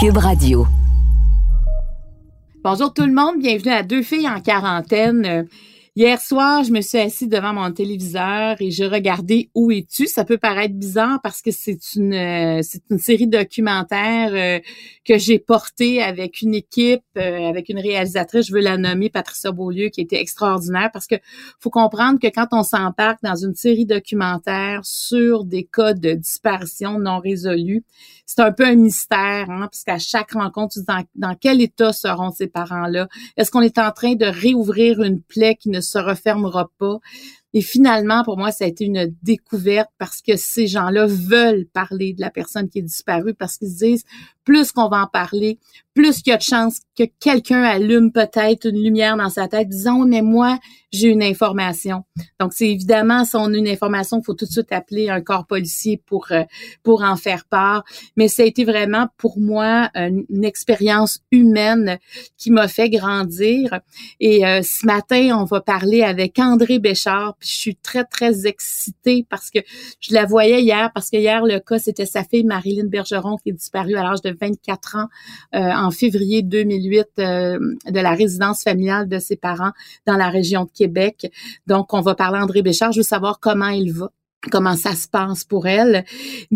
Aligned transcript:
Cube 0.00 0.18
Radio. 0.18 0.64
Bonjour 2.62 2.94
tout 2.94 3.04
le 3.04 3.12
monde, 3.12 3.40
bienvenue 3.40 3.72
à 3.72 3.82
Deux 3.82 4.04
filles 4.04 4.28
en 4.28 4.40
quarantaine. 4.40 5.48
Hier 5.98 6.20
soir, 6.20 6.62
je 6.62 6.70
me 6.70 6.80
suis 6.80 6.96
assise 6.96 7.28
devant 7.28 7.52
mon 7.52 7.72
téléviseur 7.72 8.54
et 8.60 8.70
je 8.70 8.84
regardais 8.84 9.50
Où 9.56 9.72
es-tu? 9.72 10.06
Ça 10.06 10.24
peut 10.24 10.38
paraître 10.38 10.74
bizarre 10.74 11.18
parce 11.24 11.42
que 11.42 11.50
c'est 11.50 11.96
une 11.96 12.14
euh, 12.14 12.60
c'est 12.62 12.82
une 12.88 13.00
série 13.00 13.26
documentaire 13.26 14.30
euh, 14.32 14.60
que 15.04 15.18
j'ai 15.18 15.40
portée 15.40 16.00
avec 16.00 16.40
une 16.40 16.54
équipe, 16.54 17.02
euh, 17.16 17.48
avec 17.48 17.68
une 17.68 17.80
réalisatrice, 17.80 18.46
je 18.46 18.52
veux 18.52 18.60
la 18.60 18.76
nommer 18.76 19.10
Patricia 19.10 19.50
Beaulieu, 19.50 19.88
qui 19.88 20.00
était 20.00 20.20
extraordinaire 20.20 20.90
parce 20.92 21.08
que 21.08 21.16
faut 21.58 21.70
comprendre 21.70 22.20
que 22.20 22.28
quand 22.28 22.46
on 22.52 22.62
s'embarque 22.62 23.20
dans 23.24 23.34
une 23.34 23.56
série 23.56 23.84
documentaire 23.84 24.82
sur 24.84 25.44
des 25.44 25.64
cas 25.64 25.94
de 25.94 26.12
disparition 26.12 27.00
non 27.00 27.18
résolus, 27.18 27.82
c'est 28.24 28.42
un 28.42 28.52
peu 28.52 28.66
un 28.66 28.76
mystère, 28.76 29.50
hein, 29.50 29.68
parce 29.68 30.04
chaque 30.06 30.32
rencontre, 30.32 30.74
tu 30.74 30.80
dis 30.80 30.86
dans, 30.86 31.02
dans 31.16 31.34
quel 31.34 31.62
état 31.62 31.92
seront 31.92 32.30
ces 32.30 32.46
parents-là? 32.46 33.08
Est-ce 33.36 33.50
qu'on 33.50 33.62
est 33.62 33.78
en 33.78 33.90
train 33.90 34.14
de 34.14 34.26
réouvrir 34.26 35.02
une 35.02 35.20
plaie 35.22 35.56
qui 35.56 35.70
ne 35.70 35.80
se 35.88 35.98
refermera 35.98 36.70
pas? 36.78 36.98
Et 37.54 37.62
finalement, 37.62 38.22
pour 38.24 38.36
moi, 38.36 38.52
ça 38.52 38.64
a 38.64 38.68
été 38.68 38.84
une 38.84 39.14
découverte 39.22 39.88
parce 39.98 40.20
que 40.20 40.36
ces 40.36 40.66
gens-là 40.66 41.06
veulent 41.06 41.66
parler 41.72 42.12
de 42.12 42.20
la 42.20 42.30
personne 42.30 42.68
qui 42.68 42.78
est 42.80 42.82
disparue 42.82 43.34
parce 43.34 43.56
qu'ils 43.56 43.70
se 43.70 43.84
disent, 43.84 44.04
plus 44.48 44.72
qu'on 44.72 44.88
va 44.88 45.02
en 45.02 45.06
parler, 45.06 45.58
plus 45.92 46.22
qu'il 46.22 46.30
y 46.30 46.34
a 46.34 46.38
de 46.38 46.42
chances 46.42 46.78
que 46.96 47.02
quelqu'un 47.20 47.62
allume 47.62 48.12
peut-être 48.12 48.66
une 48.66 48.82
lumière 48.82 49.16
dans 49.18 49.28
sa 49.28 49.46
tête 49.46 49.68
disant, 49.68 50.06
mais 50.06 50.22
moi, 50.22 50.58
j'ai 50.90 51.08
une 51.08 51.22
information. 51.22 52.04
Donc, 52.40 52.52
c'est 52.54 52.68
évidemment, 52.68 53.24
si 53.24 53.36
on 53.36 53.52
a 53.52 53.56
une 53.56 53.68
information, 53.68 54.20
il 54.20 54.24
faut 54.24 54.34
tout 54.34 54.46
de 54.46 54.50
suite 54.50 54.72
appeler 54.72 55.10
un 55.10 55.20
corps 55.20 55.46
policier 55.46 56.00
pour, 56.06 56.28
euh, 56.30 56.44
pour 56.82 57.02
en 57.02 57.16
faire 57.16 57.44
part. 57.44 57.84
Mais 58.16 58.28
ça 58.28 58.42
a 58.42 58.46
été 58.46 58.64
vraiment, 58.64 59.08
pour 59.18 59.38
moi, 59.38 59.90
une, 59.94 60.44
expérience 60.44 61.20
humaine 61.30 61.98
qui 62.36 62.50
m'a 62.50 62.68
fait 62.68 62.88
grandir. 62.88 63.80
Et 64.18 64.46
euh, 64.46 64.62
ce 64.62 64.86
matin, 64.86 65.36
on 65.38 65.44
va 65.44 65.60
parler 65.60 66.02
avec 66.02 66.38
André 66.38 66.78
Béchard. 66.78 67.36
Puis 67.38 67.50
je 67.50 67.56
suis 67.56 67.76
très, 67.76 68.04
très 68.04 68.46
excitée 68.46 69.26
parce 69.28 69.50
que 69.50 69.58
je 70.00 70.14
la 70.14 70.24
voyais 70.24 70.62
hier, 70.62 70.90
parce 70.94 71.10
que 71.10 71.16
hier, 71.16 71.44
le 71.44 71.58
cas, 71.58 71.78
c'était 71.78 72.06
sa 72.06 72.24
fille 72.24 72.44
Marilyn 72.44 72.86
Bergeron 72.86 73.36
qui 73.36 73.50
est 73.50 73.52
disparue 73.52 73.96
à 73.96 74.04
l'âge 74.04 74.22
de 74.22 74.30
24 74.40 74.96
ans 74.96 75.08
euh, 75.54 75.58
en 75.58 75.90
février 75.90 76.42
2008 76.42 77.06
euh, 77.18 77.58
de 77.86 78.00
la 78.00 78.12
résidence 78.12 78.62
familiale 78.62 79.08
de 79.08 79.18
ses 79.18 79.36
parents 79.36 79.72
dans 80.06 80.16
la 80.16 80.28
région 80.28 80.64
de 80.64 80.70
Québec. 80.70 81.30
Donc, 81.66 81.94
on 81.94 82.00
va 82.00 82.14
parler 82.14 82.38
à 82.38 82.42
André 82.42 82.62
Béchard. 82.62 82.92
Je 82.92 83.00
veux 83.00 83.04
savoir 83.04 83.40
comment 83.40 83.68
il 83.68 83.92
va 83.92 84.10
comment 84.52 84.76
ça 84.76 84.94
se 84.94 85.08
passe 85.08 85.44
pour 85.44 85.66
elle. 85.66 86.04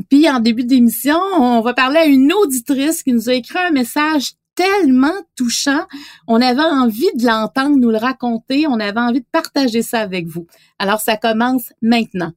Puis 0.09 0.31
en 0.31 0.39
début 0.39 0.65
d'émission, 0.65 1.19
on 1.37 1.61
va 1.63 1.75
parler 1.75 1.99
à 1.99 2.07
une 2.07 2.33
auditrice 2.33 3.03
qui 3.03 3.13
nous 3.13 3.29
a 3.29 3.35
écrit 3.35 3.59
un 3.59 3.73
message 3.73 4.33
tellement 4.55 5.15
touchant. 5.37 5.87
On 6.29 6.41
avait 6.41 6.63
envie 6.63 7.11
de 7.17 7.27
l'entendre 7.27 7.77
nous 7.77 7.91
le 7.91 7.99
raconter, 7.99 8.67
on 8.69 8.79
avait 8.81 9.01
envie 9.01 9.21
de 9.21 9.27
partager 9.33 9.83
ça 9.83 10.01
avec 10.01 10.27
vous. 10.27 10.47
Alors 10.79 11.01
ça 11.01 11.17
commence 11.17 11.73
maintenant. 11.81 12.33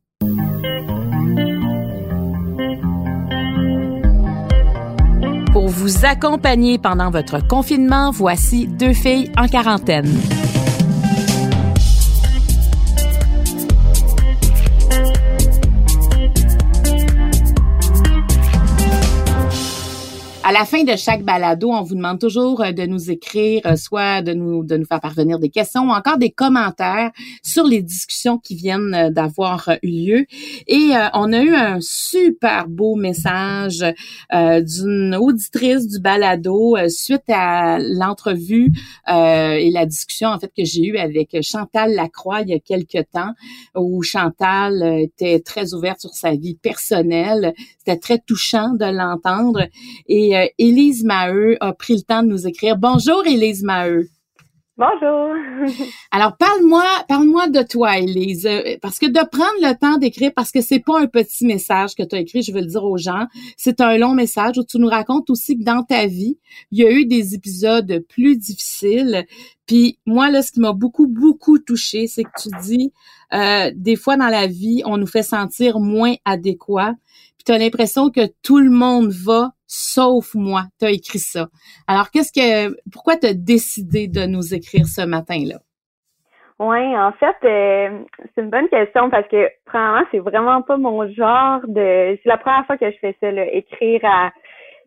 Vous 5.86 6.04
accompagner 6.04 6.80
pendant 6.80 7.12
votre 7.12 7.46
confinement, 7.46 8.10
voici 8.10 8.66
deux 8.66 8.94
filles 8.94 9.32
en 9.38 9.48
quarantaine. 9.48 10.10
À 20.48 20.52
la 20.52 20.64
fin 20.64 20.84
de 20.84 20.96
chaque 20.96 21.24
balado, 21.24 21.72
on 21.72 21.82
vous 21.82 21.96
demande 21.96 22.20
toujours 22.20 22.62
euh, 22.62 22.72
de 22.72 22.84
nous 22.86 23.10
écrire, 23.10 23.62
euh, 23.66 23.76
soit 23.76 24.22
de 24.22 24.34
nous 24.34 24.64
de 24.64 24.78
nous 24.78 24.86
faire 24.86 25.02
parvenir 25.02 25.40
des 25.40 25.50
questions 25.50 25.88
ou 25.88 25.90
encore 25.90 26.20
des 26.20 26.30
commentaires 26.30 27.10
sur 27.42 27.64
les 27.66 27.82
discussions 27.82 28.38
qui 28.38 28.54
viennent 28.54 28.94
euh, 28.94 29.10
d'avoir 29.10 29.72
eu 29.82 29.90
lieu. 29.90 30.26
Et 30.68 30.92
on 31.16 31.34
a 31.34 31.42
eu 31.42 31.56
un 31.56 31.80
super 31.82 32.68
beau 32.68 32.96
message 32.96 33.84
d'une 34.32 35.16
auditrice 35.16 35.88
du 35.88 36.00
balado 36.00 36.76
suite 36.90 37.24
à 37.30 37.80
l'entrevue 37.80 38.72
et 39.08 39.72
la 39.72 39.86
discussion 39.86 40.30
en 40.30 40.40
fait 40.40 40.52
que 40.56 40.64
j'ai 40.64 40.86
eue 40.86 40.98
avec 40.98 41.38
Chantal 41.42 41.94
Lacroix 41.94 42.42
il 42.42 42.50
y 42.50 42.54
a 42.54 42.60
quelques 42.60 43.08
temps, 43.12 43.34
où 43.76 44.02
Chantal 44.04 44.84
était 45.00 45.40
très 45.40 45.74
ouverte 45.74 46.02
sur 46.02 46.14
sa 46.14 46.32
vie 46.32 46.56
personnelle. 46.56 47.54
C'était 47.80 48.00
très 48.00 48.20
touchant 48.20 48.74
de 48.74 48.86
l'entendre 48.86 49.68
et 50.08 50.35
euh, 50.36 50.48
Élise 50.58 51.04
Maheu 51.04 51.58
a 51.62 51.74
pris 51.74 51.96
le 51.96 52.02
temps 52.02 52.24
de 52.24 52.28
nous 52.28 52.48
écrire. 52.48 52.78
Bonjour 52.78 53.26
Élise 53.26 53.64
Maheu. 53.64 54.10
Bonjour. 54.78 55.34
Alors 56.12 56.36
parle-moi, 56.36 56.84
parle-moi 57.08 57.48
de 57.48 57.62
toi, 57.62 57.98
Élise, 57.98 58.46
euh, 58.46 58.76
parce 58.82 59.00
que 59.00 59.06
de 59.06 59.26
prendre 59.30 59.56
le 59.62 59.74
temps 59.74 59.98
d'écrire, 59.98 60.34
parce 60.36 60.52
que 60.52 60.60
c'est 60.60 60.82
pas 60.82 61.00
un 61.00 61.08
petit 61.08 61.46
message 61.46 61.96
que 61.96 62.04
tu 62.04 62.14
as 62.14 62.20
écrit, 62.20 62.42
je 62.42 62.52
veux 62.52 62.60
le 62.60 62.68
dire 62.68 62.84
aux 62.84 62.98
gens, 62.98 63.26
c'est 63.56 63.80
un 63.80 63.98
long 63.98 64.14
message 64.14 64.58
où 64.58 64.66
tu 64.66 64.78
nous 64.78 64.90
racontes 64.90 65.30
aussi 65.30 65.58
que 65.58 65.64
dans 65.64 65.84
ta 65.84 66.08
vie, 66.08 66.38
il 66.72 66.80
y 66.80 66.86
a 66.86 66.92
eu 66.92 67.06
des 67.06 67.36
épisodes 67.36 68.04
plus 68.10 68.36
difficiles. 68.36 69.26
Puis 69.66 69.98
moi 70.06 70.30
là, 70.30 70.42
ce 70.42 70.52
qui 70.52 70.60
m'a 70.60 70.74
beaucoup 70.74 71.08
beaucoup 71.08 71.58
touché, 71.58 72.08
c'est 72.08 72.24
que 72.24 72.42
tu 72.42 72.50
dis, 72.62 72.92
euh, 73.34 73.72
des 73.74 73.96
fois 73.96 74.18
dans 74.18 74.28
la 74.28 74.46
vie, 74.46 74.82
on 74.86 74.98
nous 74.98 75.08
fait 75.08 75.24
sentir 75.24 75.80
moins 75.80 76.16
adéquats. 76.26 76.96
Tu 77.46 77.52
as 77.52 77.58
l'impression 77.58 78.10
que 78.10 78.22
tout 78.44 78.60
le 78.60 78.72
monde 78.72 79.10
va 79.10 79.52
sauf 79.68 80.34
moi. 80.36 80.64
Tu 80.80 80.86
as 80.86 80.92
écrit 80.92 81.20
ça. 81.20 81.48
Alors, 81.88 82.10
qu'est-ce 82.12 82.32
que 82.32 82.76
pourquoi 82.92 83.18
tu 83.18 83.28
as 83.28 83.34
décidé 83.34 84.08
de 84.08 84.26
nous 84.26 84.54
écrire 84.54 84.86
ce 84.86 85.06
matin-là? 85.06 85.60
Oui, 86.58 86.98
en 86.98 87.12
fait, 87.14 87.36
euh, 87.44 88.00
c'est 88.34 88.42
une 88.42 88.50
bonne 88.50 88.70
question 88.70 89.10
parce 89.10 89.28
que 89.28 89.50
premièrement, 89.66 90.06
c'est 90.12 90.20
vraiment 90.20 90.62
pas 90.62 90.78
mon 90.78 91.08
genre 91.12 91.60
de. 91.68 92.18
C'est 92.24 92.30
la 92.30 92.38
première 92.38 92.66
fois 92.66 92.78
que 92.78 92.90
je 92.90 92.98
fais 93.00 93.16
ça, 93.20 93.30
là, 93.30 93.46
écrire 93.52 94.00
à 94.06 94.32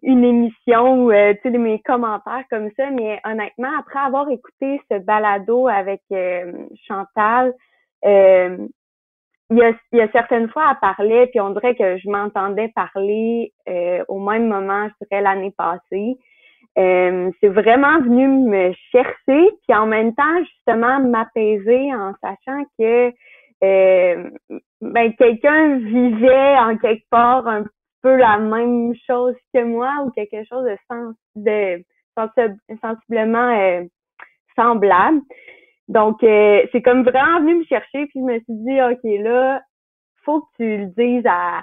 une 0.02 0.24
émission 0.24 1.04
ou 1.04 1.10
euh, 1.10 1.34
tu 1.42 1.50
sais 1.50 1.58
mes 1.58 1.80
commentaires 1.80 2.44
comme 2.50 2.70
ça. 2.76 2.90
Mais 2.90 3.20
honnêtement, 3.24 3.68
après 3.78 3.98
avoir 3.98 4.30
écouté 4.30 4.80
ce 4.90 4.98
balado 4.98 5.68
avec 5.68 6.00
euh, 6.10 6.52
Chantal, 6.86 7.52
il 9.50 9.56
y 9.56 9.62
a, 9.62 9.72
il 9.92 9.98
y 9.98 10.00
a 10.02 10.10
certaines 10.12 10.48
fois, 10.50 10.70
elle 10.70 10.78
parlait, 10.80 11.26
puis 11.28 11.40
on 11.40 11.50
dirait 11.50 11.74
que 11.74 11.96
je 11.98 12.08
m'entendais 12.08 12.68
parler 12.74 13.52
euh, 13.68 14.04
au 14.08 14.18
même 14.18 14.46
moment, 14.48 14.88
je 14.88 15.06
dirais, 15.06 15.22
l'année 15.22 15.54
passée. 15.56 16.18
Euh, 16.76 17.30
c'est 17.40 17.48
vraiment 17.48 17.98
venu 18.00 18.28
me 18.28 18.72
chercher, 18.92 19.50
puis 19.66 19.76
en 19.76 19.86
même 19.86 20.14
temps, 20.14 20.38
justement, 20.44 21.00
m'apaiser 21.00 21.92
en 21.94 22.12
sachant 22.22 22.62
que 22.78 23.12
euh, 23.64 24.30
ben, 24.80 25.12
quelqu'un 25.14 25.78
vivait 25.78 26.58
en 26.58 26.76
quelque 26.76 27.04
part 27.10 27.46
un 27.48 27.64
peu 28.02 28.16
la 28.16 28.38
même 28.38 28.94
chose 29.06 29.34
que 29.52 29.64
moi 29.64 29.92
ou 30.04 30.10
quelque 30.10 30.44
chose 30.44 30.64
de, 30.64 30.76
sens, 30.88 31.14
de 31.34 31.82
sensiblement 32.80 33.58
euh, 33.58 33.84
semblable. 34.54 35.20
Donc, 35.88 36.22
euh, 36.22 36.62
c'est 36.70 36.82
comme 36.82 37.02
vraiment 37.02 37.40
venu 37.40 37.56
me 37.56 37.64
chercher, 37.64 38.06
puis 38.06 38.20
je 38.20 38.24
me 38.24 38.38
suis 38.40 38.44
dit, 38.48 38.80
OK, 38.80 39.22
là, 39.24 39.62
faut 40.22 40.42
que 40.42 40.46
tu 40.56 40.76
le 40.76 40.86
dises 40.86 41.26
à, 41.26 41.62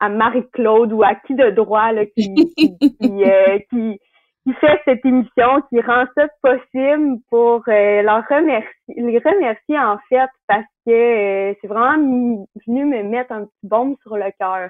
à 0.00 0.08
Marie-Claude 0.10 0.92
ou 0.92 1.02
à 1.02 1.14
qui 1.14 1.34
de 1.34 1.50
droit 1.50 1.92
là, 1.92 2.04
qui, 2.04 2.34
qui, 3.00 3.24
euh, 3.24 3.58
qui, 3.70 3.98
qui, 4.44 4.52
fait 4.54 4.80
cette 4.84 5.04
émission, 5.06 5.62
qui 5.70 5.80
rend 5.80 6.04
ça 6.14 6.28
possible 6.42 7.18
pour 7.30 7.62
euh, 7.68 8.02
leur 8.02 8.26
remercier, 8.28 8.68
les 8.88 9.18
remercier 9.18 9.78
en 9.78 9.96
fait, 10.10 10.28
parce 10.46 10.66
que 10.86 11.56
c'est 11.60 11.68
vraiment 11.68 12.44
venu 12.66 12.84
me 12.84 13.02
mettre 13.04 13.32
un 13.32 13.44
petit 13.44 13.66
bombe 13.66 13.96
sur 14.02 14.18
le 14.18 14.30
cœur. 14.38 14.68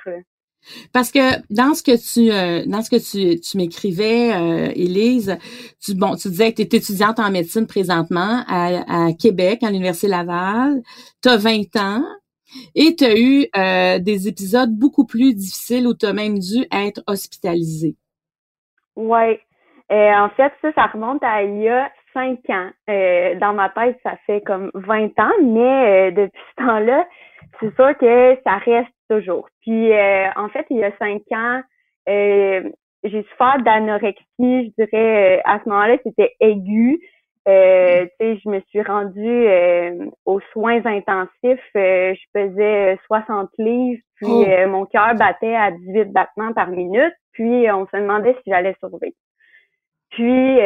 Parce 0.92 1.10
que 1.10 1.40
dans 1.50 1.74
ce 1.74 1.82
que 1.82 1.96
tu 1.96 2.30
euh, 2.30 2.64
dans 2.66 2.82
ce 2.82 2.90
que 2.90 3.00
tu, 3.00 3.41
tu 3.41 3.56
m'écrivais, 3.56 4.32
euh, 4.32 4.72
Élise, 4.74 5.38
tu 5.84 5.94
bon, 5.94 6.14
tu 6.16 6.28
disais 6.28 6.53
que 6.53 6.56
tu 6.56 6.62
es 6.62 6.78
étudiante 6.78 7.18
en 7.18 7.30
médecine 7.30 7.66
présentement 7.66 8.44
à, 8.48 9.12
Québec, 9.20 9.62
à 9.62 9.70
l'Université 9.70 10.09
Laval. 10.09 10.82
Tu 11.22 11.28
as 11.28 11.36
20 11.36 11.76
ans 11.76 12.04
et 12.74 12.94
tu 12.97 13.04
as 13.04 13.18
eu 13.18 13.47
euh, 13.56 13.98
des 13.98 14.28
épisodes 14.28 14.70
beaucoup 14.70 15.06
plus 15.06 15.34
difficiles 15.34 15.86
où 15.86 15.94
tu 15.94 16.06
as 16.06 16.12
même 16.12 16.38
dû 16.38 16.66
être 16.72 17.03
hospitalisée. 17.06 17.97
Oui. 18.94 19.38
en 19.91 20.28
fait, 20.36 20.53
ça, 20.60 20.72
ça 20.74 20.86
remonte 20.86 21.22
à 21.22 21.42
il 21.42 21.62
y 21.62 21.68
a 21.68 21.91
cinq 22.12 22.38
ans. 22.50 22.70
dans 22.86 23.54
ma 23.54 23.70
tête, 23.70 23.98
ça 24.03 24.16
fait 24.26 24.42
comme 24.42 24.70
20 24.74 25.18
ans, 25.18 25.32
mais 25.42 26.12
depuis 26.12 26.41
ce 26.50 26.65
temps-là, 26.65 27.06
c'est 27.60 27.75
sûr 27.75 27.97
que 27.99 28.39
ça 28.45 28.57
reste 28.59 28.93
toujours. 29.09 29.49
Puis 29.63 29.93
euh, 29.93 30.28
en 30.37 30.49
fait, 30.49 30.66
il 30.71 30.78
y 30.78 30.84
a 30.84 30.97
cinq 30.99 31.22
ans, 31.33 31.63
euh, 32.09 32.63
j'ai 33.04 33.22
souffert 33.25 33.59
d'anorexie, 33.63 34.22
je 34.39 34.84
dirais, 34.84 35.39
euh, 35.39 35.41
à 35.45 35.60
ce 35.63 35.69
moment-là, 35.69 35.97
c'était 36.04 36.34
aigu. 36.41 37.01
Euh, 37.49 38.07
je 38.21 38.49
me 38.49 38.60
suis 38.69 38.83
rendue 38.83 39.47
euh, 39.49 40.07
aux 40.25 40.41
soins 40.53 40.84
intensifs. 40.87 41.71
Euh, 41.77 42.15
je 42.15 42.25
pesais 42.33 42.99
60 43.07 43.51
livres, 43.59 44.01
puis 44.16 44.28
oh. 44.31 44.69
mon 44.69 44.87
cœur 44.87 45.15
battait 45.16 45.57
à 45.57 45.72
18 45.72 46.13
battements 46.13 46.53
par 46.53 46.69
minute. 46.69 47.15
Puis 47.33 47.71
on 47.71 47.87
se 47.87 47.97
demandait 47.97 48.34
si 48.45 48.51
j'allais 48.51 48.77
survivre. 48.78 49.16
Puis 50.10 50.57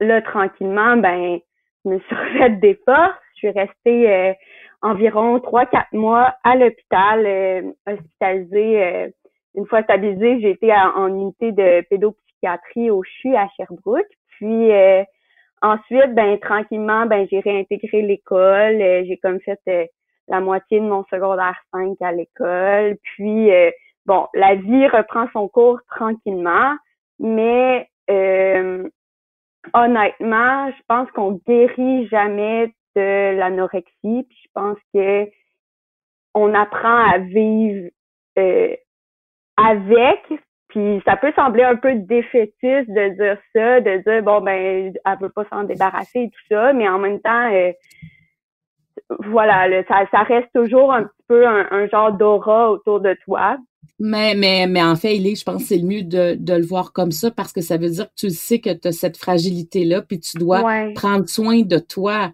là, 0.00 0.22
tranquillement, 0.22 0.96
ben, 0.96 1.38
je 1.84 1.90
me 1.90 1.98
suis 2.00 2.16
refaite 2.16 2.60
des 2.60 2.78
forces. 2.84 3.14
Je 3.34 3.38
suis 3.38 3.50
restée 3.50 4.34
environ 4.82 5.38
3-4 5.38 5.86
mois 5.92 6.34
à 6.44 6.56
l'hôpital, 6.56 7.74
hospitalisée. 7.86 9.12
une 9.54 9.66
fois 9.66 9.82
stabilisée, 9.82 10.40
j'ai 10.40 10.50
été 10.50 10.72
en 10.72 11.08
unité 11.08 11.52
de 11.52 11.82
pédopsychiatrie 11.88 12.90
au 12.90 13.02
CHU 13.02 13.34
à 13.34 13.48
Sherbrooke. 13.56 14.06
Puis 14.38 14.70
Ensuite, 15.62 16.14
ben 16.14 16.38
tranquillement, 16.38 17.06
ben 17.06 17.26
j'ai 17.30 17.40
réintégré 17.40 18.02
l'école. 18.02 18.80
Euh, 18.80 19.04
j'ai 19.06 19.16
comme 19.16 19.40
fait 19.40 19.58
euh, 19.68 19.86
la 20.28 20.40
moitié 20.40 20.80
de 20.80 20.84
mon 20.84 21.04
secondaire 21.10 21.56
5 21.72 21.96
à 22.02 22.12
l'école. 22.12 22.96
Puis 23.02 23.50
euh, 23.50 23.70
bon, 24.04 24.26
la 24.34 24.54
vie 24.54 24.86
reprend 24.86 25.26
son 25.32 25.48
cours 25.48 25.80
tranquillement, 25.88 26.76
mais 27.18 27.88
honnêtement, 29.74 30.70
je 30.70 30.82
pense 30.86 31.10
qu'on 31.12 31.40
guérit 31.46 32.06
jamais 32.08 32.72
de 32.96 33.36
l'anorexie. 33.36 33.92
Puis 34.02 34.38
je 34.44 34.48
pense 34.54 34.78
que 34.94 35.28
on 36.34 36.52
apprend 36.54 36.98
à 37.10 37.18
vivre 37.18 37.88
avec, 39.56 40.20
puis 40.68 41.02
ça 41.06 41.16
peut 41.16 41.32
sembler 41.34 41.62
un 41.62 41.76
peu 41.76 41.94
défaitiste 41.94 42.90
de 42.90 43.08
dire 43.14 43.38
ça, 43.54 43.80
de 43.80 44.02
dire 44.02 44.22
bon 44.22 44.40
ben 44.42 44.92
elle 45.04 45.18
veut 45.20 45.30
pas 45.30 45.46
s'en 45.50 45.64
débarrasser 45.64 46.24
et 46.24 46.30
tout 46.30 46.46
ça, 46.50 46.72
mais 46.74 46.88
en 46.88 46.98
même 46.98 47.20
temps 47.20 47.50
euh, 47.52 47.72
voilà, 49.20 49.82
ça, 49.84 50.22
reste 50.22 50.48
toujours 50.54 50.92
un 50.92 51.08
peu 51.28 51.46
un, 51.46 51.86
genre 51.88 52.12
d'aura 52.12 52.70
autour 52.70 53.00
de 53.00 53.16
toi. 53.24 53.56
Mais, 53.98 54.34
mais, 54.34 54.66
mais 54.66 54.82
en 54.82 54.96
fait, 54.96 55.16
est, 55.16 55.34
je 55.34 55.44
pense 55.44 55.62
que 55.62 55.68
c'est 55.68 55.78
le 55.78 55.86
mieux 55.86 56.02
de, 56.02 56.36
de 56.38 56.52
le 56.52 56.64
voir 56.64 56.92
comme 56.92 57.12
ça 57.12 57.30
parce 57.30 57.52
que 57.52 57.60
ça 57.60 57.76
veut 57.76 57.90
dire 57.90 58.06
que 58.06 58.14
tu 58.16 58.30
sais 58.30 58.58
que 58.58 58.70
tu 58.70 58.88
as 58.88 58.92
cette 58.92 59.16
fragilité-là, 59.16 60.02
puis 60.02 60.20
tu 60.20 60.36
dois 60.38 60.64
prendre 60.94 61.28
soin 61.28 61.62
de 61.62 61.78
toi. 61.78 62.32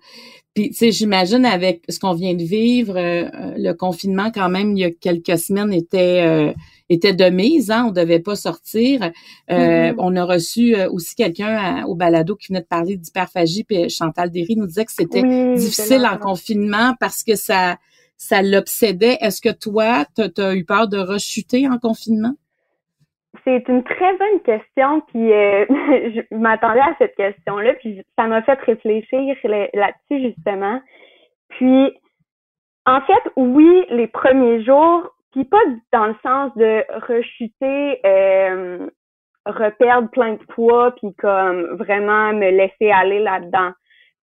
Puis, 0.54 0.68
tu 0.68 0.76
sais, 0.76 0.92
j'imagine 0.92 1.46
avec 1.46 1.82
ce 1.88 1.98
qu'on 1.98 2.12
vient 2.12 2.34
de 2.34 2.42
vivre, 2.42 2.94
euh, 2.98 3.30
le 3.56 3.72
confinement, 3.72 4.30
quand 4.30 4.50
même, 4.50 4.76
il 4.76 4.80
y 4.80 4.84
a 4.84 4.90
quelques 4.90 5.38
semaines, 5.38 5.72
était 5.72 6.22
euh, 6.26 6.52
était 6.90 7.14
de 7.14 7.24
mise, 7.30 7.70
hein, 7.70 7.86
on 7.88 7.90
devait 7.90 8.18
pas 8.18 8.36
sortir. 8.36 9.02
Euh, 9.50 9.54
mm-hmm. 9.54 9.94
On 9.96 10.14
a 10.16 10.24
reçu 10.26 10.76
aussi 10.90 11.14
quelqu'un 11.14 11.84
au 11.86 11.94
balado 11.94 12.36
qui 12.36 12.48
venait 12.48 12.60
de 12.60 12.66
parler 12.66 12.98
d'hyperphagie, 12.98 13.64
puis 13.64 13.88
Chantal 13.88 14.30
Derry 14.30 14.56
nous 14.56 14.66
disait 14.66 14.84
que 14.84 14.92
c'était 14.92 15.54
difficile 15.56 16.06
en 16.06 16.18
confinement 16.18 16.94
parce 17.00 17.22
que 17.22 17.34
ça 17.34 17.78
ça 18.22 18.40
l'obsédait. 18.40 19.18
Est-ce 19.20 19.40
que 19.40 19.52
toi, 19.52 20.04
tu 20.14 20.40
as 20.40 20.54
eu 20.54 20.64
peur 20.64 20.88
de 20.88 20.98
rechuter 20.98 21.66
en 21.68 21.78
confinement? 21.78 22.34
C'est 23.44 23.66
une 23.68 23.82
très 23.82 24.16
bonne 24.16 24.40
question, 24.44 25.00
puis 25.08 25.32
euh, 25.32 25.64
je 25.68 26.36
m'attendais 26.36 26.80
à 26.80 26.94
cette 26.98 27.16
question-là, 27.16 27.74
puis 27.74 28.00
ça 28.16 28.26
m'a 28.28 28.42
fait 28.42 28.58
réfléchir 28.60 29.34
là-dessus 29.74 30.28
justement. 30.28 30.80
Puis, 31.48 31.90
en 32.86 33.00
fait, 33.00 33.30
oui, 33.36 33.84
les 33.90 34.06
premiers 34.06 34.62
jours, 34.62 35.10
puis 35.32 35.44
pas 35.44 35.62
dans 35.92 36.06
le 36.06 36.14
sens 36.22 36.52
de 36.56 36.84
rechuter, 37.08 38.00
euh, 38.06 38.86
reperdre 39.46 40.10
plein 40.10 40.34
de 40.34 40.44
poids, 40.54 40.94
puis 40.96 41.12
comme 41.18 41.76
vraiment 41.76 42.32
me 42.34 42.50
laisser 42.50 42.90
aller 42.92 43.18
là-dedans. 43.18 43.72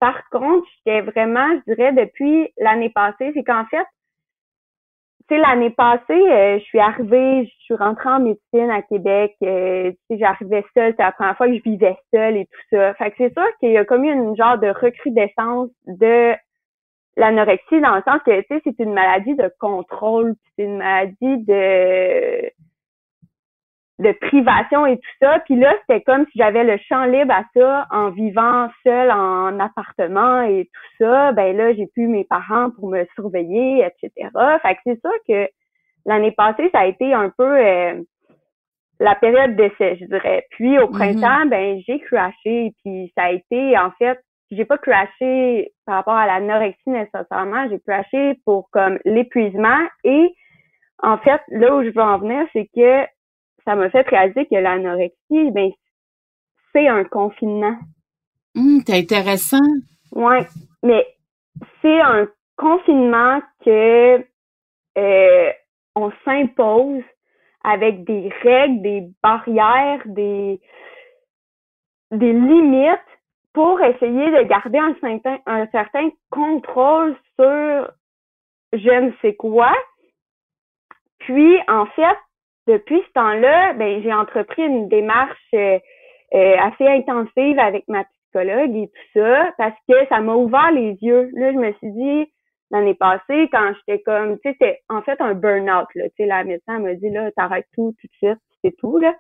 Par 0.02 0.28
contre, 0.32 0.68
j'étais 0.76 1.00
vraiment, 1.00 1.48
je 1.56 1.74
dirais, 1.74 1.94
depuis 1.94 2.52
l'année 2.58 2.90
passée, 2.90 3.32
c'est 3.34 3.44
qu'en 3.44 3.66
fait, 3.66 3.86
l'année 5.38 5.70
passée, 5.70 6.04
euh, 6.10 6.60
je 6.60 6.64
suis 6.64 6.80
arrivée, 6.80 7.46
je 7.46 7.64
suis 7.64 7.76
rentrée 7.76 8.10
en 8.10 8.20
médecine 8.20 8.70
à 8.70 8.82
Québec. 8.82 9.36
Euh, 9.44 9.92
j'arrivais 10.10 10.66
seule, 10.74 10.94
c'est 10.98 11.04
la 11.04 11.12
première 11.12 11.38
fois 11.38 11.48
que 11.48 11.56
je 11.56 11.64
vivais 11.64 11.98
seule 12.14 12.38
et 12.38 12.46
tout 12.46 12.76
ça. 12.76 12.94
Fait 12.96 13.12
que 13.12 13.18
c'est 13.18 13.34
sûr 13.34 13.46
qu'il 13.60 13.72
y 13.72 13.78
a 13.78 13.86
comme 13.86 14.04
eu 14.04 14.12
une 14.12 14.36
genre 14.36 14.58
de 14.58 14.68
recrudescence 14.68 15.70
de 15.86 16.34
l'anorexie 17.18 17.82
dans 17.82 17.96
le 17.96 18.02
sens 18.04 18.22
que, 18.26 18.42
tu 18.42 18.48
sais, 18.50 18.62
c'est 18.64 18.84
une 18.84 18.94
maladie 18.94 19.36
de 19.36 19.52
contrôle, 19.60 20.36
c'est 20.58 20.64
une 20.64 20.78
maladie 20.78 21.38
de 21.46 22.52
de 24.02 24.12
privation 24.14 24.86
et 24.86 24.98
tout 24.98 25.12
ça. 25.22 25.40
Puis 25.46 25.56
là, 25.56 25.74
c'était 25.82 26.02
comme 26.02 26.26
si 26.32 26.40
j'avais 26.40 26.64
le 26.64 26.78
champ 26.90 27.06
libre 27.06 27.34
à 27.34 27.44
ça 27.56 27.88
en 27.92 28.10
vivant 28.10 28.68
seule 28.84 29.12
en 29.12 29.60
appartement 29.60 30.42
et 30.42 30.66
tout 30.66 31.04
ça. 31.04 31.32
Ben 31.34 31.56
là, 31.56 31.74
j'ai 31.74 31.88
plus 31.88 32.08
mes 32.08 32.24
parents 32.24 32.72
pour 32.72 32.90
me 32.90 33.06
surveiller, 33.16 33.86
etc. 33.86 34.30
Fait 34.62 34.76
que 34.76 34.80
c'est 34.86 35.02
sûr 35.02 35.14
que 35.28 35.50
l'année 36.06 36.32
passée, 36.32 36.70
ça 36.72 36.80
a 36.80 36.86
été 36.88 37.14
un 37.14 37.30
peu 37.30 37.58
euh, 37.58 38.02
la 39.00 39.16
période 39.16 39.56
d'essai, 39.56 39.98
je 40.00 40.06
dirais. 40.06 40.46
Puis 40.52 40.80
au 40.80 40.88
mm-hmm. 40.88 40.92
printemps, 40.92 41.46
ben 41.48 41.80
j'ai 41.88 42.00
crashé. 42.00 42.74
Puis 42.84 43.12
ça 43.16 43.26
a 43.26 43.32
été, 43.32 43.78
en 43.78 43.92
fait, 43.92 44.20
j'ai 44.50 44.66
pas 44.66 44.80
crashé 44.80 45.72
par 45.86 45.96
rapport 45.96 46.16
à 46.16 46.26
l'anorexie 46.26 46.90
nécessairement. 46.90 47.70
J'ai 47.70 47.80
crashé 47.80 48.40
pour 48.46 48.70
comme 48.72 48.98
l'épuisement 49.06 49.80
et 50.04 50.34
en 51.04 51.18
fait, 51.18 51.42
là 51.50 51.76
où 51.76 51.84
je 51.84 51.90
veux 51.90 52.02
en 52.02 52.20
venir, 52.20 52.46
c'est 52.54 52.70
que 52.76 53.06
ça 53.66 53.76
m'a 53.76 53.90
fait 53.90 54.08
réaliser 54.08 54.46
que 54.46 54.56
l'anorexie, 54.56 55.52
ben, 55.52 55.72
c'est 56.74 56.88
un 56.88 57.04
confinement. 57.04 57.78
Hum, 58.56 58.82
c'est 58.86 58.98
intéressant. 58.98 59.58
Oui, 60.14 60.38
mais 60.84 61.06
c'est 61.82 62.02
un 62.02 62.28
confinement 62.58 63.42
que 63.64 64.26
euh, 64.98 65.52
on 65.96 66.12
s'impose 66.26 67.04
avec 67.64 68.04
des 68.04 68.30
règles, 68.42 68.82
des 68.82 69.08
barrières, 69.22 70.02
des, 70.06 70.60
des 72.12 72.34
limites 72.34 73.00
pour 73.54 73.82
essayer 73.82 74.32
de 74.32 74.44
garder 74.48 74.80
un 74.80 74.96
certain, 75.02 75.38
un 75.46 75.68
certain 75.68 76.10
contrôle 76.30 77.16
sur 77.40 77.92
je 78.74 79.02
ne 79.02 79.12
sais 79.22 79.36
quoi. 79.36 79.72
Puis, 81.20 81.58
en 81.68 81.86
fait, 81.88 82.18
depuis 82.72 83.02
ce 83.08 83.12
temps-là, 83.14 83.74
ben, 83.74 84.02
j'ai 84.02 84.14
entrepris 84.14 84.64
une 84.64 84.88
démarche 84.88 85.38
euh, 85.54 85.78
euh, 86.34 86.56
assez 86.60 86.88
intensive 86.88 87.60
avec 87.60 87.84
ma 87.90 88.06
psychologue 88.06 88.76
et 88.76 88.88
tout 88.88 89.20
ça 89.20 89.52
parce 89.58 89.76
que 89.90 90.08
ça 90.08 90.22
m'a 90.22 90.36
ouvert 90.36 90.72
les 90.72 90.98
yeux. 91.02 91.30
Là, 91.34 91.52
je 91.52 91.58
me 91.58 91.74
suis 91.74 91.92
dit 91.92 92.32
l'année 92.72 92.94
passée 92.94 93.50
quand 93.52 93.74
j'étais 93.76 94.02
comme, 94.04 94.40
tu 94.40 94.50
sais, 94.50 94.56
c'était 94.58 94.80
en 94.88 95.02
fait 95.02 95.20
un 95.20 95.34
burn-out. 95.34 95.88
Là, 95.96 96.06
tu 96.06 96.16
sais, 96.18 96.26
la 96.26 96.46
médecin 96.46 96.80
m'a 96.80 96.94
dit 96.94 97.10
là, 97.10 97.30
t'arrêtes 97.34 97.68
tout 97.74 97.94
tout 98.00 98.08
de 98.08 98.28
suite, 98.28 98.40
c'est 98.64 98.76
tout 98.78 98.98
là. 98.98 99.14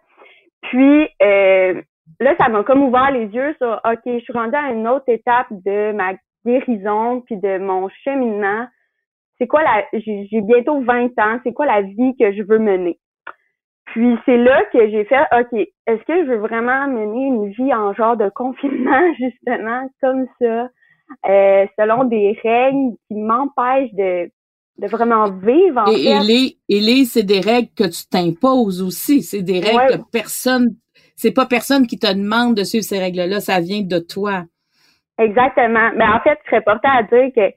Puis 0.61 1.09
euh, 1.21 1.81
là, 2.21 2.35
ça 2.37 2.47
m'a 2.47 2.63
comme 2.63 2.83
ouvert 2.83 3.11
les 3.11 3.25
yeux 3.25 3.53
sur, 3.57 3.81
ok, 3.83 4.01
je 4.05 4.19
suis 4.19 4.33
rendue 4.33 4.55
à 4.55 4.71
une 4.71 4.87
autre 4.87 5.09
étape 5.09 5.47
de 5.49 5.91
ma 5.91 6.13
guérison 6.45 7.19
puis 7.21 7.35
de 7.35 7.57
mon 7.57 7.89
cheminement. 8.05 8.65
C'est 9.37 9.47
quoi 9.47 9.63
la, 9.63 9.83
j'ai 9.91 10.41
bientôt 10.41 10.79
20 10.81 11.19
ans, 11.19 11.39
c'est 11.43 11.51
quoi 11.51 11.65
la 11.65 11.81
vie 11.81 12.15
que 12.17 12.31
je 12.31 12.43
veux 12.43 12.59
mener? 12.59 13.00
Puis 13.91 14.17
c'est 14.25 14.37
là 14.37 14.63
que 14.71 14.89
j'ai 14.89 15.03
fait, 15.03 15.21
OK, 15.33 15.51
est-ce 15.51 16.03
que 16.03 16.23
je 16.23 16.29
veux 16.29 16.37
vraiment 16.37 16.87
mener 16.87 17.27
une 17.27 17.51
vie 17.51 17.73
en 17.73 17.93
genre 17.93 18.15
de 18.15 18.29
confinement, 18.29 19.01
justement, 19.19 19.89
comme 20.01 20.27
ça, 20.39 20.69
euh, 21.29 21.65
selon 21.77 22.05
des 22.05 22.37
règles 22.41 22.95
qui 23.07 23.15
m'empêchent 23.15 23.93
de, 23.93 24.31
de 24.77 24.87
vraiment 24.87 25.29
vivre, 25.29 25.79
en 25.79 25.85
et, 25.87 26.03
fait? 26.03 26.55
Et 26.69 26.79
les, 26.79 27.03
c'est 27.03 27.23
des 27.23 27.41
règles 27.41 27.69
que 27.75 27.83
tu 27.83 28.07
t'imposes 28.09 28.81
aussi. 28.81 29.23
C'est 29.23 29.41
des 29.41 29.59
règles 29.59 29.97
que 29.97 30.09
personne, 30.09 30.69
c'est 31.15 31.33
pas 31.33 31.45
personne 31.45 31.85
qui 31.85 31.99
te 31.99 32.11
demande 32.11 32.55
de 32.55 32.63
suivre 32.63 32.85
ces 32.85 32.99
règles-là, 32.99 33.41
ça 33.41 33.59
vient 33.59 33.81
de 33.81 33.99
toi. 33.99 34.43
Exactement. 35.19 35.91
Mais 35.95 36.05
en 36.05 36.21
fait, 36.21 36.39
je 36.45 36.49
serais 36.49 36.61
portée 36.61 36.87
à 36.87 37.03
dire 37.03 37.29
que 37.35 37.53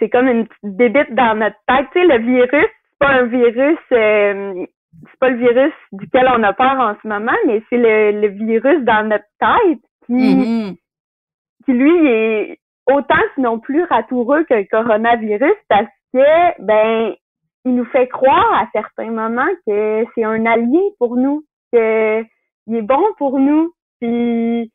c'est 0.00 0.08
comme 0.08 0.26
une 0.26 0.48
petite 0.48 0.76
débite 0.76 1.14
dans 1.14 1.36
notre 1.36 1.56
tête. 1.68 1.86
Tu 1.92 2.00
sais, 2.00 2.06
le 2.06 2.18
virus, 2.18 2.50
c'est 2.66 2.98
pas 2.98 3.10
un 3.10 3.26
virus 3.26 3.78
euh, 3.92 4.66
c'est 5.10 5.18
pas 5.18 5.30
le 5.30 5.36
virus 5.36 5.72
duquel 5.92 6.28
on 6.28 6.42
a 6.42 6.52
peur 6.52 6.78
en 6.78 6.94
ce 7.02 7.08
moment, 7.08 7.32
mais 7.46 7.62
c'est 7.68 7.78
le, 7.78 8.20
le 8.20 8.28
virus 8.28 8.82
dans 8.84 9.08
notre 9.08 9.24
tête 9.38 9.80
qui, 10.06 10.12
mm-hmm. 10.12 10.76
qui 11.64 11.72
lui 11.72 12.06
est 12.06 12.58
autant 12.86 13.14
sinon 13.34 13.58
plus 13.58 13.84
ratoureux 13.84 14.44
que 14.44 14.54
le 14.54 14.64
coronavirus 14.64 15.56
parce 15.68 15.88
que 16.12 16.62
ben 16.62 17.14
il 17.64 17.74
nous 17.76 17.84
fait 17.86 18.08
croire 18.08 18.52
à 18.54 18.66
certains 18.72 19.10
moments 19.10 19.48
que 19.66 20.04
c'est 20.14 20.24
un 20.24 20.44
allié 20.46 20.80
pour 20.98 21.16
nous, 21.16 21.44
que 21.72 22.22
il 22.66 22.76
est 22.76 22.82
bon 22.82 23.02
pour 23.18 23.38
nous, 23.38 23.72
puis 24.00 24.72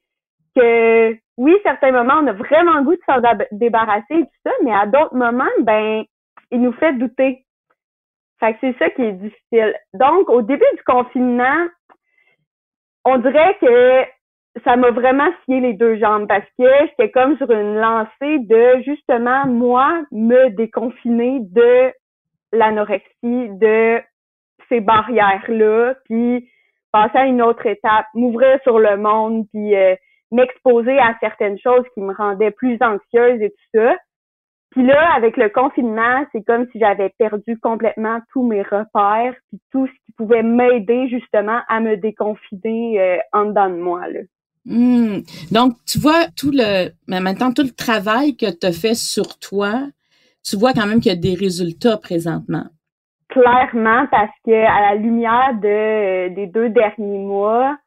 que 0.55 1.17
oui, 1.37 1.55
certains 1.63 1.91
moments 1.91 2.15
on 2.21 2.27
a 2.27 2.33
vraiment 2.33 2.77
le 2.77 2.83
goût 2.83 2.95
de 2.95 3.01
s'en 3.05 3.21
débarrasser 3.51 4.05
et 4.11 4.23
tout 4.23 4.39
ça, 4.45 4.51
mais 4.63 4.73
à 4.73 4.85
d'autres 4.85 5.15
moments 5.15 5.45
ben 5.61 6.03
il 6.51 6.61
nous 6.61 6.73
fait 6.73 6.93
douter. 6.93 7.43
Fait 8.39 8.53
que 8.53 8.59
c'est 8.61 8.77
ça 8.77 8.89
qui 8.91 9.01
est 9.01 9.13
difficile. 9.13 9.75
Donc, 9.93 10.29
au 10.29 10.41
début 10.41 10.65
du 10.75 10.83
confinement, 10.83 11.67
on 13.05 13.17
dirait 13.17 13.57
que 13.59 14.03
ça 14.63 14.75
m'a 14.75 14.91
vraiment 14.91 15.29
scié 15.43 15.59
les 15.59 15.73
deux 15.73 15.97
jambes 15.97 16.27
parce 16.27 16.45
que 16.57 16.87
j'étais 16.87 17.11
comme 17.11 17.37
sur 17.37 17.49
une 17.51 17.75
lancée 17.75 18.39
de 18.39 18.81
justement 18.83 19.45
moi 19.45 20.03
me 20.11 20.49
déconfiner 20.49 21.39
de 21.41 21.91
l'anorexie, 22.51 23.05
de 23.23 24.01
ces 24.69 24.79
barrières-là, 24.79 25.95
puis 26.05 26.49
passer 26.91 27.17
à 27.17 27.25
une 27.25 27.41
autre 27.41 27.65
étape, 27.65 28.05
m'ouvrir 28.13 28.59
sur 28.63 28.79
le 28.79 28.97
monde, 28.97 29.45
puis 29.53 29.75
euh, 29.75 29.95
m'exposer 30.31 30.97
à 30.99 31.15
certaines 31.19 31.59
choses 31.59 31.85
qui 31.93 32.01
me 32.01 32.13
rendaient 32.13 32.51
plus 32.51 32.77
anxieuse 32.81 33.41
et 33.41 33.49
tout 33.49 33.79
ça. 33.79 33.95
Puis 34.71 34.85
là, 34.85 35.13
avec 35.15 35.37
le 35.37 35.49
confinement, 35.49 36.25
c'est 36.31 36.43
comme 36.43 36.67
si 36.71 36.79
j'avais 36.79 37.09
perdu 37.17 37.57
complètement 37.59 38.19
tous 38.31 38.45
mes 38.45 38.61
repères, 38.61 39.33
puis 39.49 39.59
tout 39.71 39.87
ce 39.87 39.91
qui 39.91 40.11
pouvait 40.17 40.43
m'aider 40.43 41.07
justement 41.09 41.59
à 41.69 41.79
me 41.79 41.95
déconfiner 41.95 42.99
euh, 42.99 43.17
en 43.33 43.45
dedans 43.45 43.69
de 43.69 43.75
moi. 43.75 44.07
Là. 44.09 44.19
Hmm. 44.65 45.21
Donc, 45.51 45.75
tu 45.85 45.97
vois 45.97 46.27
tout 46.35 46.51
le, 46.51 46.89
mais 47.07 47.21
maintenant 47.21 47.53
tout 47.53 47.63
le 47.63 47.71
travail 47.71 48.35
que 48.35 48.51
tu 48.51 48.67
as 48.67 48.73
fait 48.73 48.95
sur 48.95 49.39
toi, 49.39 49.83
tu 50.43 50.57
vois 50.57 50.73
quand 50.73 50.85
même 50.85 50.99
qu'il 50.99 51.11
y 51.11 51.15
a 51.15 51.19
des 51.19 51.35
résultats 51.35 51.97
présentement. 51.97 52.65
Clairement, 53.29 54.07
parce 54.11 54.31
que 54.45 54.51
à 54.51 54.89
la 54.91 54.95
lumière 54.95 55.53
de 55.61 56.33
des 56.33 56.47
deux 56.47 56.69
derniers 56.69 57.19
mois, 57.19 57.77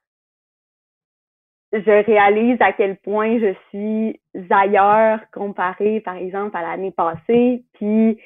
je 1.73 2.05
réalise 2.05 2.61
à 2.61 2.73
quel 2.73 2.97
point 2.97 3.39
je 3.39 3.55
suis 3.69 4.21
ailleurs 4.50 5.21
comparé, 5.33 6.00
par 6.00 6.17
exemple, 6.17 6.57
à 6.57 6.62
l'année 6.62 6.91
passée. 6.91 7.62
Puis 7.75 8.19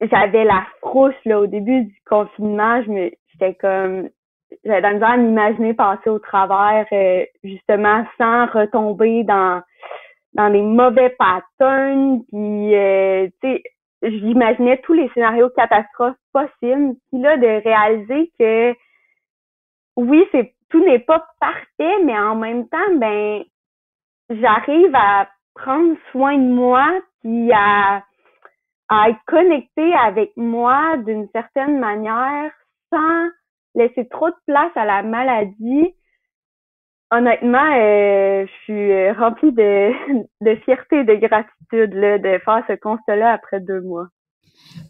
j'avais 0.00 0.44
la 0.44 0.66
frousse 0.80 1.14
là 1.24 1.40
au 1.40 1.46
début 1.46 1.84
du 1.84 2.02
confinement. 2.06 2.82
Je 2.82 2.90
me, 2.90 3.10
j'étais 3.32 3.54
comme, 3.54 4.10
j'avais 4.64 4.82
dans 4.82 5.06
à 5.06 5.16
m'imaginer 5.16 5.74
passer 5.74 6.10
au 6.10 6.18
travers, 6.18 6.86
euh, 6.92 7.24
justement, 7.42 8.04
sans 8.18 8.46
retomber 8.46 9.24
dans 9.24 9.62
dans 10.34 10.48
les 10.48 10.62
mauvais 10.62 11.10
patterns. 11.18 12.22
Puis, 12.28 12.74
euh, 12.74 13.28
tu 13.42 13.48
sais, 13.48 13.62
j'imaginais 14.02 14.78
tous 14.78 14.92
les 14.92 15.08
scénarios 15.14 15.48
catastrophes 15.50 16.16
possibles. 16.32 16.94
Puis 17.10 17.20
là, 17.20 17.36
de 17.38 17.62
réaliser 17.64 18.30
que 18.38 18.74
oui, 19.96 20.24
c'est 20.32 20.54
tout 20.70 20.84
n'est 20.84 20.98
pas 20.98 21.26
parfait, 21.40 22.04
mais 22.04 22.18
en 22.18 22.34
même 22.34 22.68
temps, 22.68 22.94
ben, 22.96 23.42
j'arrive 24.30 24.94
à 24.94 25.28
prendre 25.54 25.96
soin 26.12 26.36
de 26.36 26.52
moi, 26.52 26.86
puis 27.22 27.50
à, 27.52 28.02
à 28.88 29.10
être 29.10 29.20
connectée 29.26 29.94
avec 29.94 30.32
moi 30.36 30.96
d'une 30.98 31.28
certaine 31.30 31.78
manière 31.78 32.52
sans 32.92 33.28
laisser 33.74 34.08
trop 34.08 34.30
de 34.30 34.36
place 34.46 34.72
à 34.76 34.84
la 34.84 35.02
maladie. 35.02 35.94
Honnêtement, 37.10 37.72
euh, 37.74 38.46
je 38.46 38.52
suis 38.64 39.10
remplie 39.12 39.52
de, 39.52 39.92
de 40.42 40.54
fierté 40.56 41.00
et 41.00 41.04
de 41.04 41.14
gratitude 41.14 41.94
là, 41.94 42.18
de 42.18 42.38
faire 42.38 42.64
ce 42.68 42.74
constat-là 42.74 43.32
après 43.32 43.60
deux 43.60 43.80
mois. 43.80 44.08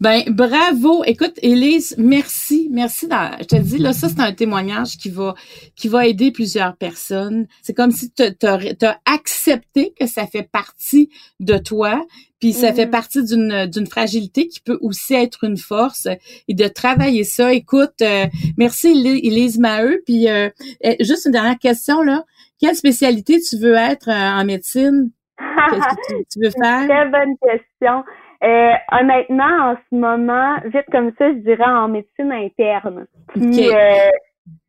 Ben 0.00 0.22
bravo. 0.28 1.02
Écoute, 1.04 1.34
Élise, 1.42 1.94
merci, 1.98 2.68
merci. 2.70 3.08
je 3.40 3.44
te 3.44 3.56
dis 3.56 3.78
là, 3.78 3.92
ça 3.92 4.08
c'est 4.08 4.20
un 4.20 4.32
témoignage 4.32 4.96
qui 4.96 5.10
va 5.10 5.34
qui 5.76 5.88
va 5.88 6.06
aider 6.06 6.30
plusieurs 6.30 6.76
personnes. 6.76 7.46
C'est 7.62 7.74
comme 7.74 7.90
si 7.90 8.12
tu 8.12 8.22
as, 8.22 9.00
accepté 9.04 9.92
que 9.98 10.06
ça 10.06 10.26
fait 10.26 10.48
partie 10.50 11.10
de 11.40 11.58
toi, 11.58 12.04
puis 12.40 12.52
ça 12.52 12.72
fait 12.72 12.86
mm-hmm. 12.86 12.90
partie 12.90 13.24
d'une 13.24 13.66
d'une 13.66 13.86
fragilité 13.86 14.48
qui 14.48 14.60
peut 14.60 14.78
aussi 14.80 15.14
être 15.14 15.44
une 15.44 15.56
force 15.56 16.06
et 16.46 16.54
de 16.54 16.68
travailler 16.68 17.24
ça. 17.24 17.52
Écoute, 17.52 18.00
euh, 18.02 18.26
merci 18.56 18.88
Élise 18.88 19.58
Maheu. 19.58 20.02
Puis 20.06 20.28
euh, 20.28 20.48
eh, 20.80 20.96
juste 21.04 21.26
une 21.26 21.32
dernière 21.32 21.58
question 21.58 22.02
là. 22.02 22.24
Quelle 22.60 22.74
spécialité 22.74 23.40
tu 23.40 23.56
veux 23.56 23.74
être 23.74 24.08
euh, 24.08 24.40
en 24.40 24.44
médecine? 24.44 25.10
Qu'est-ce 25.38 26.14
que 26.14 26.24
tu, 26.32 26.40
veux 26.42 26.50
faire? 26.50 26.86
Très 26.88 27.08
bonne 27.08 27.36
question. 27.40 28.02
Euh, 28.44 28.72
honnêtement, 28.92 29.72
en 29.72 29.76
ce 29.90 29.96
moment, 29.96 30.56
vite 30.64 30.86
comme 30.92 31.12
ça, 31.18 31.28
je 31.32 31.38
dirais 31.38 31.64
en 31.64 31.88
médecine 31.88 32.30
interne. 32.30 33.06
Puis, 33.34 33.68
euh, 33.68 34.08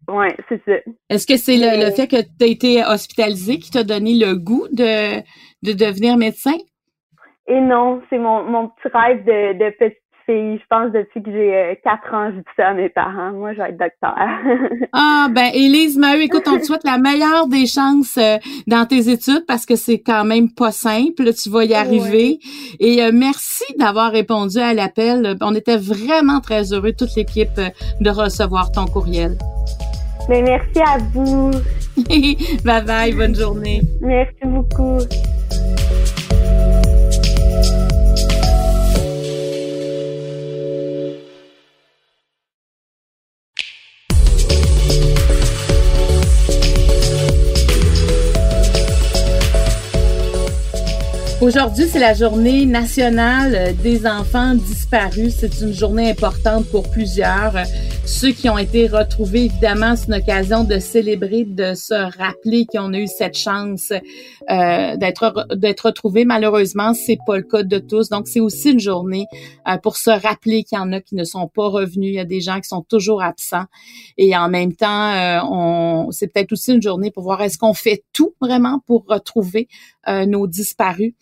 ouais, 0.08 0.36
c'est 0.50 0.62
ça. 0.66 0.74
Est-ce 1.10 1.28
que 1.28 1.38
c'est 1.38 1.58
le, 1.58 1.86
le, 1.86 1.92
fait 1.92 2.08
que 2.08 2.22
tu 2.22 2.44
as 2.44 2.48
été 2.48 2.84
hospitalisé 2.84 3.58
qui 3.60 3.70
t'a 3.70 3.84
donné 3.84 4.14
le 4.16 4.36
goût 4.36 4.68
de, 4.72 5.20
de 5.62 5.74
devenir 5.74 6.18
médecin? 6.18 6.58
Et 7.48 7.60
non, 7.60 8.02
c'est 8.10 8.18
mon, 8.18 8.44
mon 8.44 8.70
petit 8.70 8.96
rêve 8.96 9.24
de, 9.24 9.54
de 9.54 9.76
petit 10.30 10.62
je 10.62 10.68
pense, 10.70 10.92
depuis 10.92 11.24
que 11.24 11.32
j'ai 11.32 11.56
euh, 11.56 11.76
quatre 11.84 12.14
ans, 12.14 12.32
je 12.32 12.38
dis 12.38 12.46
ça 12.56 12.70
à 12.70 12.74
mes 12.74 12.90
parents. 12.90 13.32
Moi, 13.32 13.54
je 13.54 13.58
vais 13.58 13.70
être 13.70 13.80
docteur. 13.80 14.16
ah, 14.94 15.28
ben, 15.32 15.50
Élise 15.54 15.98
Maheu, 15.98 16.22
écoute, 16.22 16.44
on 16.48 16.58
te 16.58 16.64
souhaite 16.64 16.84
la 16.84 16.98
meilleure 16.98 17.48
des 17.48 17.66
chances 17.66 18.18
euh, 18.18 18.38
dans 18.68 18.86
tes 18.86 19.10
études 19.10 19.46
parce 19.48 19.66
que 19.66 19.76
c'est 19.76 20.00
quand 20.00 20.26
même 20.26 20.52
pas 20.52 20.72
simple. 20.72 21.34
Tu 21.34 21.50
vas 21.50 21.64
y 21.66 21.74
arriver. 21.74 22.40
Et 22.80 23.04
euh, 23.04 23.12
merci 23.14 23.66
d'avoir 23.78 24.12
répondu 24.12 24.60
à 24.60 24.74
l'appel. 24.74 25.36
On 25.42 25.56
était 25.56 25.78
vraiment 25.78 26.40
très 26.40 26.74
heureux, 26.74 26.94
toute 26.94 27.16
l'équipe, 27.16 27.60
de 28.00 28.10
recevoir 28.10 28.72
ton 28.72 28.86
courriel. 28.86 29.38
Mais 30.30 30.44
ben, 30.44 30.60
merci 30.60 30.82
à 30.82 30.98
vous. 31.14 31.52
bye 32.64 32.84
bye, 32.86 33.14
bonne 33.14 33.36
journée. 33.36 33.82
Merci 34.02 34.46
beaucoup. 34.46 35.00
Aujourd'hui, 51.50 51.88
c'est 51.92 51.98
la 51.98 52.14
journée 52.14 52.68
nationale 52.68 53.76
des 53.82 54.06
enfants 54.06 54.54
disparus. 54.54 55.34
C'est 55.40 55.62
une 55.62 55.74
journée 55.74 56.12
importante 56.12 56.68
pour 56.68 56.88
plusieurs. 56.92 57.54
Ceux 58.06 58.32
qui 58.32 58.50
ont 58.50 58.58
été 58.58 58.88
retrouvés, 58.88 59.46
évidemment, 59.46 59.96
c'est 59.96 60.08
une 60.08 60.16
occasion 60.16 60.64
de 60.64 60.80
célébrer, 60.80 61.46
de 61.46 61.74
se 61.74 61.94
rappeler 62.18 62.66
qu'on 62.66 62.94
a 62.94 63.00
eu 63.00 63.08
cette 63.08 63.38
chance 63.38 63.94
euh, 64.50 64.98
d'être 64.98 65.48
d'être 65.56 65.86
retrouvés. 65.86 66.26
Malheureusement, 66.26 66.94
c'est 66.94 67.20
pas 67.26 67.38
le 67.38 67.44
cas 67.44 67.64
de 67.64 67.78
tous. 67.78 68.10
Donc, 68.10 68.28
c'est 68.28 68.40
aussi 68.40 68.72
une 68.72 68.80
journée 68.80 69.26
euh, 69.68 69.78
pour 69.78 69.96
se 69.96 70.10
rappeler 70.10 70.64
qu'il 70.64 70.78
y 70.78 70.82
en 70.82 70.92
a 70.92 71.02
qui 71.02 71.16
ne 71.16 71.24
sont 71.24 71.48
pas 71.48 71.68
revenus. 71.68 72.10
Il 72.10 72.16
y 72.16 72.20
a 72.20 72.26
des 72.26 72.42
gens 72.42 72.60
qui 72.60 72.68
sont 72.68 72.82
toujours 72.82 73.22
absents. 73.22 73.66
Et 74.18 74.36
en 74.36 74.50
même 74.50 74.74
temps, 74.74 75.14
euh, 75.14 76.12
c'est 76.12 76.28
peut-être 76.28 76.52
aussi 76.52 76.74
une 76.74 76.82
journée 76.82 77.12
pour 77.12 77.24
voir 77.24 77.42
est-ce 77.42 77.58
qu'on 77.58 77.74
fait 77.74 78.04
tout 78.12 78.34
vraiment 78.42 78.82
pour 78.86 79.06
retrouver 79.08 79.68
nos 80.26 80.48
disparus. 80.48 81.14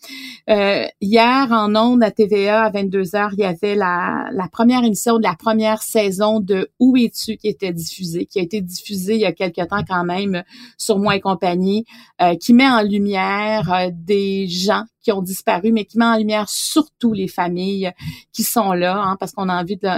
hier, 0.48 1.48
en 1.50 1.76
ondes 1.76 2.02
à 2.02 2.10
TVA 2.10 2.62
à 2.62 2.70
22 2.70 3.02
h 3.02 3.28
il 3.34 3.40
y 3.40 3.44
avait 3.44 3.74
la 3.74 4.48
première 4.50 4.82
émission 4.82 5.18
de 5.18 5.24
la 5.24 5.34
première 5.34 5.82
saison 5.82 6.40
de 6.40 6.70
où 6.78 6.96
es-tu 6.96 7.36
qui 7.36 7.48
était 7.48 7.72
diffusé, 7.72 8.26
qui 8.26 8.38
a 8.38 8.42
été 8.42 8.60
diffusé 8.60 9.14
il 9.14 9.20
y 9.20 9.24
a 9.24 9.32
quelque 9.32 9.66
temps 9.66 9.84
quand 9.86 10.04
même 10.04 10.42
sur 10.76 10.98
Moi 10.98 11.16
et 11.16 11.20
compagnie, 11.20 11.84
euh, 12.22 12.34
qui 12.36 12.54
met 12.54 12.68
en 12.68 12.82
lumière 12.82 13.72
euh, 13.72 13.90
des 13.92 14.46
gens 14.48 14.84
qui 15.08 15.12
ont 15.12 15.22
disparu, 15.22 15.72
mais 15.72 15.86
qui 15.86 15.96
met 15.96 16.04
en 16.04 16.18
lumière 16.18 16.50
surtout 16.50 17.14
les 17.14 17.28
familles 17.28 17.92
qui 18.34 18.42
sont 18.42 18.72
là, 18.72 19.00
hein, 19.00 19.16
parce 19.18 19.32
qu'on 19.32 19.48
a 19.48 19.58
envie 19.58 19.78
de... 19.78 19.88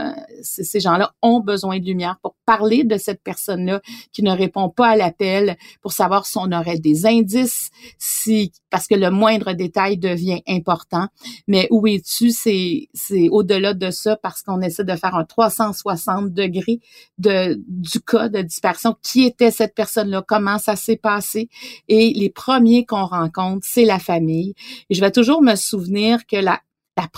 Ces 0.41 0.79
gens-là 0.79 1.13
ont 1.21 1.41
besoin 1.41 1.81
de 1.81 1.85
lumière 1.85 2.17
pour 2.23 2.37
parler 2.47 2.85
de 2.85 2.97
cette 2.97 3.21
personne-là 3.21 3.81
qui 4.13 4.23
ne 4.23 4.31
répond 4.31 4.69
pas 4.69 4.91
à 4.91 4.97
l'appel, 4.97 5.57
pour 5.83 5.93
savoir 5.93 6.27
si 6.27 6.39
on 6.39 6.53
aurait 6.53 6.79
des 6.79 7.07
indices, 7.07 7.71
si 7.99 8.53
parce 8.71 8.87
que 8.87 8.95
le 8.95 9.11
moindre 9.11 9.53
détail 9.53 9.99
devient 9.99 10.43
important. 10.49 11.09
Mais 11.49 11.67
où 11.71 11.87
es-tu? 11.87 12.31
C'est 12.31 12.89
c'est 12.95 13.29
au-delà 13.29 13.75
de 13.75 13.91
ça 13.91 14.17
parce 14.17 14.43
qu'on 14.43 14.63
essaie 14.63 14.85
de 14.85 14.95
faire 14.95 15.17
un 15.17 15.25
360 15.25 16.33
degrés 16.33 16.81
de 17.19 17.61
du 17.67 18.01
cas 18.01 18.29
de 18.29 18.43
dispersion. 18.43 18.97
Qui 19.03 19.25
était 19.25 19.51
cette 19.51 19.75
personne-là? 19.75 20.23
Comment 20.27 20.59
ça 20.59 20.77
s'est 20.77 20.97
passé? 20.97 21.49
Et 21.89 22.13
les 22.15 22.31
premiers 22.31 22.87
qu'on 22.87 23.05
rencontre, 23.05 23.67
c'est 23.69 23.85
la 23.85 23.99
famille. 23.99 24.55
Vais 25.01 25.11
toujours 25.11 25.43
me 25.43 25.55
souvenir 25.55 26.27
que 26.27 26.37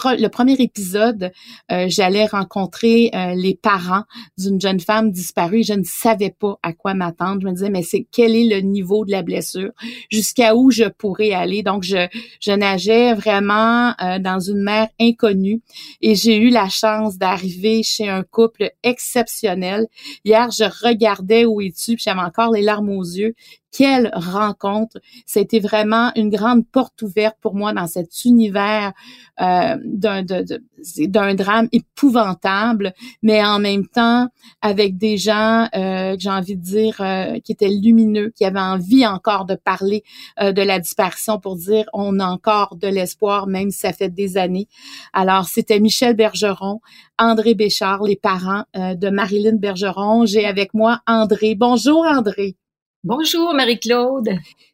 le 0.05 0.29
premier 0.29 0.55
épisode, 0.55 1.33
euh, 1.71 1.87
j'allais 1.89 2.27
rencontrer 2.27 3.11
euh, 3.15 3.35
les 3.35 3.55
parents 3.55 4.05
d'une 4.39 4.61
jeune 4.61 4.81
femme 4.81 5.11
disparue. 5.11 5.63
Je 5.63 5.75
ne 5.75 5.85
savais 5.85 6.31
pas 6.31 6.59
à 6.63 6.73
quoi 6.73 6.95
m'attendre. 6.95 7.41
Je 7.43 7.47
me 7.47 7.53
disais, 7.53 7.71
mais 7.71 7.83
c'est 7.83 8.07
quel 8.11 8.35
est 8.35 8.45
le 8.45 8.61
niveau 8.61 9.05
de 9.05 9.11
la 9.11 9.23
blessure, 9.23 9.71
jusqu'à 10.11 10.55
où 10.55 10.71
je 10.71 10.85
pourrais 10.85 11.33
aller? 11.33 11.63
Donc, 11.63 11.83
je, 11.83 12.07
je 12.41 12.53
nageais 12.53 13.15
vraiment 13.15 13.95
euh, 14.01 14.19
dans 14.19 14.41
une 14.41 14.63
mer 14.63 14.89
inconnue 15.01 15.63
et 16.01 16.15
j'ai 16.15 16.37
eu 16.37 16.51
la 16.51 16.69
chance 16.69 17.19
d'arriver 17.19 17.83
chez 17.83 18.09
un 18.09 18.23
couple 18.23 18.71
exceptionnel. 18.83 19.87
Hier, 20.25 20.51
je 20.51 20.65
regardais 20.87 21.45
où 21.45 21.61
es-tu, 21.61 21.97
j'avais 21.99 22.21
encore 22.21 22.53
les 22.53 22.63
larmes 22.63 22.91
aux 22.91 23.03
yeux 23.03 23.35
quelle 23.73 24.11
rencontre. 24.13 24.99
C'était 25.27 25.59
vraiment 25.59 26.13
une 26.15 26.29
grande 26.29 26.67
porte 26.67 27.01
ouverte 27.03 27.37
pour 27.41 27.55
moi 27.55 27.73
dans 27.73 27.87
cet 27.87 28.25
univers 28.25 28.93
euh, 29.41 29.77
d'un 29.83 31.35
drame 31.35 31.69
épouvantable, 31.73 32.93
mais 33.23 33.43
en 33.45 33.59
même 33.59 33.87
temps 33.87 34.29
avec 34.61 34.99
des 34.99 35.17
gens, 35.17 35.69
euh, 35.75 36.15
j'ai 36.19 36.31
envie 36.31 36.57
de 36.57 36.63
dire, 36.63 36.97
euh, 37.01 37.41
qui 37.41 37.53
étaient 37.53 37.71
lumineux, 37.71 38.31
qui 38.37 38.45
avaient 38.45 38.61
envie 38.61 39.07
encore 39.07 39.47
de 39.47 39.55
parler 39.55 40.05
de 40.41 40.63
la 40.63 40.79
disparition 40.79 41.41
pour 41.41 41.57
dire 41.57 41.87
on 41.95 42.21
a 42.21 42.27
encore 42.27 42.77
de 42.77 42.89
l'espoir, 42.89 43.47
même 43.47 43.71
si 43.71 43.81
ça 43.81 43.93
fait 43.93 44.11
des 44.11 44.37
années. 44.37 44.69
Alors, 45.13 45.47
c'était 45.47 45.81
Michel 45.81 46.15
Bergeron, 46.15 46.81
André 47.19 47.55
Béchard, 47.55 48.03
les 48.03 48.17
parents 48.17 48.65
de 48.75 49.09
Marilyn 49.09 49.57
Bergeron. 49.57 50.27
J'ai 50.27 50.45
avec 50.45 50.75
moi 50.75 51.01
André. 51.07 51.55
Bonjour 51.55 52.05
André. 52.05 52.57
Bonjour 53.05 53.53
Marie-Claude. 53.53 54.29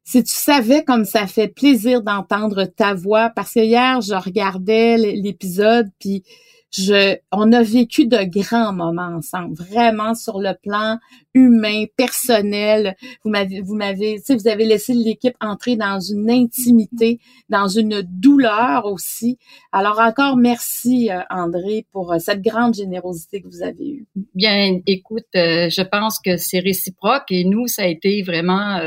Si 0.04 0.22
tu 0.22 0.34
savais 0.34 0.84
comme 0.84 1.06
ça 1.06 1.26
fait 1.26 1.48
plaisir 1.48 2.02
d'entendre 2.02 2.66
ta 2.66 2.92
voix, 2.92 3.30
parce 3.30 3.54
que 3.54 3.60
hier, 3.60 4.02
je 4.02 4.12
regardais 4.12 4.98
l'épisode, 4.98 5.88
puis 5.98 6.24
je, 6.70 7.16
on 7.32 7.52
a 7.52 7.62
vécu 7.62 8.06
de 8.06 8.18
grands 8.24 8.72
moments 8.72 9.16
ensemble, 9.16 9.54
vraiment 9.54 10.14
sur 10.14 10.38
le 10.38 10.52
plan 10.62 10.98
humain, 11.32 11.84
personnel. 11.96 12.94
Vous 13.24 13.30
m'avez, 13.30 13.60
vous 13.60 13.74
m'avez, 13.74 14.20
vous 14.28 14.48
avez 14.48 14.66
laissé 14.66 14.92
l'équipe 14.92 15.34
entrer 15.40 15.76
dans 15.76 15.98
une 15.98 16.30
intimité, 16.30 17.20
dans 17.48 17.68
une 17.68 18.02
douleur 18.02 18.84
aussi. 18.84 19.38
Alors 19.72 19.98
encore 19.98 20.36
merci 20.36 21.10
euh, 21.10 21.20
André 21.30 21.86
pour 21.92 22.12
euh, 22.12 22.18
cette 22.18 22.42
grande 22.42 22.74
générosité 22.74 23.40
que 23.40 23.48
vous 23.48 23.62
avez 23.62 23.88
eue. 23.88 24.06
Bien, 24.34 24.80
écoute, 24.86 25.24
euh, 25.36 25.70
je 25.70 25.82
pense 25.82 26.18
que 26.18 26.36
c'est 26.36 26.60
réciproque 26.60 27.30
et 27.30 27.44
nous, 27.44 27.66
ça 27.66 27.82
a 27.82 27.86
été 27.86 28.22
vraiment 28.22 28.80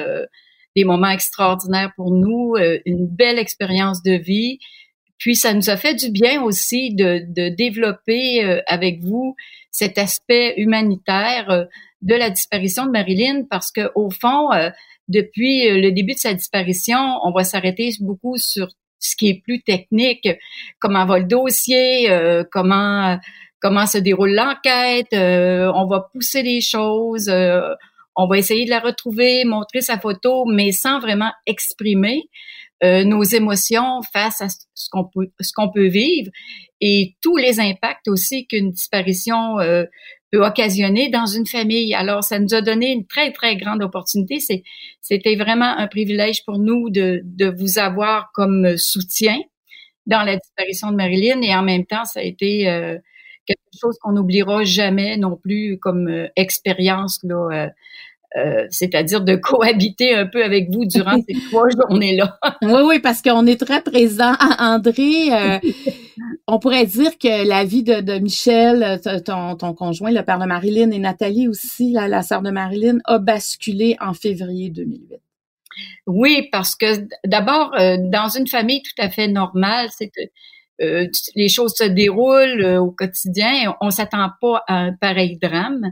des 0.75 0.85
moments 0.85 1.09
extraordinaires 1.09 1.91
pour 1.95 2.11
nous, 2.11 2.55
une 2.85 3.07
belle 3.07 3.39
expérience 3.39 4.03
de 4.03 4.13
vie. 4.13 4.59
Puis 5.21 5.35
ça 5.35 5.53
nous 5.53 5.69
a 5.69 5.77
fait 5.77 5.93
du 5.93 6.09
bien 6.09 6.41
aussi 6.41 6.95
de, 6.95 7.21
de 7.27 7.49
développer 7.49 8.43
euh, 8.43 8.59
avec 8.65 9.01
vous 9.01 9.35
cet 9.69 9.99
aspect 9.99 10.55
humanitaire 10.57 11.47
euh, 11.51 11.65
de 12.01 12.15
la 12.15 12.31
disparition 12.31 12.87
de 12.87 12.91
Marilyn 12.91 13.43
parce 13.47 13.71
que 13.71 13.91
au 13.93 14.09
fond, 14.09 14.51
euh, 14.51 14.71
depuis 15.07 15.69
le 15.69 15.91
début 15.91 16.13
de 16.13 16.19
sa 16.19 16.33
disparition, 16.33 16.97
on 17.23 17.31
va 17.31 17.43
s'arrêter 17.43 17.91
beaucoup 17.99 18.37
sur 18.37 18.69
ce 18.97 19.15
qui 19.15 19.29
est 19.29 19.43
plus 19.43 19.61
technique, 19.61 20.27
comment 20.79 21.05
va 21.05 21.19
le 21.19 21.25
dossier, 21.25 22.07
comment 22.51 23.19
comment 23.59 23.85
se 23.87 23.97
déroule 23.97 24.33
l'enquête, 24.33 25.07
on 25.11 25.85
va 25.87 26.07
pousser 26.13 26.43
les 26.43 26.61
choses, 26.61 27.29
on 28.15 28.27
va 28.27 28.37
essayer 28.37 28.63
de 28.63 28.69
la 28.69 28.79
retrouver, 28.79 29.43
montrer 29.43 29.81
sa 29.81 29.99
photo, 29.99 30.45
mais 30.45 30.71
sans 30.71 30.99
vraiment 30.99 31.31
exprimer. 31.45 32.29
Euh, 32.83 33.03
nos 33.03 33.21
émotions 33.21 34.01
face 34.11 34.41
à 34.41 34.49
ce 34.49 34.89
qu'on 34.89 35.03
peut, 35.03 35.29
ce 35.39 35.51
qu'on 35.53 35.69
peut 35.71 35.87
vivre 35.87 36.31
et 36.79 37.15
tous 37.21 37.37
les 37.37 37.59
impacts 37.59 38.07
aussi 38.07 38.47
qu'une 38.47 38.71
disparition 38.71 39.59
euh, 39.59 39.85
peut 40.31 40.43
occasionner 40.43 41.09
dans 41.09 41.27
une 41.27 41.45
famille. 41.45 41.93
Alors, 41.93 42.23
ça 42.23 42.39
nous 42.39 42.55
a 42.55 42.61
donné 42.61 42.91
une 42.91 43.05
très, 43.05 43.31
très 43.33 43.55
grande 43.55 43.83
opportunité. 43.83 44.39
C'est, 44.39 44.63
c'était 44.99 45.35
vraiment 45.35 45.77
un 45.77 45.87
privilège 45.87 46.43
pour 46.43 46.57
nous 46.57 46.89
de, 46.89 47.21
de 47.23 47.53
vous 47.55 47.77
avoir 47.77 48.31
comme 48.33 48.75
soutien 48.77 49.37
dans 50.07 50.23
la 50.23 50.37
disparition 50.37 50.89
de 50.89 50.95
Marilyn 50.95 51.41
et 51.41 51.55
en 51.55 51.61
même 51.61 51.85
temps, 51.85 52.05
ça 52.05 52.21
a 52.21 52.23
été 52.23 52.67
euh, 52.67 52.97
quelque 53.45 53.59
chose 53.79 53.97
qu'on 54.01 54.13
n'oubliera 54.13 54.63
jamais 54.63 55.17
non 55.17 55.37
plus 55.37 55.77
comme 55.79 56.27
expérience 56.35 57.19
là, 57.21 57.47
euh, 57.51 57.69
c'est-à-dire 58.69 59.21
de 59.21 59.35
cohabiter 59.41 60.13
un 60.13 60.25
peu 60.25 60.43
avec 60.43 60.69
vous 60.71 60.85
durant 60.85 61.17
ces 61.27 61.35
trois 61.49 61.69
journées-là. 61.69 62.37
oui, 62.61 62.81
oui, 62.85 62.99
parce 62.99 63.21
qu'on 63.21 63.45
est 63.45 63.59
très 63.59 63.81
présent. 63.81 64.33
André, 64.59 65.31
euh, 65.31 65.59
on 66.47 66.59
pourrait 66.59 66.85
dire 66.85 67.17
que 67.17 67.47
la 67.47 67.63
vie 67.65 67.83
de, 67.83 68.19
Michel, 68.19 68.99
ton, 69.25 69.55
ton, 69.55 69.73
conjoint, 69.73 70.11
le 70.11 70.23
père 70.23 70.39
de 70.39 70.45
Marilyn 70.45 70.91
et 70.91 70.99
Nathalie 70.99 71.47
aussi, 71.47 71.91
la, 71.91 72.07
la 72.07 72.21
sœur 72.21 72.41
de 72.41 72.51
Marilyn, 72.51 72.99
a 73.05 73.19
basculé 73.19 73.97
en 73.99 74.13
février 74.13 74.69
2008. 74.69 75.19
Oui, 76.05 76.49
parce 76.51 76.75
que 76.75 77.07
d'abord, 77.25 77.73
euh, 77.79 77.97
dans 77.99 78.29
une 78.29 78.47
famille 78.47 78.81
tout 78.81 79.01
à 79.01 79.09
fait 79.09 79.27
normale, 79.27 79.89
c'est 79.97 80.11
les 81.35 81.47
choses 81.47 81.75
se 81.75 81.83
déroulent 81.83 82.65
au 82.79 82.89
quotidien. 82.89 83.75
On 83.81 83.91
s'attend 83.91 84.31
pas 84.41 84.63
à 84.67 84.77
un 84.77 84.93
pareil 84.93 85.37
drame 85.37 85.91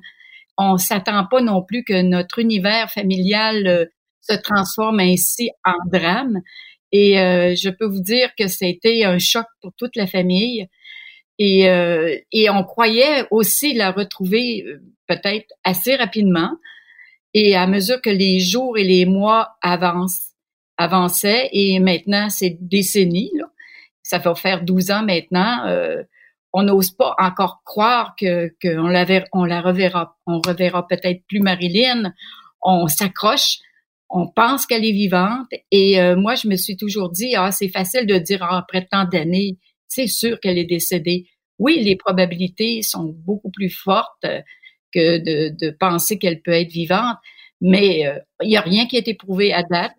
on 0.59 0.77
s'attend 0.77 1.25
pas 1.25 1.41
non 1.41 1.63
plus 1.63 1.83
que 1.83 2.01
notre 2.01 2.39
univers 2.39 2.91
familial 2.91 3.65
euh, 3.65 3.85
se 4.21 4.35
transforme 4.35 4.99
ainsi 4.99 5.49
en 5.65 5.77
drame. 5.91 6.41
Et 6.91 7.19
euh, 7.19 7.55
je 7.55 7.69
peux 7.69 7.85
vous 7.85 8.01
dire 8.01 8.29
que 8.37 8.47
c'était 8.47 9.05
un 9.05 9.19
choc 9.19 9.45
pour 9.61 9.71
toute 9.77 9.95
la 9.95 10.05
famille. 10.05 10.67
Et, 11.37 11.69
euh, 11.69 12.17
on 12.51 12.63
croyait 12.63 13.25
aussi 13.31 13.73
la 13.73 13.91
retrouver 13.91 14.65
peut-être 15.07 15.47
assez 15.63 15.95
rapidement. 15.95 16.51
Et 17.33 17.55
à 17.55 17.65
mesure 17.65 18.01
que 18.01 18.09
les 18.09 18.39
jours 18.39 18.77
et 18.77 18.83
les 18.83 19.05
mois 19.05 19.55
avancent, 19.61 20.33
avançaient, 20.77 21.47
et 21.53 21.79
maintenant 21.79 22.29
c'est 22.29 22.57
décennies, 22.59 23.31
là, 23.35 23.45
ça 24.03 24.19
fait 24.19 24.35
faire 24.35 24.63
12 24.63 24.91
ans 24.91 25.03
maintenant, 25.03 25.63
on 26.53 26.63
n'ose 26.63 26.91
pas 26.91 27.15
encore 27.19 27.61
croire 27.63 28.15
que 28.17 28.53
qu'on 28.61 28.87
la 28.87 29.05
on 29.33 29.45
la 29.45 29.61
reverra, 29.61 30.17
on 30.25 30.39
reverra 30.45 30.87
peut-être 30.87 31.23
plus 31.27 31.39
Marilyn. 31.39 32.13
On 32.61 32.87
s'accroche, 32.87 33.59
on 34.09 34.27
pense 34.27 34.65
qu'elle 34.65 34.85
est 34.85 34.91
vivante. 34.91 35.47
Et 35.71 36.01
euh, 36.01 36.15
moi, 36.15 36.35
je 36.35 36.47
me 36.47 36.55
suis 36.55 36.75
toujours 36.75 37.09
dit, 37.09 37.35
ah, 37.35 37.51
c'est 37.51 37.69
facile 37.69 38.05
de 38.05 38.17
dire 38.17 38.43
ah, 38.43 38.57
après 38.57 38.85
tant 38.85 39.05
d'années, 39.05 39.57
c'est 39.87 40.07
sûr 40.07 40.39
qu'elle 40.39 40.57
est 40.57 40.65
décédée. 40.65 41.27
Oui, 41.59 41.79
les 41.81 41.95
probabilités 41.95 42.81
sont 42.81 43.13
beaucoup 43.25 43.51
plus 43.51 43.69
fortes 43.69 44.25
que 44.93 45.17
de, 45.19 45.55
de 45.55 45.71
penser 45.71 46.17
qu'elle 46.17 46.41
peut 46.41 46.51
être 46.51 46.71
vivante, 46.71 47.17
mais 47.61 48.07
euh, 48.07 48.17
il 48.41 48.49
n'y 48.49 48.57
a 48.57 48.61
rien 48.61 48.87
qui 48.87 48.95
a 48.95 48.99
été 48.99 49.13
prouvé 49.13 49.53
à 49.53 49.63
date. 49.63 49.93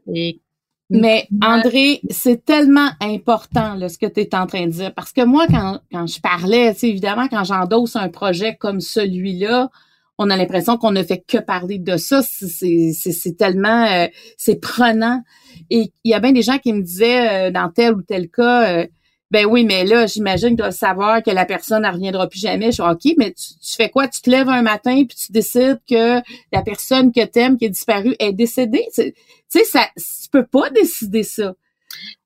Mais 0.90 1.28
André, 1.42 2.00
c'est 2.10 2.44
tellement 2.44 2.88
important 3.00 3.74
là, 3.74 3.88
ce 3.88 3.96
que 3.96 4.06
tu 4.06 4.20
es 4.20 4.34
en 4.34 4.46
train 4.46 4.66
de 4.66 4.72
dire. 4.72 4.92
Parce 4.94 5.12
que 5.12 5.24
moi, 5.24 5.46
quand, 5.48 5.80
quand 5.92 6.06
je 6.06 6.20
parlais, 6.20 6.74
évidemment, 6.82 7.28
quand 7.28 7.44
j'endosse 7.44 7.96
un 7.96 8.08
projet 8.08 8.56
comme 8.56 8.80
celui-là, 8.80 9.70
on 10.18 10.28
a 10.28 10.36
l'impression 10.36 10.76
qu'on 10.76 10.90
ne 10.90 11.02
fait 11.02 11.24
que 11.26 11.38
parler 11.38 11.78
de 11.78 11.96
ça. 11.96 12.20
C'est 12.22 13.36
tellement, 13.38 13.86
euh, 13.86 14.06
c'est 14.36 14.60
prenant. 14.60 15.22
Et 15.70 15.92
il 16.04 16.10
y 16.10 16.14
a 16.14 16.20
bien 16.20 16.32
des 16.32 16.42
gens 16.42 16.58
qui 16.58 16.74
me 16.74 16.82
disaient 16.82 17.48
euh, 17.48 17.50
dans 17.50 17.70
tel 17.70 17.94
ou 17.94 18.02
tel 18.02 18.28
cas, 18.28 18.80
euh, 18.80 18.86
ben 19.30 19.46
oui, 19.46 19.64
mais 19.64 19.84
là, 19.84 20.06
j'imagine 20.06 20.56
que 20.56 20.68
tu 20.68 20.72
savoir 20.72 21.22
que 21.22 21.30
la 21.30 21.44
personne 21.44 21.84
ne 21.84 21.90
reviendra 21.90 22.28
plus 22.28 22.40
jamais. 22.40 22.72
Je 22.72 22.82
suis 22.82 22.82
OK, 22.82 23.14
mais 23.16 23.32
tu, 23.32 23.76
fais 23.76 23.88
quoi? 23.88 24.08
Tu 24.08 24.20
te 24.20 24.28
lèves 24.28 24.48
un 24.48 24.62
matin 24.62 25.04
puis 25.04 25.16
tu 25.16 25.30
décides 25.30 25.80
que 25.88 26.20
la 26.52 26.62
personne 26.62 27.12
que 27.12 27.24
t'aimes 27.24 27.56
qui 27.56 27.66
est 27.66 27.70
disparue 27.70 28.16
est 28.18 28.32
décédée. 28.32 28.86
Tu 28.96 29.12
sais, 29.48 29.64
ça, 29.64 29.88
tu 29.96 30.30
peux 30.32 30.46
pas 30.46 30.70
décider 30.70 31.22
ça. 31.22 31.54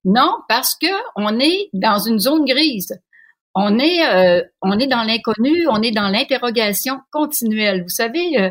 Non, 0.04 0.32
parce 0.48 0.74
que 0.74 0.86
on 1.16 1.38
est 1.40 1.68
dans 1.74 1.98
une 1.98 2.18
zone 2.18 2.46
grise. 2.46 2.98
On 3.54 3.78
est, 3.78 4.06
euh, 4.06 4.42
on 4.62 4.78
est 4.78 4.86
dans 4.86 5.04
l'inconnu, 5.04 5.66
on 5.68 5.82
est 5.82 5.92
dans 5.92 6.08
l'interrogation 6.08 7.00
continuelle. 7.12 7.82
Vous 7.82 7.88
savez, 7.88 8.40
euh, 8.40 8.50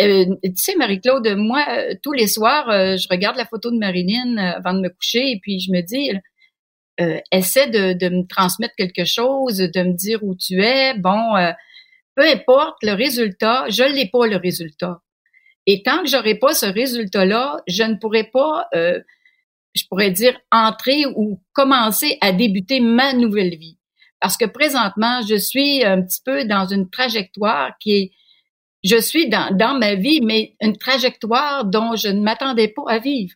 euh, 0.00 0.24
tu 0.42 0.56
sais, 0.56 0.74
Marie-Claude, 0.76 1.36
moi, 1.36 1.64
tous 2.02 2.12
les 2.12 2.26
soirs, 2.26 2.66
je 2.68 3.06
regarde 3.08 3.36
la 3.36 3.46
photo 3.46 3.70
de 3.70 3.78
Marilyn 3.78 4.36
avant 4.36 4.74
de 4.74 4.80
me 4.80 4.88
coucher 4.88 5.30
et 5.30 5.38
puis 5.40 5.60
je 5.60 5.70
me 5.72 5.80
dis, 5.80 6.10
euh, 7.00 7.20
essaie 7.30 7.68
de, 7.68 7.92
de, 7.92 8.08
me 8.08 8.26
transmettre 8.26 8.74
quelque 8.76 9.04
chose, 9.04 9.58
de 9.58 9.82
me 9.82 9.92
dire 9.92 10.22
où 10.22 10.34
tu 10.34 10.62
es. 10.62 10.94
Bon, 10.94 11.36
euh, 11.36 11.52
peu 12.14 12.26
importe 12.26 12.76
le 12.82 12.92
résultat, 12.92 13.66
je 13.68 13.82
l'ai 13.82 14.08
pas 14.08 14.26
le 14.26 14.36
résultat. 14.36 15.02
Et 15.66 15.82
tant 15.82 16.02
que 16.02 16.08
j'aurai 16.08 16.36
pas 16.36 16.54
ce 16.54 16.66
résultat-là, 16.66 17.60
je 17.66 17.82
ne 17.82 17.96
pourrai 17.96 18.24
pas, 18.24 18.68
euh, 18.74 19.00
je 19.74 19.82
pourrais 19.90 20.10
dire, 20.10 20.38
entrer 20.50 21.04
ou 21.16 21.42
commencer 21.52 22.16
à 22.22 22.32
débuter 22.32 22.80
ma 22.80 23.12
nouvelle 23.12 23.56
vie. 23.56 23.76
Parce 24.18 24.38
que 24.38 24.46
présentement, 24.46 25.20
je 25.28 25.34
suis 25.34 25.84
un 25.84 26.00
petit 26.00 26.22
peu 26.24 26.44
dans 26.46 26.66
une 26.66 26.88
trajectoire 26.88 27.72
qui 27.78 27.92
est, 27.92 28.12
je 28.84 28.98
suis 28.98 29.28
dans, 29.28 29.54
dans 29.54 29.78
ma 29.78 29.96
vie, 29.96 30.20
mais 30.22 30.54
une 30.62 30.78
trajectoire 30.78 31.66
dont 31.66 31.94
je 31.96 32.08
ne 32.08 32.22
m'attendais 32.22 32.68
pas 32.68 32.84
à 32.88 32.98
vivre. 32.98 33.34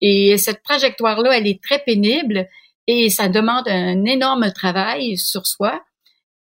Et 0.00 0.36
cette 0.38 0.62
trajectoire-là, 0.62 1.38
elle 1.38 1.46
est 1.48 1.62
très 1.62 1.80
pénible 1.80 2.48
et 2.86 3.10
ça 3.10 3.28
demande 3.28 3.68
un 3.68 4.04
énorme 4.04 4.52
travail 4.52 5.16
sur 5.16 5.46
soi. 5.46 5.82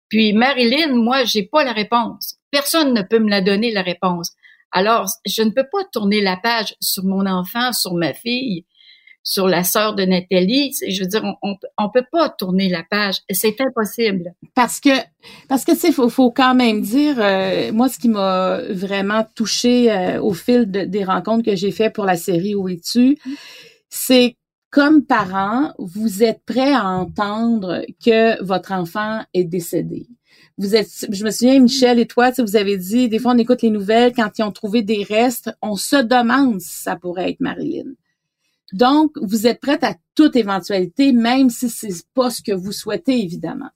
Puis 0.10 0.34
Marilyn, 0.34 0.94
moi, 0.96 1.24
j'ai 1.24 1.44
pas 1.44 1.64
la 1.64 1.74
réponse. 1.74 2.36
Personne 2.52 2.94
ne 2.94 3.02
peut 3.02 3.20
me 3.20 3.30
la 3.30 3.42
donner 3.42 3.72
la 3.72 3.82
réponse. 3.82 4.34
Alors, 4.72 5.08
je 5.26 5.42
ne 5.42 5.50
peux 5.50 5.66
pas 5.72 5.84
tourner 5.92 6.22
la 6.22 6.38
page 6.38 6.76
sur 6.82 7.04
mon 7.06 7.26
enfant, 7.26 7.72
sur 7.72 7.94
ma 7.94 8.14
fille, 8.14 8.66
sur 9.24 9.48
la 9.48 9.64
sœur 9.64 9.96
de 9.96 10.04
Nathalie. 10.04 10.74
Je 10.88 11.02
veux 11.02 11.08
dire, 11.08 11.24
on, 11.42 11.90
peut 11.90 12.06
pas 12.12 12.30
tourner 12.30 12.70
la 12.70 12.84
page. 12.84 13.16
C'est 13.30 13.60
impossible. 13.62 14.34
Parce 14.54 14.80
que, 14.80 14.90
parce 15.48 15.64
que, 15.64 15.72
tu 15.72 15.80
sais, 15.80 15.92
faut, 15.92 16.10
faut 16.10 16.32
quand 16.32 16.56
même 16.56 16.82
dire, 16.82 17.16
euh, 17.20 17.72
moi, 17.72 17.90
ce 17.90 17.98
qui 17.98 18.10
m'a 18.10 18.60
vraiment 18.70 19.26
touché 19.36 19.92
euh, 19.92 20.22
au 20.22 20.34
fil 20.34 20.66
des 20.70 21.04
rencontres 21.04 21.46
que 21.46 21.56
j'ai 21.56 21.72
fait 21.72 21.90
pour 21.90 22.06
la 22.06 22.18
série 22.18 22.54
Où 22.54 22.68
es-tu, 22.68 23.18
c'est 23.90 24.36
comme 24.76 25.06
parent, 25.06 25.74
vous 25.80 26.22
êtes 26.22 26.44
prêt 26.46 26.74
à 26.74 26.86
entendre 26.86 27.86
que 28.06 28.44
votre 28.44 28.74
enfant 28.74 29.24
est 29.34 29.46
décédé. 29.46 30.06
Vous 30.58 30.76
êtes, 30.76 30.90
je 31.10 31.24
me 31.24 31.32
souviens, 31.32 31.62
Michel 31.62 31.98
et 31.98 32.06
toi, 32.06 32.32
vous 32.40 32.58
avez 32.58 32.76
dit, 32.76 33.08
des 33.08 33.18
fois 33.18 33.32
on 33.32 33.38
écoute 33.38 33.62
les 33.62 33.70
nouvelles 33.70 34.12
quand 34.14 34.38
ils 34.38 34.44
ont 34.44 34.52
trouvé 34.52 34.82
des 34.82 35.04
restes, 35.04 35.50
on 35.62 35.78
se 35.78 35.96
demande 35.96 36.60
si 36.60 36.76
ça 36.76 36.98
pourrait 36.98 37.30
être 37.32 37.40
Marilyn. 37.40 37.94
Donc, 38.74 39.14
vous 39.22 39.48
êtes 39.48 39.62
prête 39.62 39.86
à 39.86 39.96
toute 40.14 40.36
éventualité, 40.36 41.14
même 41.14 41.50
si 41.50 41.70
c'est 41.70 42.06
pas 42.14 42.30
ce 42.30 42.42
que 42.42 42.52
vous 42.52 42.74
souhaitez, 42.74 43.24
évidemment. 43.24 43.70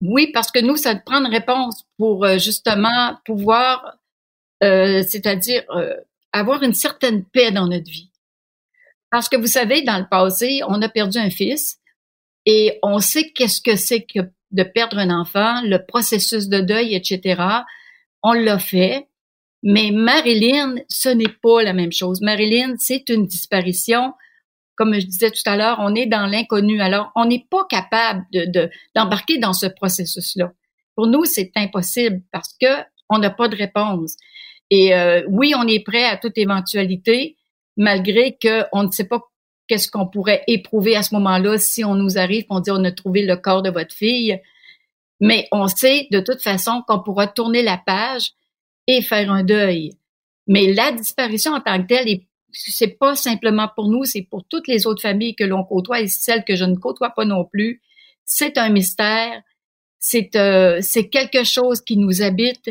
Oui, 0.00 0.32
parce 0.34 0.50
que 0.50 0.58
nous, 0.58 0.76
ça 0.76 0.96
prend 0.96 1.24
une 1.24 1.32
réponse 1.32 1.84
pour 1.96 2.24
euh, 2.24 2.38
justement 2.38 3.14
pouvoir, 3.24 3.98
euh, 4.64 5.04
c'est-à-dire 5.08 5.62
euh, 5.76 5.94
avoir 6.32 6.64
une 6.64 6.74
certaine 6.74 7.24
paix 7.24 7.52
dans 7.52 7.68
notre 7.68 7.88
vie. 7.88 8.07
Parce 9.10 9.28
que 9.28 9.36
vous 9.36 9.46
savez, 9.46 9.82
dans 9.82 9.98
le 9.98 10.08
passé, 10.08 10.60
on 10.68 10.80
a 10.82 10.88
perdu 10.88 11.18
un 11.18 11.30
fils 11.30 11.78
et 12.46 12.78
on 12.82 12.98
sait 12.98 13.30
qu'est-ce 13.32 13.60
que 13.60 13.76
c'est 13.76 14.02
que 14.02 14.20
de 14.50 14.62
perdre 14.62 14.98
un 14.98 15.10
enfant, 15.10 15.60
le 15.62 15.84
processus 15.84 16.48
de 16.48 16.60
deuil, 16.60 16.94
etc. 16.94 17.42
On 18.22 18.32
l'a 18.32 18.58
fait. 18.58 19.08
Mais 19.62 19.90
Marilyn, 19.92 20.76
ce 20.88 21.08
n'est 21.08 21.34
pas 21.42 21.62
la 21.62 21.72
même 21.72 21.92
chose. 21.92 22.20
Marilyn, 22.20 22.74
c'est 22.78 23.08
une 23.08 23.26
disparition. 23.26 24.14
Comme 24.76 24.94
je 24.94 25.06
disais 25.06 25.30
tout 25.30 25.42
à 25.46 25.56
l'heure, 25.56 25.78
on 25.80 25.94
est 25.94 26.06
dans 26.06 26.26
l'inconnu. 26.26 26.80
Alors, 26.80 27.10
on 27.16 27.24
n'est 27.24 27.46
pas 27.50 27.66
capable 27.68 28.24
de, 28.32 28.70
d'embarquer 28.94 29.38
dans 29.38 29.52
ce 29.52 29.66
processus-là. 29.66 30.52
Pour 30.94 31.08
nous, 31.08 31.24
c'est 31.24 31.50
impossible 31.56 32.22
parce 32.32 32.54
que 32.60 32.82
on 33.10 33.18
n'a 33.18 33.30
pas 33.30 33.48
de 33.48 33.56
réponse. 33.56 34.16
Et 34.70 34.94
euh, 34.94 35.22
oui, 35.28 35.54
on 35.56 35.66
est 35.66 35.82
prêt 35.82 36.04
à 36.04 36.16
toute 36.16 36.36
éventualité, 36.36 37.37
malgré 37.78 38.36
qu'on 38.36 38.82
ne 38.82 38.90
sait 38.90 39.08
pas 39.08 39.22
qu'est-ce 39.68 39.90
qu'on 39.90 40.06
pourrait 40.06 40.42
éprouver 40.46 40.96
à 40.96 41.02
ce 41.02 41.14
moment-là 41.14 41.56
si 41.58 41.84
on 41.84 41.94
nous 41.94 42.18
arrive, 42.18 42.44
on 42.50 42.60
dit 42.60 42.70
on 42.70 42.84
a 42.84 42.92
trouvé 42.92 43.24
le 43.24 43.36
corps 43.36 43.62
de 43.62 43.70
votre 43.70 43.94
fille. 43.94 44.38
Mais 45.20 45.48
on 45.52 45.66
sait 45.68 46.08
de 46.10 46.20
toute 46.20 46.42
façon 46.42 46.82
qu'on 46.86 47.02
pourra 47.02 47.26
tourner 47.26 47.62
la 47.62 47.78
page 47.78 48.32
et 48.86 49.00
faire 49.00 49.30
un 49.30 49.44
deuil. 49.44 49.92
Mais 50.46 50.72
la 50.72 50.92
disparition 50.92 51.52
en 51.52 51.60
tant 51.60 51.80
que 51.80 51.86
telle, 51.86 52.20
c'est 52.50 52.98
pas 52.98 53.14
simplement 53.14 53.68
pour 53.74 53.88
nous, 53.88 54.04
c'est 54.04 54.22
pour 54.22 54.44
toutes 54.48 54.68
les 54.68 54.86
autres 54.86 55.02
familles 55.02 55.34
que 55.34 55.44
l'on 55.44 55.64
côtoie 55.64 56.00
et 56.00 56.08
celles 56.08 56.44
que 56.44 56.56
je 56.56 56.64
ne 56.64 56.76
côtoie 56.76 57.10
pas 57.10 57.24
non 57.24 57.44
plus. 57.44 57.82
C'est 58.24 58.58
un 58.58 58.70
mystère. 58.70 59.42
C'est 60.00 60.36
euh, 60.36 60.78
c'est 60.80 61.08
quelque 61.08 61.44
chose 61.44 61.80
qui 61.80 61.96
nous 61.96 62.22
habite. 62.22 62.70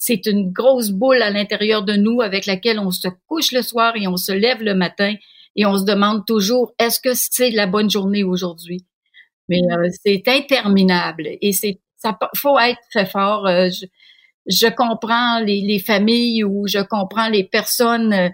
C'est 0.00 0.26
une 0.26 0.50
grosse 0.50 0.90
boule 0.90 1.22
à 1.22 1.30
l'intérieur 1.30 1.84
de 1.84 1.92
nous 1.92 2.20
avec 2.20 2.46
laquelle 2.46 2.80
on 2.80 2.90
se 2.90 3.06
couche 3.28 3.52
le 3.52 3.62
soir 3.62 3.92
et 3.94 4.08
on 4.08 4.16
se 4.16 4.32
lève 4.32 4.62
le 4.62 4.74
matin 4.74 5.14
et 5.54 5.66
on 5.66 5.76
se 5.76 5.84
demande 5.84 6.26
toujours 6.26 6.72
est-ce 6.80 6.98
que 6.98 7.10
c'est 7.14 7.50
la 7.50 7.68
bonne 7.68 7.90
journée 7.90 8.24
aujourd'hui? 8.24 8.86
Mais 9.48 9.60
euh, 9.70 9.88
c'est 10.02 10.26
interminable 10.26 11.28
et 11.40 11.52
c'est 11.52 11.80
ça 11.96 12.18
faut 12.34 12.58
être 12.58 12.80
très 12.90 13.06
fort. 13.06 13.46
Euh, 13.46 13.68
je 14.46 14.66
comprends 14.68 15.40
les, 15.40 15.60
les, 15.60 15.78
familles 15.78 16.44
ou 16.44 16.66
je 16.66 16.78
comprends 16.78 17.28
les 17.28 17.44
personnes 17.44 18.12
euh, 18.12 18.28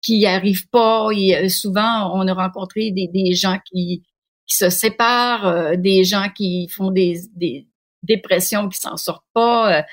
qui 0.00 0.18
n'y 0.18 0.26
arrivent 0.26 0.68
pas. 0.68 1.08
Et 1.14 1.36
euh, 1.36 1.48
souvent, 1.48 2.12
on 2.14 2.26
a 2.28 2.34
rencontré 2.34 2.90
des, 2.90 3.08
des 3.08 3.34
gens 3.34 3.58
qui, 3.64 4.02
qui 4.46 4.56
se 4.56 4.70
séparent, 4.70 5.46
euh, 5.46 5.76
des 5.76 6.04
gens 6.04 6.28
qui 6.34 6.68
font 6.68 6.90
des, 6.90 7.20
des 7.34 7.66
dépressions 8.02 8.68
qui 8.68 8.78
s'en 8.78 8.96
sortent 8.96 9.26
pas. 9.34 9.84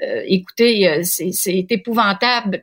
Écoutez, 0.00 1.02
c'est 1.04 1.66
épouvantable. 1.70 2.62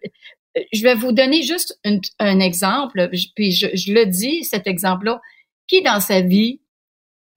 Je 0.72 0.84
vais 0.84 0.96
vous 0.96 1.12
donner 1.12 1.42
juste 1.42 1.80
un 2.20 2.40
exemple, 2.40 3.10
puis 3.36 3.52
je, 3.52 3.94
le 3.94 4.06
dis, 4.06 4.44
cet 4.44 4.68
exemple-là. 4.68 5.20
Qui 5.68 5.82
dans 5.82 6.02
sa 6.02 6.22
vie 6.22 6.60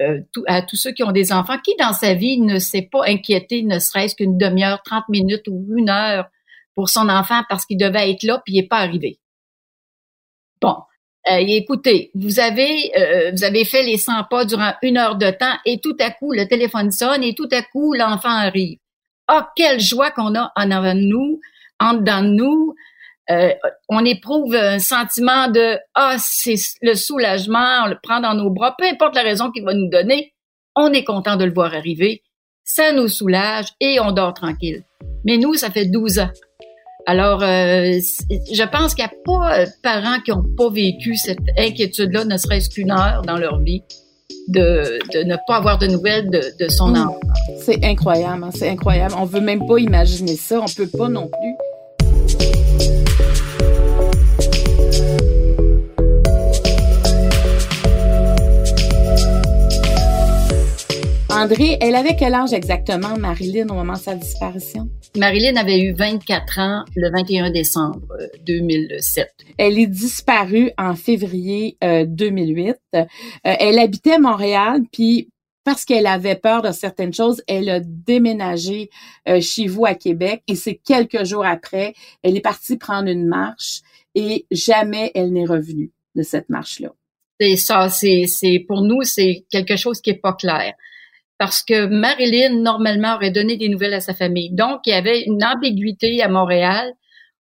euh, 0.03 0.21
à 0.47 0.61
tous 0.61 0.77
ceux 0.77 0.93
qui 0.93 1.03
ont 1.03 1.13
des 1.13 1.33
enfants, 1.33 1.57
qui 1.65 1.75
dans 1.79 1.95
sa 1.95 2.13
vie 2.13 2.39
ne 2.39 2.59
s'est 2.59 2.87
pas 2.91 3.07
inquiété, 3.07 3.63
ne 3.63 3.79
serait-ce 3.79 4.15
qu'une 4.15 4.37
demi-heure, 4.37 4.83
30 4.83 5.09
minutes 5.09 5.49
ou 5.49 5.67
une 5.75 5.89
heure 5.89 6.29
pour 6.75 6.91
son 6.91 7.09
enfant 7.09 7.43
parce 7.49 7.65
qu'il 7.65 7.79
devait 7.79 8.11
être 8.11 8.23
là 8.23 8.43
puis 8.45 8.55
il 8.55 8.61
n'est 8.61 8.69
pas 8.69 8.77
arrivé? 8.77 9.19
Bon, 10.61 10.77
euh, 11.31 11.39
écoutez, 11.39 12.11
vous 12.15 12.41
avez 12.41 12.93
euh, 12.99 13.31
vous 13.31 13.43
avez 13.43 13.65
fait 13.65 13.85
les 13.85 13.97
100 13.97 14.25
pas 14.25 14.45
durant 14.45 14.75
une 14.83 14.99
heure 14.99 15.17
de 15.17 15.31
temps 15.31 15.57
et 15.65 15.81
tout 15.81 15.97
à 15.99 16.11
coup 16.11 16.33
le 16.33 16.47
téléphone 16.47 16.91
sonne 16.91 17.25
et 17.25 17.35
tout 17.35 17.49
à 17.51 17.63
coup 17.63 17.95
l'enfant 17.95 18.29
arrive. 18.29 18.79
Ah, 19.29 19.51
quelle 19.57 19.81
joie 19.81 20.11
qu'on 20.11 20.35
a 20.35 20.53
en 20.57 20.71
avant 20.71 20.95
de 20.95 21.01
nous, 21.01 21.41
en 21.81 21.95
dedans 21.95 22.23
de 22.23 22.29
nous, 22.29 22.75
euh, 23.29 23.53
on 23.89 24.05
éprouve 24.05 24.55
un 24.55 24.79
sentiment 24.79 25.49
de 25.49 25.79
ah 25.95 26.17
c'est 26.19 26.55
le 26.81 26.95
soulagement, 26.95 27.85
on 27.85 27.89
le 27.89 27.99
prend 28.01 28.21
dans 28.21 28.35
nos 28.35 28.51
bras, 28.51 28.77
peu 28.79 28.85
importe 28.85 29.17
la 29.17 29.23
raison 29.23 29.51
qu'il 29.51 29.65
va 29.65 29.75
nous 29.75 29.89
donner, 29.89 30.33
on 30.77 30.93
est 30.93 31.03
content 31.03 31.37
de 31.37 31.45
le 31.45 31.53
voir 31.53 31.75
arriver, 31.75 32.23
ça 32.63 32.93
nous 32.93 33.09
soulage 33.09 33.67
et 33.81 33.99
on 33.99 34.13
dort 34.13 34.33
tranquille. 34.33 34.85
Mais 35.25 35.39
nous, 35.39 35.55
ça 35.55 35.71
fait 35.71 35.87
12 35.87 36.21
ans. 36.21 36.31
Alors, 37.07 37.43
euh, 37.43 37.99
je 38.31 38.71
pense 38.71 38.95
qu'il 38.95 39.05
n'y 39.05 39.11
a 39.11 39.15
pas 39.25 39.65
de 39.65 39.71
parents 39.83 40.21
qui 40.21 40.31
n'ont 40.31 40.45
pas 40.57 40.71
vécu 40.71 41.17
cette 41.17 41.39
inquiétude-là, 41.57 42.25
ne 42.25 42.37
serait-ce 42.37 42.71
qu'une 42.71 42.93
heure 42.93 43.23
dans 43.23 43.39
leur 43.39 43.61
vie, 43.61 43.83
de, 44.49 44.99
de, 45.13 45.25
ne 45.25 45.37
pas 45.47 45.57
avoir 45.57 45.79
de 45.79 45.87
nouvelles 45.87 46.31
de, 46.31 46.43
de 46.59 46.69
son 46.69 46.89
mmh. 46.89 46.97
enfant. 46.97 47.21
C'est 47.61 47.85
incroyable, 47.85 48.45
hein, 48.45 48.51
c'est 48.55 48.69
incroyable. 48.69 49.15
On 49.19 49.25
veut 49.25 49.41
même 49.41 49.67
pas 49.67 49.79
imaginer 49.79 50.37
ça, 50.37 50.61
on 50.61 50.67
peut 50.67 50.89
pas 50.89 51.09
non 51.09 51.29
plus. 51.29 53.06
André, 61.37 61.77
elle 61.83 61.95
avait 61.97 62.17
quel 62.17 62.33
âge 62.33 62.55
exactement, 62.55 63.19
Marilyn, 63.19 63.69
au 63.69 63.75
moment 63.75 63.93
de 63.93 63.99
sa 63.99 64.15
disparition? 64.15 64.89
Marilyn 65.19 65.57
avait 65.57 65.81
eu 65.81 65.93
24 65.93 66.59
ans 66.61 66.85
le 66.97 67.11
21 67.11 67.51
décembre 67.51 68.09
2007. 68.47 69.27
Euh, 69.27 69.53
elle 69.59 69.79
est 69.79 69.87
disparue 69.87 70.71
en 70.79 70.95
février 70.95 71.77
2008. 71.83 72.71
Euh, 72.95 73.01
euh, 73.01 73.05
elle 73.43 73.79
habitait 73.79 74.19
Montréal, 74.19 74.81
puis 74.91 75.29
parce 75.63 75.85
qu'elle 75.85 76.07
avait 76.07 76.37
peur 76.37 76.63
de 76.63 76.73
certaines 76.73 77.13
choses, 77.13 77.43
elle 77.49 77.69
a 77.69 77.81
déménagé 77.81 78.89
chez 79.41 79.67
vous 79.67 79.85
à 79.85 79.95
Québec 79.95 80.43
et 80.47 80.55
c'est 80.55 80.77
quelques 80.77 81.25
jours 81.25 81.45
après, 81.45 81.93
elle 82.23 82.37
est 82.37 82.41
partie 82.41 82.77
prendre 82.77 83.09
une 83.09 83.27
marche 83.27 83.81
et 84.15 84.47
jamais 84.53 85.11
elle 85.15 85.33
n'est 85.33 85.45
revenue 85.45 85.91
de 86.15 86.23
cette 86.23 86.49
marche-là. 86.51 86.95
C'est 87.41 87.57
ça, 87.57 87.89
c'est, 87.91 88.27
c'est 88.29 88.65
pour 88.67 88.83
nous, 88.83 89.03
c'est 89.03 89.45
quelque 89.51 89.77
chose 89.77 90.01
qui 90.01 90.11
est 90.11 90.21
pas 90.21 90.35
clair 90.35 90.73
parce 91.39 91.63
que 91.63 91.87
Marilyn, 91.87 92.61
normalement, 92.63 93.15
aurait 93.15 93.31
donné 93.31 93.57
des 93.57 93.69
nouvelles 93.69 93.95
à 93.95 94.01
sa 94.01 94.15
famille. 94.15 94.51
Donc, 94.53 94.81
il 94.87 94.91
y 94.91 94.95
avait 94.95 95.23
une 95.23 95.45
ambiguïté 95.45 96.23
à 96.23 96.29
Montréal. 96.29 96.93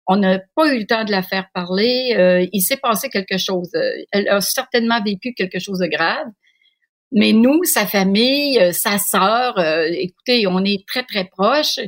On 0.06 0.16
n'a 0.16 0.38
pas 0.54 0.72
eu 0.72 0.78
le 0.80 0.86
temps 0.86 1.04
de 1.04 1.10
la 1.10 1.22
faire 1.22 1.46
parler. 1.54 2.14
Euh, 2.16 2.46
il 2.52 2.60
s'est 2.60 2.76
passé 2.76 3.08
quelque 3.08 3.38
chose. 3.38 3.70
Elle 4.12 4.28
a 4.28 4.40
certainement 4.40 5.02
vécu 5.02 5.32
quelque 5.34 5.58
chose 5.58 5.78
de 5.78 5.86
grave. 5.86 6.26
Mais 7.12 7.32
nous, 7.32 7.64
sa 7.64 7.86
famille, 7.86 8.58
euh, 8.60 8.72
sa 8.72 8.98
sœur, 8.98 9.58
euh, 9.58 9.86
écoutez, 9.90 10.46
on 10.46 10.64
est 10.64 10.86
très, 10.86 11.04
très 11.04 11.24
proches. 11.24 11.80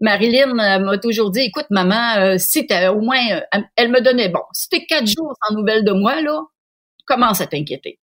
Marilyn 0.00 0.52
m'a 0.52 0.98
toujours 0.98 1.30
dit, 1.30 1.40
écoute, 1.40 1.66
maman, 1.70 2.36
si 2.36 2.66
au 2.90 3.00
moins, 3.00 3.40
elle 3.76 3.90
me 3.90 4.00
donnait, 4.00 4.28
bon, 4.28 4.40
si 4.52 4.68
t'es 4.68 4.84
quatre 4.84 5.06
jours 5.06 5.32
sans 5.42 5.54
nouvelles 5.54 5.84
de 5.84 5.92
moi, 5.92 6.20
là, 6.20 6.40
commence 7.06 7.40
à 7.40 7.46
t'inquiéter. 7.46 7.98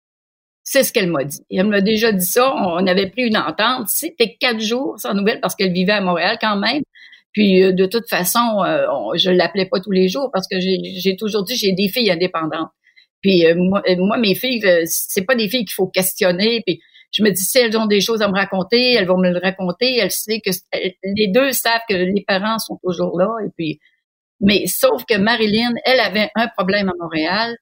C'est 0.74 0.86
ce 0.86 0.94
qu'elle 0.94 1.12
m'a 1.12 1.26
dit. 1.26 1.42
Elle 1.52 1.68
m'a 1.68 1.82
déjà 1.82 2.14
dit 2.14 2.26
ça. 2.26 2.56
On 2.56 2.88
avait 2.88 3.10
pris 3.10 3.24
une 3.24 3.36
entente. 3.36 3.90
C'était 3.90 4.38
quatre 4.40 4.62
jours 4.62 4.98
sans 4.98 5.14
nouvelles 5.14 5.42
parce 5.42 5.54
qu'elle 5.54 5.74
vivait 5.74 5.92
à 5.92 6.00
Montréal 6.00 6.38
quand 6.40 6.56
même. 6.56 6.82
Puis 7.34 7.62
euh, 7.62 7.74
de 7.74 7.86
toute 7.86 8.08
façon, 8.08 8.64
euh, 8.64 8.86
je 9.16 9.32
l'appelais 9.32 9.66
pas 9.66 9.82
tous 9.82 9.92
les 9.92 10.08
jours 10.08 10.30
parce 10.32 10.48
que 10.48 10.62
j'ai 10.62 11.18
toujours 11.18 11.44
dit 11.44 11.58
j'ai 11.58 11.74
des 11.74 11.90
filles 11.90 12.10
indépendantes. 12.10 12.70
Puis 13.20 13.46
euh, 13.46 13.54
moi, 13.58 14.18
mes 14.18 14.34
filles, 14.34 14.64
c'est 14.86 15.26
pas 15.26 15.36
des 15.36 15.50
filles 15.50 15.66
qu'il 15.66 15.74
faut 15.74 15.88
questionner. 15.88 16.64
Puis 16.66 16.80
je 17.12 17.22
me 17.22 17.32
dis 17.32 17.44
si 17.44 17.58
elles 17.58 17.76
ont 17.78 17.86
des 17.86 18.00
choses 18.00 18.22
à 18.22 18.30
me 18.30 18.34
raconter, 18.34 18.94
elles 18.94 19.08
vont 19.08 19.18
me 19.18 19.30
le 19.30 19.40
raconter. 19.40 19.98
Elles 19.98 20.10
savent 20.10 20.40
que 20.40 20.52
les 21.04 21.28
deux 21.28 21.52
savent 21.52 21.82
que 21.90 21.96
les 21.96 22.24
parents 22.26 22.60
sont 22.60 22.80
toujours 22.82 23.20
là. 23.20 23.28
Et 23.46 23.50
puis, 23.58 23.82
mais 24.40 24.68
sauf 24.68 25.04
que 25.04 25.18
Marilyn, 25.18 25.74
elle 25.84 26.00
avait 26.00 26.30
un 26.36 26.48
problème 26.48 26.88
à 26.88 26.94
Montréal 26.98 27.58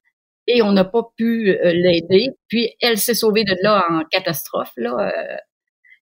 et 0.52 0.62
on 0.62 0.72
n'a 0.72 0.84
pas 0.84 1.02
pu 1.16 1.50
euh, 1.50 1.72
l'aider. 1.72 2.30
Puis 2.48 2.70
elle 2.80 2.98
s'est 2.98 3.14
sauvée 3.14 3.44
de 3.44 3.56
là 3.62 3.84
en 3.90 4.02
catastrophe. 4.10 4.72
Là, 4.76 4.94
euh, 4.98 5.36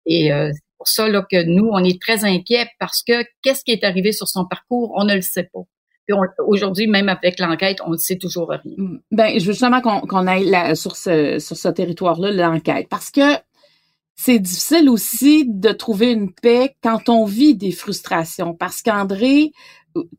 et 0.06 0.32
euh, 0.32 0.50
c'est 0.52 0.76
pour 0.76 0.88
ça 0.88 1.08
là, 1.08 1.26
que 1.30 1.42
nous, 1.44 1.68
on 1.72 1.82
est 1.82 2.00
très 2.00 2.24
inquiets 2.24 2.68
parce 2.78 3.02
que 3.02 3.24
qu'est-ce 3.42 3.64
qui 3.64 3.72
est 3.72 3.84
arrivé 3.84 4.12
sur 4.12 4.28
son 4.28 4.44
parcours, 4.46 4.92
on 4.96 5.04
ne 5.04 5.14
le 5.14 5.22
sait 5.22 5.48
pas. 5.52 5.60
Puis 6.06 6.16
aujourd'hui, 6.46 6.86
même 6.86 7.08
avec 7.08 7.40
l'enquête, 7.40 7.78
on 7.86 7.92
ne 7.92 7.96
sait 7.96 8.18
toujours 8.18 8.50
rien. 8.50 8.60
Mm. 8.76 8.98
Ben, 9.10 9.38
je 9.38 9.46
veux 9.46 9.52
justement 9.52 9.80
qu'on 9.80 10.26
aille 10.26 10.76
sur 10.76 10.96
ce, 10.96 11.38
sur 11.38 11.56
ce 11.56 11.68
territoire-là, 11.68 12.30
l'enquête, 12.30 12.88
parce 12.90 13.10
que 13.10 13.22
c'est 14.14 14.38
difficile 14.38 14.90
aussi 14.90 15.46
de 15.48 15.70
trouver 15.70 16.12
une 16.12 16.32
paix 16.32 16.76
quand 16.82 17.08
on 17.08 17.24
vit 17.24 17.56
des 17.56 17.72
frustrations, 17.72 18.54
parce 18.54 18.82
qu'André, 18.82 19.52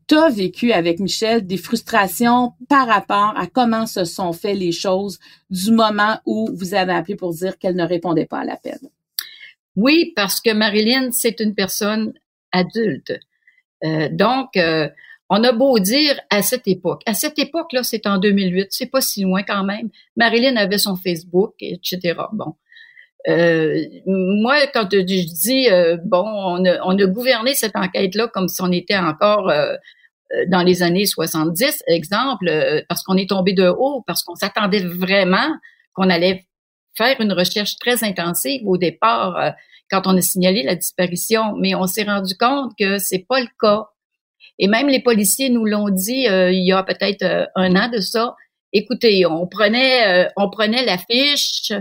tu 0.06 0.16
as 0.16 0.30
vécu 0.30 0.72
avec 0.72 1.00
Michel 1.00 1.46
des 1.46 1.56
frustrations 1.56 2.52
par 2.68 2.86
rapport 2.86 3.34
à 3.36 3.46
comment 3.46 3.86
se 3.86 4.04
sont 4.04 4.32
fait 4.32 4.54
les 4.54 4.72
choses 4.72 5.18
du 5.50 5.70
moment 5.70 6.18
où 6.24 6.48
vous 6.54 6.74
avez 6.74 6.92
appelé 6.92 7.16
pour 7.16 7.34
dire 7.34 7.58
qu'elle 7.58 7.76
ne 7.76 7.86
répondait 7.86 8.26
pas 8.26 8.40
à 8.40 8.44
l'appel? 8.44 8.78
Oui, 9.76 10.12
parce 10.16 10.40
que 10.40 10.52
Marilyn, 10.52 11.10
c'est 11.12 11.40
une 11.40 11.54
personne 11.54 12.14
adulte. 12.52 13.12
Euh, 13.84 14.08
donc, 14.10 14.56
euh, 14.56 14.88
on 15.28 15.42
a 15.44 15.52
beau 15.52 15.78
dire 15.78 16.18
à 16.30 16.42
cette 16.42 16.66
époque, 16.68 17.02
à 17.04 17.12
cette 17.12 17.38
époque-là, 17.38 17.82
c'est 17.82 18.06
en 18.06 18.18
2008, 18.18 18.68
c'est 18.70 18.86
pas 18.86 19.00
si 19.00 19.22
loin 19.22 19.42
quand 19.42 19.64
même. 19.64 19.90
Marilyn 20.16 20.56
avait 20.56 20.78
son 20.78 20.96
Facebook, 20.96 21.54
etc. 21.60 22.14
Bon. 22.32 22.54
Euh, 23.28 23.82
moi, 24.06 24.66
quand 24.72 24.88
je 24.92 25.00
dis, 25.00 25.68
euh, 25.68 25.96
bon, 26.04 26.24
on 26.24 26.64
a, 26.64 26.80
on 26.84 26.96
a, 26.96 27.06
gouverné 27.06 27.54
cette 27.54 27.74
enquête-là 27.74 28.28
comme 28.28 28.46
si 28.46 28.62
on 28.62 28.70
était 28.70 28.96
encore 28.96 29.50
euh, 29.50 29.74
dans 30.48 30.62
les 30.62 30.82
années 30.82 31.06
70, 31.06 31.82
exemple, 31.88 32.50
parce 32.88 33.02
qu'on 33.02 33.16
est 33.16 33.28
tombé 33.28 33.52
de 33.52 33.68
haut, 33.68 34.02
parce 34.06 34.22
qu'on 34.22 34.34
s'attendait 34.34 34.84
vraiment 34.84 35.48
qu'on 35.94 36.10
allait 36.10 36.46
faire 36.96 37.20
une 37.20 37.32
recherche 37.32 37.76
très 37.78 38.02
intensive 38.04 38.62
au 38.66 38.76
départ 38.76 39.54
quand 39.88 40.06
on 40.06 40.16
a 40.16 40.20
signalé 40.20 40.64
la 40.64 40.74
disparition, 40.74 41.54
mais 41.56 41.76
on 41.76 41.86
s'est 41.86 42.02
rendu 42.02 42.34
compte 42.36 42.72
que 42.76 42.98
c'est 42.98 43.24
pas 43.28 43.40
le 43.40 43.46
cas. 43.60 43.86
Et 44.58 44.66
même 44.66 44.88
les 44.88 45.00
policiers 45.00 45.48
nous 45.48 45.64
l'ont 45.64 45.90
dit 45.90 46.26
il 46.26 46.66
y 46.66 46.72
a 46.72 46.82
peut-être 46.82 47.48
un 47.54 47.76
an 47.76 47.88
de 47.88 48.00
ça. 48.00 48.34
Écoutez, 48.72 49.26
on 49.26 49.46
prenait, 49.46 50.28
on 50.36 50.50
prenait 50.50 50.84
l'affiche, 50.84 51.72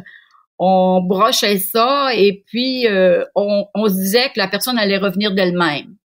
on 0.58 1.02
brochait 1.02 1.60
ça 1.60 2.12
et 2.14 2.44
puis 2.48 2.88
euh, 2.88 3.26
on, 3.36 3.68
se 3.88 3.94
disait 3.94 4.30
que 4.30 4.38
la 4.38 4.48
personne 4.48 4.78
allait 4.78 4.98
revenir 4.98 5.34
d'elle-même. 5.34 5.96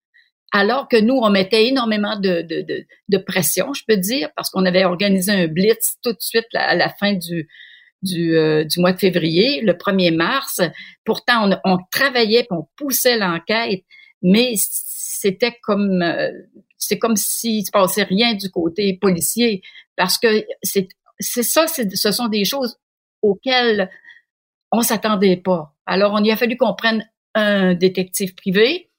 Alors 0.52 0.88
que 0.88 0.96
nous, 0.96 1.14
on 1.14 1.30
mettait 1.30 1.66
énormément 1.66 2.18
de, 2.18 2.42
de, 2.42 3.18
pression, 3.18 3.72
je 3.72 3.84
peux 3.86 3.96
dire, 3.96 4.30
parce 4.34 4.50
qu'on 4.50 4.66
avait 4.66 4.84
organisé 4.84 5.30
un 5.30 5.46
blitz 5.46 5.96
tout 6.02 6.12
de 6.12 6.20
suite 6.20 6.48
à 6.54 6.74
la 6.74 6.88
fin 6.88 7.12
du, 7.12 7.48
du, 8.02 8.36
euh, 8.36 8.64
du 8.64 8.80
mois 8.80 8.92
de 8.92 8.98
février, 8.98 9.60
le 9.60 9.74
1er 9.74 10.12
mars. 10.12 10.60
Pourtant, 11.04 11.48
on, 11.48 11.56
on 11.64 11.78
travaillait, 11.92 12.48
on 12.50 12.66
poussait 12.76 13.16
l'enquête, 13.16 13.84
mais 14.22 14.54
c'était 14.56 15.56
comme 15.62 16.02
euh, 16.02 16.30
c'est 16.78 16.98
comme 16.98 17.16
s'il 17.16 17.64
se 17.64 17.70
passait 17.70 18.02
rien 18.02 18.34
du 18.34 18.50
côté 18.50 18.98
policier, 19.00 19.62
parce 19.94 20.18
que 20.18 20.44
c'est 20.62 20.88
c'est 21.20 21.42
ça, 21.42 21.66
ce 21.68 22.12
sont 22.12 22.28
des 22.28 22.44
choses 22.46 22.78
auxquelles 23.20 23.90
on 24.72 24.82
s'attendait 24.82 25.36
pas. 25.36 25.74
Alors, 25.86 26.12
on 26.12 26.22
y 26.22 26.30
a 26.30 26.36
fallu 26.36 26.56
qu'on 26.56 26.74
prenne 26.74 27.08
un 27.34 27.74
détective 27.74 28.34
privé, 28.34 28.90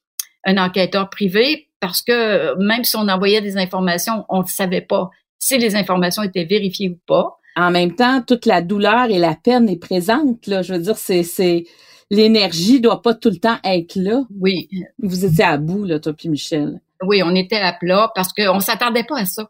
un 0.46 0.58
enquêteur 0.58 1.10
privé, 1.10 1.70
parce 1.80 2.02
que 2.02 2.56
même 2.64 2.84
si 2.84 2.96
on 2.96 3.08
envoyait 3.08 3.42
des 3.42 3.58
informations, 3.58 4.26
on 4.30 4.42
ne 4.42 4.48
savait 4.48 4.82
pas 4.82 5.10
si 5.40 5.58
les 5.58 5.76
informations 5.76 6.24
étaient 6.24 6.46
vérifiées 6.46 6.90
ou 6.90 7.00
pas. 7.08 7.38
En 7.56 7.72
même 7.72 7.96
temps, 7.96 8.22
toute 8.22 8.46
la 8.46 8.62
douleur 8.62 9.10
et 9.10 9.20
la 9.20 9.36
peine 9.36 9.68
est 9.68 9.80
présente. 9.80 10.48
Là. 10.48 10.62
Je 10.62 10.74
veux 10.74 10.80
dire, 10.80 10.98
c'est, 10.98 11.24
c'est 11.24 11.66
l'énergie 12.10 12.80
doit 12.80 13.02
pas 13.02 13.14
tout 13.14 13.30
le 13.30 13.38
temps 13.38 13.58
être 13.64 13.96
là. 13.96 14.22
Oui. 14.40 14.70
Vous 15.00 15.26
étiez 15.26 15.44
à 15.44 15.58
bout, 15.58 15.84
là, 15.84 16.00
toi 16.00 16.14
puis 16.14 16.30
Michel. 16.30 16.80
Oui, 17.04 17.22
on 17.24 17.34
était 17.36 17.58
à 17.58 17.74
plat 17.74 18.12
parce 18.14 18.32
qu'on 18.32 18.60
s'attendait 18.60 19.04
pas 19.04 19.20
à 19.20 19.26
ça. 19.26 19.50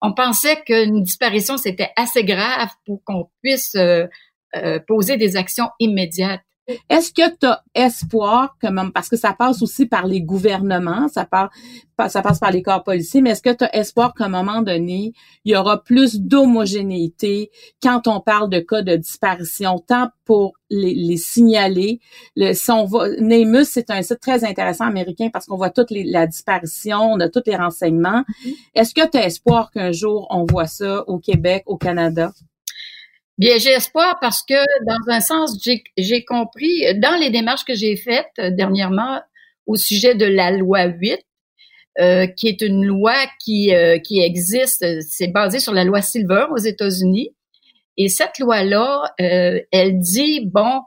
On 0.00 0.14
pensait 0.14 0.62
qu'une 0.64 1.02
disparition, 1.02 1.56
c'était 1.58 1.90
assez 1.96 2.24
grave 2.24 2.68
pour 2.86 3.02
qu'on 3.04 3.28
puisse 3.42 3.74
euh, 3.74 4.06
euh, 4.56 4.78
poser 4.86 5.16
des 5.16 5.36
actions 5.36 5.68
immédiates. 5.78 6.40
Est-ce 6.88 7.12
que 7.12 7.28
tu 7.36 7.46
as 7.46 7.62
espoir, 7.74 8.56
comme, 8.60 8.92
parce 8.92 9.08
que 9.08 9.16
ça 9.16 9.32
passe 9.32 9.62
aussi 9.62 9.86
par 9.86 10.06
les 10.06 10.22
gouvernements, 10.22 11.08
ça, 11.08 11.24
passe 11.24 12.38
par 12.38 12.50
les 12.52 12.62
corps 12.62 12.84
policiers, 12.84 13.20
mais 13.20 13.30
est-ce 13.30 13.42
que 13.42 13.52
tu 13.52 13.64
as 13.64 13.76
espoir 13.76 14.14
qu'à 14.14 14.26
un 14.26 14.28
moment 14.28 14.62
donné, 14.62 15.12
il 15.44 15.52
y 15.52 15.56
aura 15.56 15.82
plus 15.82 16.20
d'homogénéité 16.20 17.50
quand 17.82 18.06
on 18.06 18.20
parle 18.20 18.50
de 18.50 18.60
cas 18.60 18.82
de 18.82 18.96
disparition, 18.96 19.78
tant 19.86 20.10
pour 20.24 20.52
les, 20.68 20.94
les 20.94 21.16
signaler? 21.16 22.00
Le, 22.36 22.52
si 22.52 22.70
on 22.70 22.84
va, 22.84 23.08
Nemus, 23.18 23.64
c'est 23.64 23.90
un 23.90 24.02
site 24.02 24.20
très 24.20 24.44
intéressant 24.44 24.84
américain 24.84 25.28
parce 25.32 25.46
qu'on 25.46 25.56
voit 25.56 25.70
toute 25.70 25.90
les, 25.90 26.04
la 26.04 26.26
disparition, 26.26 27.00
on 27.00 27.20
a 27.20 27.28
tous 27.28 27.42
les 27.46 27.56
renseignements. 27.56 28.20
Mm-hmm. 28.22 28.54
Est-ce 28.74 28.94
que 28.94 29.08
tu 29.08 29.18
as 29.18 29.26
espoir 29.26 29.70
qu'un 29.70 29.92
jour 29.92 30.26
on 30.30 30.44
voit 30.44 30.66
ça 30.66 31.04
au 31.08 31.18
Québec, 31.18 31.64
au 31.66 31.76
Canada? 31.76 32.32
Bien, 33.40 33.56
j'ai 33.56 33.70
espoir 33.70 34.18
parce 34.20 34.42
que, 34.42 34.52
dans 34.84 35.10
un 35.10 35.22
sens, 35.22 35.56
j'ai 35.96 36.24
compris, 36.26 36.84
dans 36.96 37.18
les 37.18 37.30
démarches 37.30 37.64
que 37.64 37.74
j'ai 37.74 37.96
faites 37.96 38.28
euh, 38.38 38.50
dernièrement 38.50 39.22
au 39.64 39.76
sujet 39.76 40.14
de 40.14 40.26
la 40.26 40.50
loi 40.50 40.84
8, 40.84 41.18
euh, 42.00 42.26
qui 42.26 42.48
est 42.48 42.60
une 42.60 42.84
loi 42.84 43.14
qui, 43.42 43.74
euh, 43.74 43.98
qui 43.98 44.20
existe, 44.20 44.84
c'est 45.08 45.28
basé 45.28 45.58
sur 45.58 45.72
la 45.72 45.84
loi 45.84 46.02
Silver 46.02 46.48
aux 46.50 46.58
États-Unis. 46.58 47.34
Et 47.96 48.10
cette 48.10 48.38
loi-là, 48.38 49.14
elle 49.16 49.98
dit, 49.98 50.44
bon, 50.44 50.82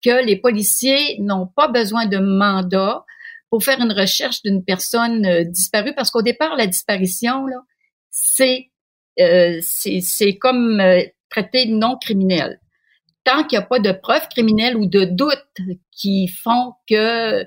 que 0.00 0.24
les 0.24 0.36
policiers 0.36 1.18
n'ont 1.18 1.48
pas 1.48 1.66
besoin 1.66 2.06
de 2.06 2.18
mandat 2.18 3.04
pour 3.50 3.64
faire 3.64 3.80
une 3.80 3.92
recherche 3.92 4.42
d'une 4.42 4.64
personne 4.64 5.42
disparue, 5.50 5.96
parce 5.96 6.12
qu'au 6.12 6.22
départ, 6.22 6.54
la 6.54 6.68
disparition, 6.68 7.44
c'est 8.10 8.70
c'est 9.16 10.38
comme 10.38 10.80
traité 11.30 11.66
non 11.66 11.96
criminel. 11.96 12.60
Tant 13.24 13.44
qu'il 13.44 13.58
n'y 13.58 13.64
a 13.64 13.66
pas 13.66 13.78
de 13.78 13.92
preuves 13.92 14.28
criminelles 14.28 14.76
ou 14.76 14.86
de 14.86 15.04
doutes 15.04 15.44
qui 15.90 16.28
font 16.28 16.74
que 16.88 17.44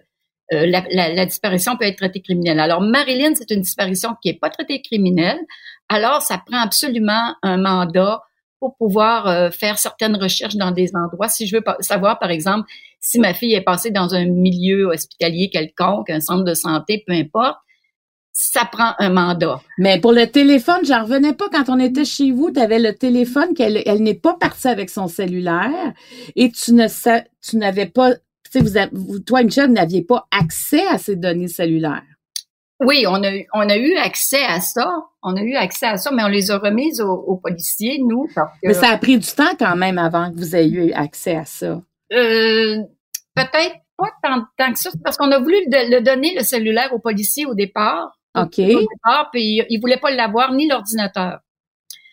euh, 0.54 0.66
la, 0.68 1.26
disparition 1.26 1.78
peut 1.78 1.86
être 1.86 1.98
traitée 1.98 2.22
criminelle. 2.22 2.60
Alors, 2.60 2.82
Marilyn, 2.82 3.34
c'est 3.36 3.52
une 3.52 3.62
disparition 3.62 4.16
qui 4.22 4.30
n'est 4.30 4.38
pas 4.38 4.50
traitée 4.50 4.82
criminelle. 4.82 5.40
Alors, 5.88 6.22
ça 6.22 6.42
prend 6.46 6.60
absolument 6.60 7.36
un 7.42 7.58
mandat 7.58 8.22
pour 8.60 8.76
pouvoir 8.78 9.28
euh, 9.28 9.50
faire 9.50 9.80
certaines 9.80 10.16
recherches 10.16 10.56
dans 10.56 10.72
des 10.72 10.92
endroits. 10.94 11.30
Si 11.30 11.48
je 11.48 11.56
veux 11.56 11.64
savoir, 11.80 12.20
par 12.20 12.32
exemple, 12.32 12.70
si 13.00 13.18
ma 13.18 13.34
fille 13.34 13.54
est 13.54 13.62
passée 13.62 13.92
dans 13.92 14.14
un 14.14 14.26
milieu 14.26 14.88
hospitalier 14.88 15.50
quelconque, 15.50 16.10
un 16.10 16.20
centre 16.20 16.44
de 16.44 16.54
santé, 16.54 17.04
peu 17.08 17.14
importe, 17.14 17.58
ça 18.34 18.66
prend 18.66 18.94
un 19.00 19.10
mandat. 19.10 19.62
Mais 19.78 20.00
pour 20.00 20.14
le 20.14 20.26
téléphone, 20.28 20.80
j'en 20.84 21.04
revenais 21.04 21.34
pas 21.34 21.50
quand 21.52 21.70
on 21.70 21.80
était 21.80 22.06
chez 22.06 22.32
vous, 22.32 22.52
tu 22.52 22.60
avais 22.60 22.80
le 22.80 22.96
téléphone 22.96 23.54
qu'elle 23.54 23.82
elle, 23.86 24.02
n'est 24.02 24.14
pas 24.14 24.34
partie 24.34 24.68
avec 24.68 24.90
son 24.90 25.08
cellulaire 25.08 25.94
et 26.36 26.52
tu 26.52 26.74
ne 26.74 26.88
tu 27.42 27.58
n'avais 27.58 27.88
pas 27.88 28.14
tu 28.52 28.68
sais 28.68 28.90
vous, 28.92 29.20
toi 29.20 29.44
Michel 29.44 29.68
vous 29.68 29.74
n'aviez 29.74 30.04
pas 30.04 30.28
accès 30.32 30.86
à 30.88 30.98
ces 30.98 31.16
données 31.16 31.48
cellulaires. 31.48 32.04
Oui, 32.82 33.06
on 33.08 33.24
a, 33.24 33.32
on 33.54 33.70
a 33.70 33.78
eu 33.78 33.96
accès 33.98 34.44
à 34.44 34.60
ça. 34.60 34.92
On 35.22 35.36
a 35.36 35.42
eu 35.42 35.56
accès 35.56 35.86
à 35.86 35.98
ça, 35.98 36.12
mais 36.12 36.24
on 36.24 36.28
les 36.28 36.50
a 36.50 36.58
remises 36.58 37.00
aux, 37.00 37.38
policiers, 37.38 38.02
nous. 38.04 38.28
Mais 38.64 38.74
ça 38.74 38.90
a 38.90 38.98
pris 38.98 39.20
du 39.20 39.28
temps 39.28 39.56
quand 39.58 39.76
même 39.76 40.00
avant 40.00 40.32
que 40.32 40.38
vous 40.38 40.56
ayez 40.56 40.88
eu 40.88 40.92
accès 40.94 41.36
à 41.36 41.46
ça. 41.46 41.80
Euh, 42.12 42.78
peut-être 43.36 43.76
pas 43.98 44.10
tant, 44.24 44.46
tant, 44.58 44.74
que 44.74 44.80
ça, 44.80 44.90
parce 45.04 45.16
qu'on 45.16 45.32
a 45.32 45.38
voulu 45.38 45.56
le, 45.68 46.02
donner, 46.02 46.34
le 46.36 46.44
cellulaire 46.44 46.92
aux 46.92 47.00
policiers 47.00 47.46
au 47.46 47.54
départ. 47.54 48.18
OK. 48.36 48.62
puis 49.32 49.62
ils 49.70 49.80
voulaient 49.80 49.98
pas 49.98 50.12
l'avoir, 50.12 50.54
ni 50.54 50.68
l'ordinateur. 50.68 51.40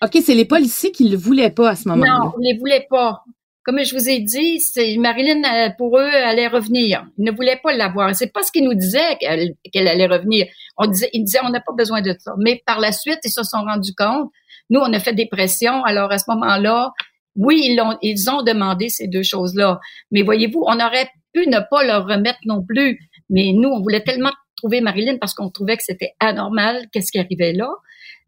OK, 0.03 0.19
c'est 0.23 0.35
les 0.35 0.45
policiers 0.45 0.93
qui 0.93 1.09
le 1.09 1.17
voulaient 1.17 1.51
pas 1.51 1.71
à 1.71 1.77
ce 1.77 1.89
moment-là. 1.89 2.19
Non, 2.19 2.33
ils 2.41 2.53
les 2.53 2.59
voulaient 2.59 2.87
pas. 2.89 3.25
Comme 3.65 3.85
je 3.85 3.95
vous 3.95 4.09
ai 4.09 4.21
dit, 4.21 4.61
c'est 4.61 4.97
Marilyn, 4.97 5.43
euh, 5.45 5.71
pour 5.77 5.99
eux, 5.99 6.11
allait 6.11 6.47
revenir. 6.47 7.07
Ils 7.19 7.25
ne 7.25 7.33
voulaient 7.33 7.61
pas 7.63 7.75
l'avoir. 7.75 8.15
C'est 8.15 8.33
pas 8.33 8.43
ce 8.43 8.51
qu'ils 8.51 8.65
nous 8.65 8.75
disaient 8.75 9.19
qu'elle 9.21 9.89
allait 9.89 10.07
revenir. 10.07 10.47
On 10.79 10.87
disait, 10.87 11.11
ils 11.13 11.25
disaient, 11.25 11.41
on 11.45 11.51
n'a 11.51 11.61
pas 11.61 11.75
besoin 11.77 12.01
de 12.01 12.15
ça. 12.19 12.35
Mais 12.39 12.63
par 12.65 12.81
la 12.81 12.93
suite, 12.93 13.19
ils 13.25 13.31
se 13.31 13.43
sont 13.43 13.59
rendus 13.59 13.95
compte. 13.95 14.31
Nous, 14.71 14.81
on 14.81 14.93
a 14.93 15.01
fait 15.01 15.13
des 15.13 15.27
pressions. 15.27 15.85
Alors, 15.85 16.11
à 16.13 16.19
ce 16.19 16.25
moment-là, 16.29 16.93
oui, 17.37 17.63
ils 17.65 17.81
ont, 17.81 17.99
ils 18.01 18.31
ont 18.31 18.43
demandé 18.43 18.89
ces 18.89 19.07
deux 19.07 19.23
choses-là. 19.23 19.81
Mais 20.13 20.23
voyez-vous, 20.23 20.65
on 20.67 20.81
aurait 20.81 21.11
pu 21.35 21.47
ne 21.47 21.59
pas 21.71 21.85
leur 21.85 22.07
remettre 22.07 22.39
non 22.47 22.65
plus. 22.65 22.99
Mais 23.29 23.53
nous, 23.55 23.69
on 23.69 23.81
voulait 23.83 24.03
tellement 24.03 24.33
trouver 24.59 24.81
Marilyn 24.81 25.17
parce 25.19 25.35
qu'on 25.35 25.51
trouvait 25.51 25.77
que 25.77 25.83
c'était 25.83 26.13
anormal, 26.21 26.87
qu'est-ce 26.93 27.13
qui 27.13 27.19
arrivait 27.19 27.53
là. 27.53 27.71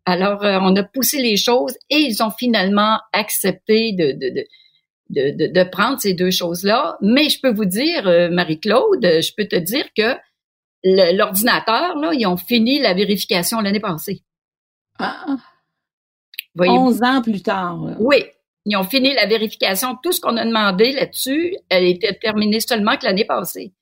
Alors, 0.06 0.44
euh, 0.44 0.58
on 0.62 0.74
a 0.76 0.82
poussé 0.82 1.20
les 1.20 1.36
choses 1.36 1.76
et 1.90 1.96
ils 1.96 2.22
ont 2.22 2.30
finalement 2.30 2.98
accepté 3.12 3.92
de, 3.92 4.12
de, 4.12 4.44
de, 5.10 5.36
de, 5.36 5.52
de 5.52 5.62
prendre 5.68 6.00
ces 6.00 6.14
deux 6.14 6.30
choses-là. 6.30 6.96
Mais 7.02 7.28
je 7.28 7.40
peux 7.40 7.52
vous 7.52 7.66
dire, 7.66 8.06
euh, 8.06 8.30
Marie-Claude, 8.30 9.02
je 9.02 9.32
peux 9.36 9.46
te 9.46 9.56
dire 9.56 9.86
que 9.96 10.16
l'ordinateur, 10.84 11.96
là, 11.96 12.12
ils 12.12 12.26
ont 12.26 12.38
fini 12.38 12.80
la 12.80 12.94
vérification 12.94 13.60
l'année 13.60 13.80
passée. 13.80 14.22
Ah! 14.98 15.36
11 16.58 17.02
ans 17.02 17.22
plus 17.22 17.42
tard. 17.42 17.78
Oui, 18.00 18.24
ils 18.66 18.76
ont 18.76 18.84
fini 18.84 19.14
la 19.14 19.26
vérification. 19.26 19.96
Tout 20.02 20.12
ce 20.12 20.20
qu'on 20.20 20.36
a 20.36 20.44
demandé 20.44 20.92
là-dessus, 20.92 21.56
elle 21.68 21.84
était 21.84 22.14
terminée 22.14 22.60
seulement 22.60 22.96
que 22.96 23.04
l'année 23.04 23.24
passée. 23.24 23.72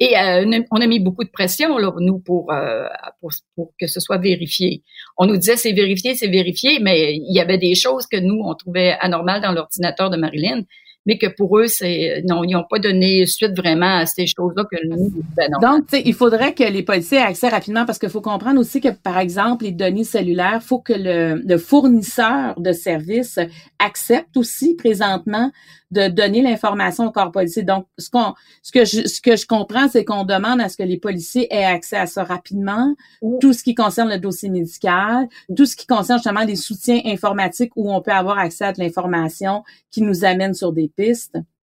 Et 0.00 0.18
euh, 0.18 0.60
on 0.70 0.80
a 0.80 0.86
mis 0.86 1.00
beaucoup 1.00 1.24
de 1.24 1.30
pression, 1.30 1.78
là, 1.78 1.92
nous, 1.98 2.18
pour, 2.18 2.52
euh, 2.52 2.86
pour, 3.20 3.30
pour, 3.54 3.72
que 3.78 3.86
ce 3.86 4.00
soit 4.00 4.18
vérifié. 4.18 4.82
On 5.16 5.26
nous 5.26 5.36
disait 5.36 5.56
c'est 5.56 5.72
vérifié, 5.72 6.14
c'est 6.14 6.28
vérifié, 6.28 6.78
mais 6.80 7.14
il 7.14 7.34
y 7.34 7.40
avait 7.40 7.58
des 7.58 7.74
choses 7.74 8.06
que 8.06 8.18
nous, 8.18 8.40
on 8.44 8.54
trouvait 8.54 8.96
anormales 9.00 9.42
dans 9.42 9.52
l'ordinateur 9.52 10.10
de 10.10 10.16
Marilyn 10.16 10.62
mais 11.06 11.18
que 11.18 11.26
pour 11.26 11.58
eux, 11.58 11.66
c'est 11.66 12.22
non, 12.28 12.44
ils 12.44 12.52
n'ont 12.52 12.64
pas 12.68 12.78
donné 12.78 13.26
suite 13.26 13.56
vraiment 13.56 13.98
à 13.98 14.06
ces 14.06 14.26
choses-là 14.26 14.64
que 14.70 14.86
nous, 14.86 15.12
ben 15.36 15.50
non. 15.50 15.58
Donc, 15.58 15.84
il 15.92 16.14
faudrait 16.14 16.54
que 16.54 16.64
les 16.64 16.82
policiers 16.82 17.18
aient 17.18 17.22
accès 17.22 17.48
rapidement 17.48 17.84
parce 17.84 17.98
qu'il 17.98 18.10
faut 18.10 18.20
comprendre 18.20 18.60
aussi 18.60 18.80
que, 18.80 18.88
par 18.88 19.18
exemple, 19.18 19.64
les 19.64 19.72
données 19.72 20.04
cellulaires, 20.04 20.62
faut 20.62 20.78
que 20.78 20.92
le, 20.92 21.42
le 21.44 21.58
fournisseur 21.58 22.58
de 22.60 22.72
services 22.72 23.38
accepte 23.78 24.36
aussi 24.36 24.74
présentement 24.74 25.50
de 25.92 26.08
donner 26.08 26.40
l'information 26.40 27.06
au 27.06 27.10
corps 27.10 27.30
policier. 27.30 27.62
Donc, 27.62 27.86
ce 27.98 28.08
qu'on, 28.08 28.32
ce 28.62 28.72
que 28.72 28.84
je, 28.84 29.06
ce 29.06 29.20
que 29.20 29.36
je 29.36 29.46
comprends, 29.46 29.88
c'est 29.88 30.04
qu'on 30.04 30.24
demande 30.24 30.60
à 30.60 30.70
ce 30.70 30.78
que 30.78 30.82
les 30.82 30.98
policiers 30.98 31.54
aient 31.54 31.64
accès 31.64 31.96
à 31.96 32.06
ça 32.06 32.24
rapidement, 32.24 32.94
tout 33.40 33.52
ce 33.52 33.62
qui 33.62 33.74
concerne 33.74 34.08
le 34.08 34.18
dossier 34.18 34.48
médical, 34.48 35.28
tout 35.54 35.66
ce 35.66 35.76
qui 35.76 35.86
concerne 35.86 36.18
justement 36.18 36.46
des 36.46 36.56
soutiens 36.56 37.00
informatiques 37.04 37.72
où 37.76 37.92
on 37.92 38.00
peut 38.00 38.10
avoir 38.10 38.38
accès 38.38 38.64
à 38.64 38.72
de 38.72 38.80
l'information 38.80 39.64
qui 39.90 40.00
nous 40.00 40.24
amène 40.24 40.54
sur 40.54 40.72
des 40.72 40.88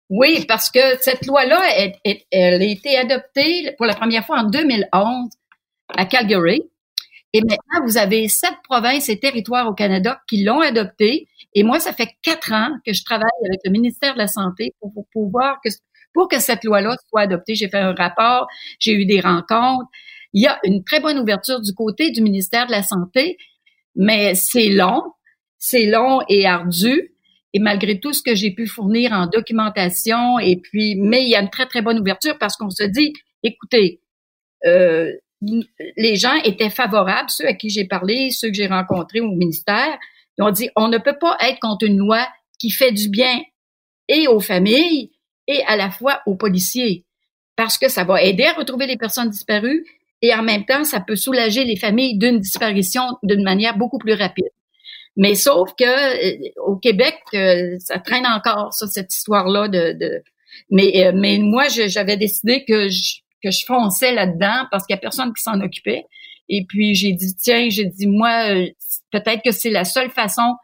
Oui, 0.09 0.45
parce 0.47 0.71
que 0.71 0.81
cette 1.01 1.27
loi-là, 1.27 1.61
elle, 2.05 2.63
a 2.63 2.65
été 2.65 2.97
adoptée 2.97 3.75
pour 3.77 3.87
la 3.87 3.95
première 3.95 4.25
fois 4.25 4.41
en 4.41 4.45
2011 4.45 5.31
à 5.97 6.05
Calgary. 6.07 6.63
Et 7.33 7.41
maintenant, 7.41 7.85
vous 7.85 7.99
avez 7.99 8.29
sept 8.29 8.55
provinces 8.63 9.09
et 9.09 9.19
territoires 9.19 9.69
au 9.69 9.75
Canada 9.75 10.21
qui 10.29 10.45
l'ont 10.45 10.61
adoptée. 10.61 11.29
Et 11.55 11.65
moi, 11.65 11.81
ça 11.81 11.93
fait 11.93 12.09
quatre 12.23 12.53
ans 12.53 12.71
que 12.87 12.93
je 12.93 13.05
travaille 13.05 13.29
avec 13.45 13.61
le 13.65 13.71
ministère 13.71 14.15
de 14.15 14.19
la 14.19 14.29
Santé 14.29 14.75
pour, 14.81 14.93
pouvoir 15.13 15.59
que 15.63 15.71
pour 16.15 16.29
que 16.29 16.39
cette 16.39 16.65
loi-là 16.65 16.97
soit 17.09 17.23
adoptée. 17.23 17.55
J'ai 17.55 17.69
fait 17.69 17.79
un 17.79 17.93
rapport, 17.93 18.47
j'ai 18.79 18.93
eu 18.93 19.07
des 19.07 19.21
rencontres. 19.21 19.91
Il 20.33 20.43
y 20.43 20.47
a 20.47 20.59
une 20.65 20.85
très 20.85 21.01
bonne 21.01 21.19
ouverture 21.19 21.61
du 21.61 21.75
côté 21.75 22.11
du 22.11 22.23
ministère 22.23 22.67
de 22.67 22.73
la 22.73 22.83
Santé, 22.83 23.39
mais 23.97 24.35
c'est 24.35 24.69
long, 24.69 25.03
c'est 25.59 25.87
long 25.87 26.21
et 26.29 26.47
ardu. 26.47 27.16
Et 27.57 27.59
malgré 27.59 27.99
tout 27.99 28.13
ce 28.13 28.23
que 28.23 28.35
j'ai 28.35 28.51
pu 28.51 28.67
fournir 28.67 29.13
en 29.13 29.29
documentation, 29.29 30.39
et 30.39 30.57
puis, 30.57 30.95
mais 30.95 31.23
il 31.23 31.31
y 31.31 31.37
a 31.37 31.41
une 31.41 31.49
très, 31.49 31.65
très 31.65 31.81
bonne 31.81 31.99
ouverture 31.99 32.37
parce 32.39 32.55
qu'on 32.55 32.69
se 32.69 32.83
dit, 32.83 33.15
écoutez, 33.43 34.03
euh, 34.67 35.11
les 35.97 36.17
gens 36.17 36.35
étaient 36.45 36.69
favorables, 36.69 37.31
ceux 37.31 37.47
à 37.47 37.55
qui 37.55 37.71
j'ai 37.71 37.87
parlé, 37.87 38.29
ceux 38.31 38.49
que 38.49 38.55
j'ai 38.55 38.67
rencontrés 38.67 39.21
au 39.21 39.31
ministère, 39.31 39.99
ils 40.37 40.43
ont 40.45 40.51
dit, 40.51 40.69
on 40.77 40.89
ne 40.89 40.99
peut 40.99 41.17
pas 41.19 41.39
être 41.41 41.59
contre 41.61 41.87
une 41.87 41.97
loi 41.97 42.29
qui 42.59 42.71
fait 42.71 42.93
du 42.93 43.09
bien 43.09 43.41
et 44.09 44.29
aux 44.29 44.41
familles 44.41 45.13
et 45.47 45.65
à 45.67 45.77
la 45.77 45.91
fois 45.91 46.21
aux 46.27 46.35
policiers, 46.35 47.07
parce 47.57 47.79
que 47.79 47.89
ça 47.89 48.05
va 48.05 48.23
aider 48.23 48.45
à 48.45 48.53
retrouver 48.53 48.87
les 48.87 48.99
personnes 48.99 49.31
disparues 49.31 49.83
et 50.21 50.35
en 50.35 50.43
même 50.43 50.67
temps, 50.67 50.85
ça 50.85 51.01
peut 51.01 51.17
soulager 51.17 51.65
les 51.65 51.77
familles 51.77 52.19
d'une 52.19 52.39
disparition 52.39 53.17
d'une 53.23 53.43
manière 53.43 53.79
beaucoup 53.79 53.99
plus 53.99 54.13
rapide. 54.13 54.51
Mais 55.17 55.35
sauf 55.35 55.71
que 55.79 55.85
euh, 55.85 56.51
au 56.65 56.77
Québec, 56.77 57.17
euh, 57.35 57.77
ça 57.81 57.99
traîne 57.99 58.27
encore 58.27 58.73
ça, 58.73 58.87
cette 58.87 59.15
histoire-là 59.15 59.69
de, 59.69 60.23
Mais, 60.71 61.07
euh, 61.07 61.13
mais 61.15 61.39
moi, 61.39 61.69
j'avais 61.69 62.17
décidé 62.17 62.65
que 62.65 62.89
je, 62.89 63.21
que 63.43 63.51
je 63.51 63.65
fonçais 63.65 64.13
là-dedans 64.13 64.67
parce 64.71 64.87
qu'il 64.87 64.95
y 64.95 64.99
a 64.99 65.01
personne 65.01 65.33
qui 65.33 65.43
s'en 65.43 65.61
occupait. 65.61 66.05
Et 66.49 66.65
puis 66.69 66.95
j'ai 66.95 67.13
dit 67.13 67.35
tiens, 67.35 67.69
j'ai 67.71 67.87
dit 67.87 68.07
moi 68.07 68.31
peut-être 69.11 69.43
que 69.43 69.51
c'est 69.51 69.71
la 69.71 69.85
seule 69.85 70.11
façon 70.11 70.55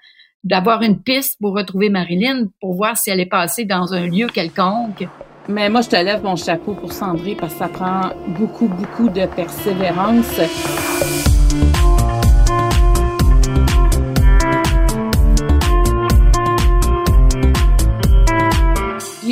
d'avoir 0.45 0.83
une 0.83 1.03
piste 1.03 1.39
pour 1.41 1.55
retrouver 1.55 1.89
Marilyn 1.89 2.49
pour 2.61 2.75
voir 2.75 2.97
si 2.97 3.11
elle 3.11 3.21
est 3.21 3.27
passée 3.27 3.65
dans 3.65 3.95
un 3.95 4.07
lieu 4.07 4.29
quelconque. 4.29 5.07
Mais 5.49 5.69
moi, 5.69 5.81
je 5.81 5.89
te 5.89 5.97
lève 5.97 6.23
mon 6.23 6.37
chapeau 6.37 6.75
pour 6.75 6.93
Sandrine 6.93 7.37
parce 7.37 7.55
que 7.55 7.59
ça 7.59 7.69
prend 7.69 8.11
beaucoup, 8.29 8.69
beaucoup 8.69 9.09
de 9.09 9.27
persévérance. 9.27 11.32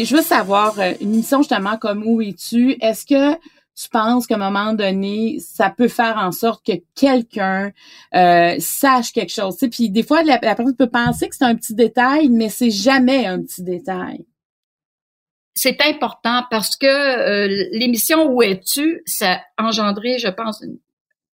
Je 0.05 0.17
veux 0.17 0.23
savoir, 0.23 0.79
euh, 0.79 0.93
une 1.01 1.11
mission 1.11 1.39
justement 1.39 1.77
comme 1.77 2.05
Où 2.07 2.21
es-tu? 2.21 2.77
Est-ce 2.81 3.07
que 3.07 3.35
tu 3.75 3.89
penses 3.91 4.27
qu'à 4.27 4.35
un 4.35 4.51
moment 4.51 4.73
donné, 4.73 5.39
ça 5.41 5.71
peut 5.71 5.89
faire 5.89 6.17
en 6.19 6.33
sorte 6.33 6.65
que 6.67 6.73
quelqu'un 6.95 7.73
euh, 8.15 8.57
sache 8.59 9.13
quelque 9.13 9.33
chose? 9.33 9.57
Puis 9.71 9.91
des 9.91 10.03
fois, 10.03 10.23
la, 10.23 10.39
personne 10.39 10.77
peut 10.77 10.91
penser 10.91 11.29
que 11.29 11.37
c'est 11.37 11.45
un 11.45 11.55
petit 11.55 11.75
détail, 11.75 12.29
mais 12.29 12.49
c'est 12.49 12.71
jamais 12.71 13.27
un 13.27 13.41
petit 13.41 13.63
détail. 13.63 14.27
C'est 15.55 15.81
important 15.83 16.45
parce 16.51 16.77
que 16.77 16.87
euh, 16.87 17.69
l'émission 17.73 18.31
Où 18.31 18.43
es-tu? 18.43 19.03
Ça 19.07 19.41
a 19.57 19.65
engendré, 19.65 20.19
je 20.19 20.29
pense, 20.29 20.63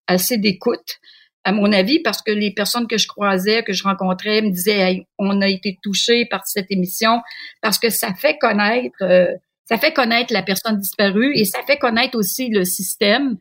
assez 0.07 0.37
d'écoute 0.37 0.99
à 1.47 1.53
mon 1.53 1.71
avis, 1.71 1.99
parce 1.99 2.21
que 2.21 2.31
les 2.31 2.51
personnes 2.51 2.87
que 2.87 2.97
je 2.97 3.07
croisais, 3.07 3.63
que 3.63 3.71
je 3.71 3.81
rencontrais, 3.83 4.41
me 4.41 4.49
disaient 4.49 5.05
on 5.17 5.39
a 5.39 5.47
été 5.47 5.79
touché 5.81 6.25
par 6.25 6.45
cette 6.45 6.69
émission 6.71 7.21
parce 7.61 7.79
que 7.79 7.89
ça 7.89 8.13
fait 8.13 8.37
connaître, 8.37 9.01
euh, 9.01 9.33
ça 9.63 9.77
fait 9.77 9.93
connaître 9.93 10.33
la 10.33 10.43
personne 10.43 10.77
disparue 10.77 11.33
et 11.37 11.45
ça 11.45 11.59
fait 11.65 11.77
connaître 11.77 12.17
aussi 12.17 12.49
le 12.49 12.65
système. 12.65 13.37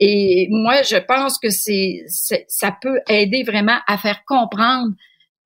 Et 0.00 0.48
moi, 0.50 0.82
je 0.82 0.98
pense 0.98 1.38
que 1.38 1.48
c'est, 1.48 2.04
ça 2.46 2.76
peut 2.78 3.00
aider 3.08 3.42
vraiment 3.42 3.78
à 3.86 3.96
faire 3.96 4.22
comprendre 4.26 4.92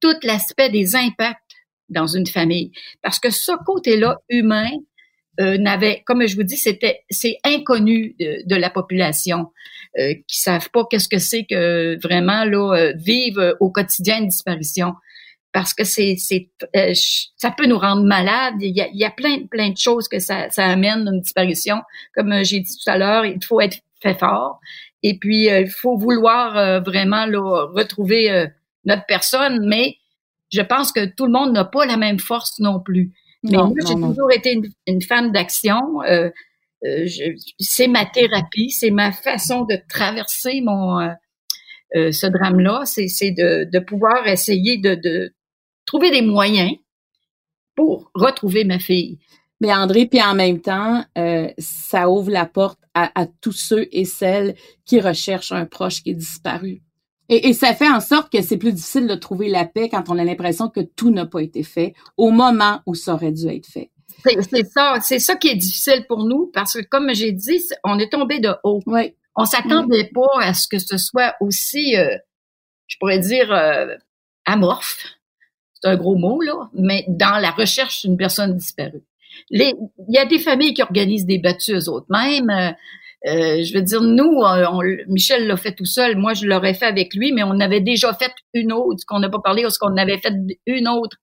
tout 0.00 0.16
l'aspect 0.24 0.68
des 0.68 0.96
impacts 0.96 1.38
dans 1.90 2.08
une 2.08 2.26
famille, 2.26 2.72
parce 3.02 3.20
que 3.20 3.30
ce 3.30 3.52
côté-là 3.64 4.18
humain 4.28 4.70
euh, 5.38 5.56
comme 6.06 6.26
je 6.26 6.36
vous 6.36 6.42
dis, 6.42 6.56
c'était 6.56 7.02
c'est 7.10 7.38
inconnu 7.44 8.16
de, 8.18 8.46
de, 8.46 8.56
la 8.56 8.70
population 8.70 9.46
euh, 9.98 10.14
qui 10.26 10.40
savent 10.40 10.70
pas 10.70 10.84
qu'est-ce 10.90 11.08
que 11.08 11.18
c'est 11.18 11.44
que 11.44 11.98
vraiment 12.02 12.44
là 12.44 12.74
euh, 12.74 12.92
vivre 12.96 13.56
au 13.60 13.70
quotidien 13.70 14.18
une 14.20 14.28
disparition 14.28 14.94
parce 15.52 15.72
que 15.74 15.84
c'est 15.84 16.16
c'est 16.18 16.50
euh, 16.76 16.92
ça 17.36 17.50
peut 17.50 17.66
nous 17.66 17.78
rendre 17.78 18.02
malades. 18.02 18.54
Il 18.60 18.76
y 18.76 18.80
a, 18.80 18.88
il 18.88 18.98
y 18.98 19.04
a 19.04 19.10
plein 19.10 19.46
plein 19.46 19.70
de 19.70 19.78
choses 19.78 20.08
que 20.08 20.18
ça, 20.18 20.50
ça 20.50 20.66
amène 20.66 21.08
une 21.08 21.20
disparition. 21.20 21.80
Comme 22.14 22.44
j'ai 22.44 22.60
dit 22.60 22.76
tout 22.76 22.90
à 22.90 22.98
l'heure, 22.98 23.24
il 23.24 23.42
faut 23.44 23.60
être 23.60 23.78
fait 24.02 24.18
fort 24.18 24.60
et 25.02 25.18
puis 25.18 25.46
il 25.46 25.70
faut 25.70 25.96
vouloir 25.96 26.82
vraiment 26.82 27.26
là, 27.26 27.66
retrouver 27.74 28.46
notre 28.84 29.06
personne, 29.06 29.66
mais 29.66 29.96
je 30.52 30.60
pense 30.60 30.92
que 30.92 31.04
tout 31.04 31.26
le 31.26 31.32
monde 31.32 31.52
n'a 31.52 31.64
pas 31.64 31.86
la 31.86 31.96
même 31.96 32.18
force 32.18 32.58
non 32.58 32.80
plus. 32.80 33.12
Mais 33.42 33.56
moi, 33.56 33.72
j'ai 33.86 33.94
toujours 33.94 34.32
été 34.32 34.52
une, 34.52 34.68
une 34.86 35.02
femme 35.02 35.32
d'action. 35.32 36.02
Euh, 36.02 36.30
euh 36.84 37.06
c'est 37.58 37.88
ma 37.88 38.04
thérapie, 38.06 38.70
c'est 38.70 38.90
ma 38.90 39.12
façon 39.12 39.64
de 39.64 39.76
traverser 39.88 40.60
mon 40.62 41.00
euh, 41.00 41.08
euh 41.96 42.12
ce 42.12 42.26
drame-là. 42.26 42.82
C'est 42.84 43.30
de, 43.30 43.68
de 43.70 43.78
pouvoir 43.78 44.26
essayer 44.26 44.78
de, 44.78 44.94
de 44.94 45.32
trouver 45.86 46.10
des 46.10 46.22
moyens 46.22 46.72
pour 47.74 48.10
retrouver 48.14 48.64
ma 48.64 48.78
fille. 48.78 49.18
Mais 49.60 49.74
André, 49.74 50.06
puis 50.06 50.22
en 50.22 50.34
même 50.34 50.60
temps, 50.60 51.04
euh, 51.18 51.48
ça 51.58 52.08
ouvre 52.08 52.30
la 52.30 52.46
porte 52.46 52.80
à, 52.94 53.20
à, 53.20 53.26
tous 53.26 53.52
ceux 53.52 53.88
et 53.92 54.04
celles 54.04 54.54
qui 54.86 55.00
recherchent 55.00 55.52
un 55.52 55.66
proche 55.66 56.02
qui 56.02 56.10
est 56.10 56.14
disparu. 56.14 56.82
Et, 57.32 57.52
ça 57.52 57.74
fait 57.74 57.88
en 57.88 58.00
sorte 58.00 58.32
que 58.32 58.42
c'est 58.42 58.56
plus 58.56 58.72
difficile 58.72 59.06
de 59.06 59.14
trouver 59.14 59.48
la 59.48 59.64
paix 59.64 59.88
quand 59.88 60.10
on 60.10 60.18
a 60.18 60.24
l'impression 60.24 60.68
que 60.68 60.80
tout 60.80 61.10
n'a 61.12 61.26
pas 61.26 61.40
été 61.40 61.62
fait 61.62 61.94
au 62.16 62.32
moment 62.32 62.80
où 62.86 62.96
ça 62.96 63.14
aurait 63.14 63.30
dû 63.30 63.46
être 63.46 63.68
fait. 63.68 63.92
C'est 64.24 64.64
ça, 64.64 64.96
c'est 65.00 65.20
ça 65.20 65.36
qui 65.36 65.48
est 65.48 65.54
difficile 65.54 66.06
pour 66.08 66.24
nous 66.24 66.50
parce 66.52 66.72
que 66.74 66.80
comme 66.82 67.14
j'ai 67.14 67.30
dit, 67.30 67.62
on 67.84 68.00
est 68.00 68.10
tombé 68.10 68.40
de 68.40 68.50
haut. 68.64 68.82
Oui. 68.84 69.14
On 69.36 69.44
s'attendait 69.44 70.10
pas 70.12 70.42
à 70.42 70.54
ce 70.54 70.66
que 70.66 70.80
ce 70.80 70.98
soit 70.98 71.36
aussi, 71.40 71.96
euh, 71.96 72.16
je 72.88 72.96
pourrais 72.98 73.20
dire, 73.20 73.52
euh, 73.52 73.94
amorphe. 74.44 75.04
C'est 75.74 75.88
un 75.88 75.96
gros 75.96 76.16
mot 76.16 76.42
là, 76.42 76.68
mais 76.74 77.04
dans 77.06 77.40
la 77.40 77.52
recherche 77.52 78.02
d'une 78.02 78.16
personne 78.16 78.56
disparue. 78.56 79.04
il 79.50 79.76
y 80.08 80.18
a 80.18 80.26
des 80.26 80.40
familles 80.40 80.74
qui 80.74 80.82
organisent 80.82 81.26
des 81.26 81.38
battues 81.38 81.76
eux 81.76 81.88
autres 81.88 82.08
même. 82.10 82.74
Euh, 83.26 83.30
euh, 83.30 83.62
je 83.62 83.74
veux 83.74 83.82
dire, 83.82 84.00
nous, 84.00 84.42
euh, 84.42 84.96
Michel 85.08 85.46
l'a 85.46 85.56
fait 85.56 85.72
tout 85.72 85.84
seul. 85.84 86.16
Moi, 86.16 86.34
je 86.34 86.46
l'aurais 86.46 86.74
fait 86.74 86.86
avec 86.86 87.14
lui, 87.14 87.32
mais 87.32 87.42
on 87.42 87.60
avait 87.60 87.80
déjà 87.80 88.14
fait 88.14 88.32
une 88.54 88.72
autre, 88.72 89.04
qu'on 89.06 89.20
n'a 89.20 89.28
pas 89.28 89.40
parlé, 89.40 89.62
parce 89.62 89.78
qu'on 89.78 89.96
avait 89.96 90.18
fait 90.18 90.34
une 90.66 90.88
autre 90.88 91.16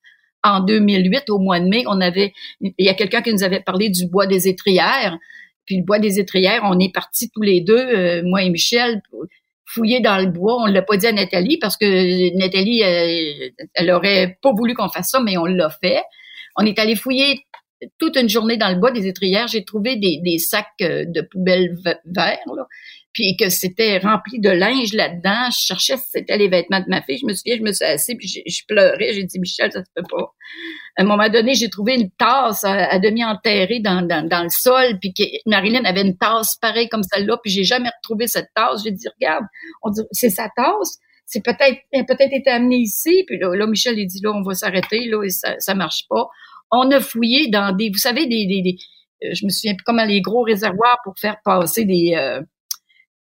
en 0.43 0.59
2008, 0.61 1.29
au 1.29 1.39
mois 1.39 1.59
de 1.59 1.65
mai. 1.65 1.83
On 1.87 1.99
avait, 2.01 2.33
il 2.61 2.73
y 2.77 2.89
a 2.89 2.93
quelqu'un 2.93 3.21
qui 3.21 3.33
nous 3.33 3.43
avait 3.43 3.61
parlé 3.61 3.89
du 3.89 4.07
bois 4.07 4.27
des 4.27 4.47
étrières. 4.47 5.17
Puis 5.65 5.77
le 5.77 5.83
bois 5.83 5.99
des 5.99 6.19
étrières, 6.19 6.61
on 6.63 6.79
est 6.79 6.93
partis 6.93 7.29
tous 7.29 7.41
les 7.41 7.61
deux, 7.61 7.77
euh, 7.77 8.21
moi 8.23 8.41
et 8.43 8.49
Michel, 8.49 9.01
fouiller 9.65 9.99
dans 9.99 10.17
le 10.17 10.27
bois. 10.27 10.61
On 10.61 10.65
l'a 10.65 10.81
pas 10.81 10.95
dit 10.95 11.07
à 11.07 11.11
Nathalie 11.11 11.57
parce 11.57 11.75
que 11.75 12.37
Nathalie, 12.37 12.81
elle, 12.81 13.51
elle 13.73 13.91
aurait 13.91 14.37
pas 14.41 14.53
voulu 14.53 14.75
qu'on 14.75 14.87
fasse 14.87 15.09
ça, 15.09 15.19
mais 15.19 15.37
on 15.37 15.45
l'a 15.45 15.69
fait. 15.69 16.01
On 16.55 16.65
est 16.65 16.79
allé 16.79 16.95
fouiller 16.95 17.43
toute 17.97 18.17
une 18.17 18.29
journée 18.29 18.57
dans 18.57 18.69
le 18.69 18.75
bois 18.75 18.91
des 18.91 19.07
étrières, 19.07 19.47
j'ai 19.47 19.63
trouvé 19.63 19.95
des, 19.97 20.37
sacs 20.39 20.67
euh, 20.81 21.05
de 21.07 21.21
poubelles 21.21 21.75
verts, 22.05 22.39
là, 22.55 22.65
puis 23.13 23.35
que 23.35 23.49
c'était 23.49 23.97
rempli 23.97 24.39
de 24.39 24.49
linge 24.49 24.93
là-dedans. 24.93 25.49
Je 25.51 25.65
cherchais 25.65 25.97
si 25.97 26.05
c'était 26.11 26.37
les 26.37 26.47
vêtements 26.49 26.79
de 26.79 26.85
ma 26.87 27.01
fille. 27.01 27.17
Je 27.17 27.25
me 27.25 27.33
souviens, 27.33 27.57
je 27.57 27.63
me 27.63 27.71
suis 27.71 27.85
assise, 27.85 28.15
puis 28.17 28.27
je, 28.27 28.61
pleurais. 28.67 29.13
J'ai 29.13 29.23
dit, 29.23 29.39
Michel, 29.39 29.71
ça 29.71 29.83
se 29.83 29.89
peut 29.95 30.05
pas. 30.07 30.33
À 30.97 31.01
un 31.01 31.05
moment 31.05 31.27
donné, 31.27 31.55
j'ai 31.55 31.69
trouvé 31.69 31.95
une 31.95 32.11
tasse 32.11 32.63
à, 32.63 32.99
demi 32.99 33.23
enterrée 33.23 33.79
dans, 33.79 34.01
le 34.01 34.49
sol, 34.49 34.99
puis 34.99 35.13
que 35.13 35.23
Marilyn 35.47 35.83
avait 35.85 36.01
une 36.01 36.17
tasse 36.17 36.57
pareille 36.57 36.89
comme 36.89 37.03
celle-là, 37.03 37.37
puis 37.43 37.51
j'ai 37.51 37.63
jamais 37.63 37.89
retrouvé 37.97 38.27
cette 38.27 38.49
tasse. 38.53 38.83
J'ai 38.83 38.91
dit, 38.91 39.07
regarde, 39.19 39.45
on 39.81 39.89
dit, 39.89 40.01
c'est 40.11 40.29
sa 40.29 40.49
tasse 40.55 40.99
c'est 41.29 41.43
peut-être 41.43 41.81
peut-être 41.91 42.31
été 42.31 42.49
amenée 42.49 42.77
ici. 42.77 43.25
Puis 43.27 43.37
là, 43.37 43.53
là, 43.53 43.67
Michel, 43.67 43.99
il 43.99 44.07
dit 44.07 44.21
là, 44.23 44.31
on 44.33 44.41
va 44.43 44.53
s'arrêter, 44.53 45.07
là, 45.09 45.23
et 45.23 45.29
ça, 45.29 45.55
ça 45.59 45.75
marche 45.75 46.05
pas. 46.09 46.27
On 46.71 46.91
a 46.91 46.99
fouillé 46.99 47.49
dans 47.49 47.75
des, 47.75 47.89
vous 47.89 47.97
savez, 47.97 48.27
des, 48.27 48.77
euh, 49.23 49.29
je 49.33 49.45
me 49.45 49.49
souviens 49.49 49.75
plus 49.75 49.83
comment 49.83 50.05
les 50.05 50.21
gros 50.21 50.43
réservoirs 50.43 50.97
pour 51.03 51.17
faire 51.17 51.37
passer 51.43 51.85
des, 51.85 52.13
euh, 52.15 52.41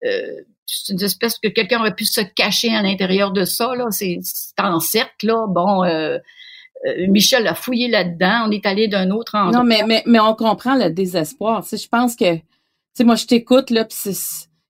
euh, 0.05 0.41
une 0.89 1.03
espèce 1.03 1.39
que 1.39 1.49
quelqu'un 1.49 1.81
aurait 1.81 1.95
pu 1.95 2.05
se 2.05 2.21
cacher 2.21 2.75
à 2.75 2.83
l'intérieur 2.83 3.31
de 3.31 3.45
ça, 3.45 3.75
là. 3.77 3.87
C'est 3.91 4.19
en 4.59 4.81
cercle, 4.81 5.27
là. 5.27 5.47
Bon, 5.49 5.85
euh, 5.85 6.19
Michel 7.09 7.47
a 7.47 7.55
fouillé 7.55 7.89
là-dedans. 7.89 8.47
On 8.47 8.51
est 8.51 8.67
allé 8.67 8.89
d'un 8.89 9.11
autre 9.11 9.35
endroit. 9.35 9.63
Non, 9.63 9.65
mais, 9.65 10.03
mais, 10.07 10.21
on 10.21 10.35
comprend 10.35 10.75
le 10.75 10.91
désespoir. 10.91 11.65
Tu 11.67 11.77
je 11.77 11.89
pense 11.89 12.17
que, 12.17 12.35
tu 12.37 12.43
sais, 12.95 13.05
moi, 13.05 13.15
je 13.15 13.27
t'écoute, 13.27 13.71
là, 13.71 13.85
puis 13.85 13.97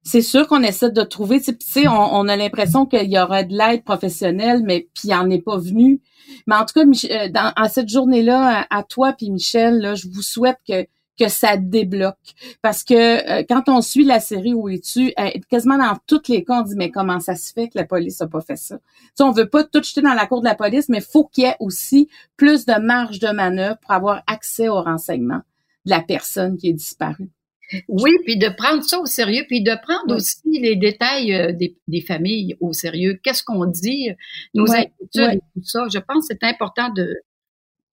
c'est 0.07 0.23
sûr 0.23 0.47
qu'on 0.47 0.63
essaie 0.63 0.91
de 0.91 1.03
trouver, 1.03 1.41
tu 1.41 1.53
sais, 1.61 1.89
on, 1.89 2.29
a 2.29 2.37
l'impression 2.37 2.87
qu'il 2.87 3.11
y 3.11 3.19
aurait 3.19 3.45
de 3.45 3.57
l'aide 3.57 3.83
professionnelle, 3.83 4.63
mais 4.65 4.89
puis 4.95 5.09
il 5.09 5.15
en 5.15 5.29
est 5.31 5.43
pas 5.43 5.59
venu. 5.59 6.01
Mais 6.47 6.55
en 6.55 6.65
tout 6.65 6.75
cas, 6.75 6.85
dans, 7.29 7.53
à 7.57 7.69
cette 7.69 7.89
journée-là, 7.89 8.67
à, 8.71 8.79
à, 8.79 8.83
toi 8.85 9.13
puis 9.13 9.31
Michel, 9.31 9.81
là, 9.81 9.95
je 9.97 10.07
vous 10.09 10.23
souhaite 10.23 10.59
que 10.67 10.87
que 11.19 11.29
ça 11.29 11.57
débloque. 11.57 12.35
Parce 12.63 12.85
que 12.85 12.95
euh, 12.95 13.43
quand 13.49 13.69
on 13.69 13.81
suit 13.81 14.05
la 14.05 14.21
série 14.21 14.55
Où 14.55 14.69
es-tu, 14.69 15.13
euh, 15.19 15.31
quasiment 15.49 15.79
dans 15.79 15.97
tous 16.07 16.29
les 16.29 16.45
cas, 16.45 16.61
on 16.61 16.63
dit 16.63 16.75
mais 16.77 16.91
comment 16.91 17.21
ça 17.21 17.35
se 17.35 17.53
fait 17.53 17.69
que 17.69 17.79
la 17.79 17.85
police 17.85 18.21
a 18.21 18.27
pas 18.27 18.41
fait 18.41 18.57
ça? 18.57 18.79
Tu 19.17 19.23
on 19.23 19.33
veut 19.33 19.49
pas 19.49 19.65
tout 19.65 19.83
jeter 19.83 20.03
dans 20.03 20.15
la 20.15 20.27
cour 20.27 20.41
de 20.41 20.47
la 20.47 20.55
police, 20.55 20.89
mais 20.89 21.01
faut 21.01 21.25
qu'il 21.25 21.45
y 21.45 21.47
ait 21.47 21.57
aussi 21.59 22.09
plus 22.37 22.67
de 22.67 22.79
marge 22.79 23.19
de 23.19 23.29
manœuvre 23.29 23.79
pour 23.81 23.93
avoir 23.93 24.23
accès 24.27 24.69
aux 24.69 24.83
renseignements 24.83 25.43
de 25.87 25.91
la 25.91 26.01
personne 26.01 26.57
qui 26.57 26.69
est 26.69 26.75
disparue. 26.75 27.31
Oui, 27.89 28.13
puis 28.25 28.37
de 28.37 28.49
prendre 28.49 28.83
ça 28.85 28.99
au 29.01 29.07
sérieux, 29.07 29.45
puis 29.49 29.63
de 29.63 29.75
prendre 29.83 30.17
aussi 30.17 30.61
les 30.61 30.77
détails 30.77 31.35
euh, 31.35 31.53
des, 31.53 31.77
des, 31.89 32.01
familles 32.01 32.57
au 32.61 32.73
sérieux. 32.73 33.19
Qu'est-ce 33.23 33.43
qu'on 33.43 33.67
dit, 33.67 34.11
nos 34.55 34.71
inquiétudes 34.71 35.39
et 35.39 35.41
tout 35.55 35.65
ça? 35.65 35.87
Je 35.93 35.99
pense 35.99 36.29
que 36.29 36.35
c'est 36.35 36.47
important 36.47 36.91
de, 36.91 37.17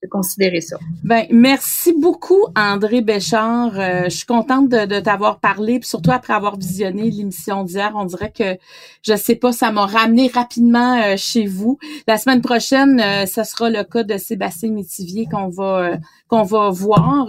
considérer 0.08 0.62
ça. 0.62 0.78
Ben 1.04 1.26
merci 1.30 1.94
beaucoup 1.94 2.46
André 2.56 3.02
Béchard. 3.02 3.80
Euh, 3.80 4.04
je 4.06 4.10
suis 4.10 4.26
contente 4.26 4.70
de, 4.70 4.86
de 4.86 5.00
t'avoir 5.00 5.40
parlé, 5.40 5.80
puis 5.80 5.88
surtout 5.90 6.12
après 6.12 6.34
avoir 6.34 6.58
visionné 6.58 7.10
l'émission 7.10 7.64
d'hier, 7.64 7.94
on 7.96 8.06
dirait 8.06 8.32
que 8.32 8.58
je 9.02 9.16
sais 9.16 9.36
pas, 9.36 9.52
ça 9.52 9.72
m'a 9.72 9.86
ramené 9.86 10.28
rapidement 10.28 11.02
euh, 11.02 11.16
chez 11.18 11.46
vous. 11.46 11.78
La 12.08 12.18
semaine 12.18 12.42
prochaine, 12.42 13.00
euh, 13.00 13.26
ce 13.26 13.44
sera 13.44 13.70
le 13.70 13.84
cas 13.84 14.04
de 14.04 14.18
Sébastien 14.18 14.72
Métivier 14.72 15.28
qu'on 15.32 15.50
va 15.50 15.98
qu'on 16.28 16.44
va 16.44 16.70
voir. 16.70 17.28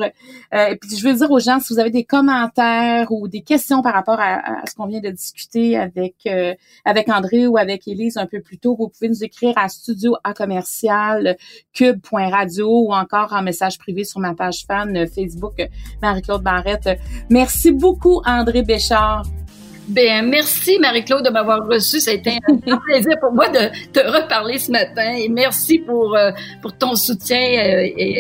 et 0.53 0.77
puis 0.77 0.97
je 0.97 1.07
veux 1.07 1.15
dire 1.15 1.31
aux 1.31 1.41
gens 1.41 1.61
si 1.61 1.75
vous 1.75 1.79
avez 1.79 1.91
des 1.91 2.05
commentaires 2.05 3.13
ou 3.13 3.29
des 3.29 3.43
questions 3.43 3.83
par 3.83 3.93
rapport 3.93 4.19
à, 4.19 4.63
à 4.63 4.67
ce 4.67 4.75
qu'on 4.75 4.87
vient 4.87 5.01
de 5.01 5.11
discuter 5.11 5.77
avec 5.77 6.27
avec 6.85 7.09
André 7.11 7.47
ou 7.47 7.59
avec 7.59 7.87
Élise 7.87 8.17
un 8.17 8.27
peu 8.27 8.41
plus 8.41 8.59
tôt, 8.59 8.77
vous 8.79 8.89
pouvez 8.89 9.09
nous 9.11 9.23
écrire 9.23 9.53
à 9.59 9.69
studio 9.69 10.17
ou 12.65 12.93
encore 12.93 13.33
en 13.33 13.43
message 13.43 13.79
privé 13.79 14.05
sur 14.05 14.21
ma 14.21 14.35
page 14.35 14.65
fan 14.67 14.97
euh, 14.97 15.07
Facebook 15.07 15.55
euh, 15.61 15.67
Marie-Claude 16.03 16.43
Barrette. 16.43 16.99
Merci 17.31 17.73
beaucoup, 17.73 18.21
André 18.25 18.63
Béchard. 18.63 19.25
Ben, 19.89 20.27
merci 20.27 20.79
Marie-Claude 20.79 21.25
de 21.25 21.31
m'avoir 21.31 21.67
reçu. 21.67 22.01
Ça 22.01 22.11
a 22.11 22.15
été 22.15 22.39
un 22.67 22.77
plaisir 22.87 23.13
pour 23.21 23.33
moi 23.33 23.49
de 23.49 23.71
te 23.93 24.01
reparler 24.01 24.59
ce 24.59 24.73
matin 24.73 25.13
et 25.17 25.29
merci 25.29 25.79
pour, 25.79 26.17
euh, 26.17 26.31
pour 26.63 26.77
ton 26.77 26.95
soutien 26.95 27.39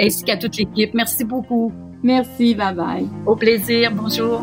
ainsi 0.01 0.25
qu'à 0.25 0.37
toute 0.37 0.57
l'équipe. 0.57 0.93
Merci 0.95 1.25
beaucoup. 1.25 1.73
Merci, 2.03 2.55
bye 2.55 2.75
bye. 2.75 3.09
Au 3.27 3.35
plaisir, 3.35 3.91
bonjour. 3.93 4.43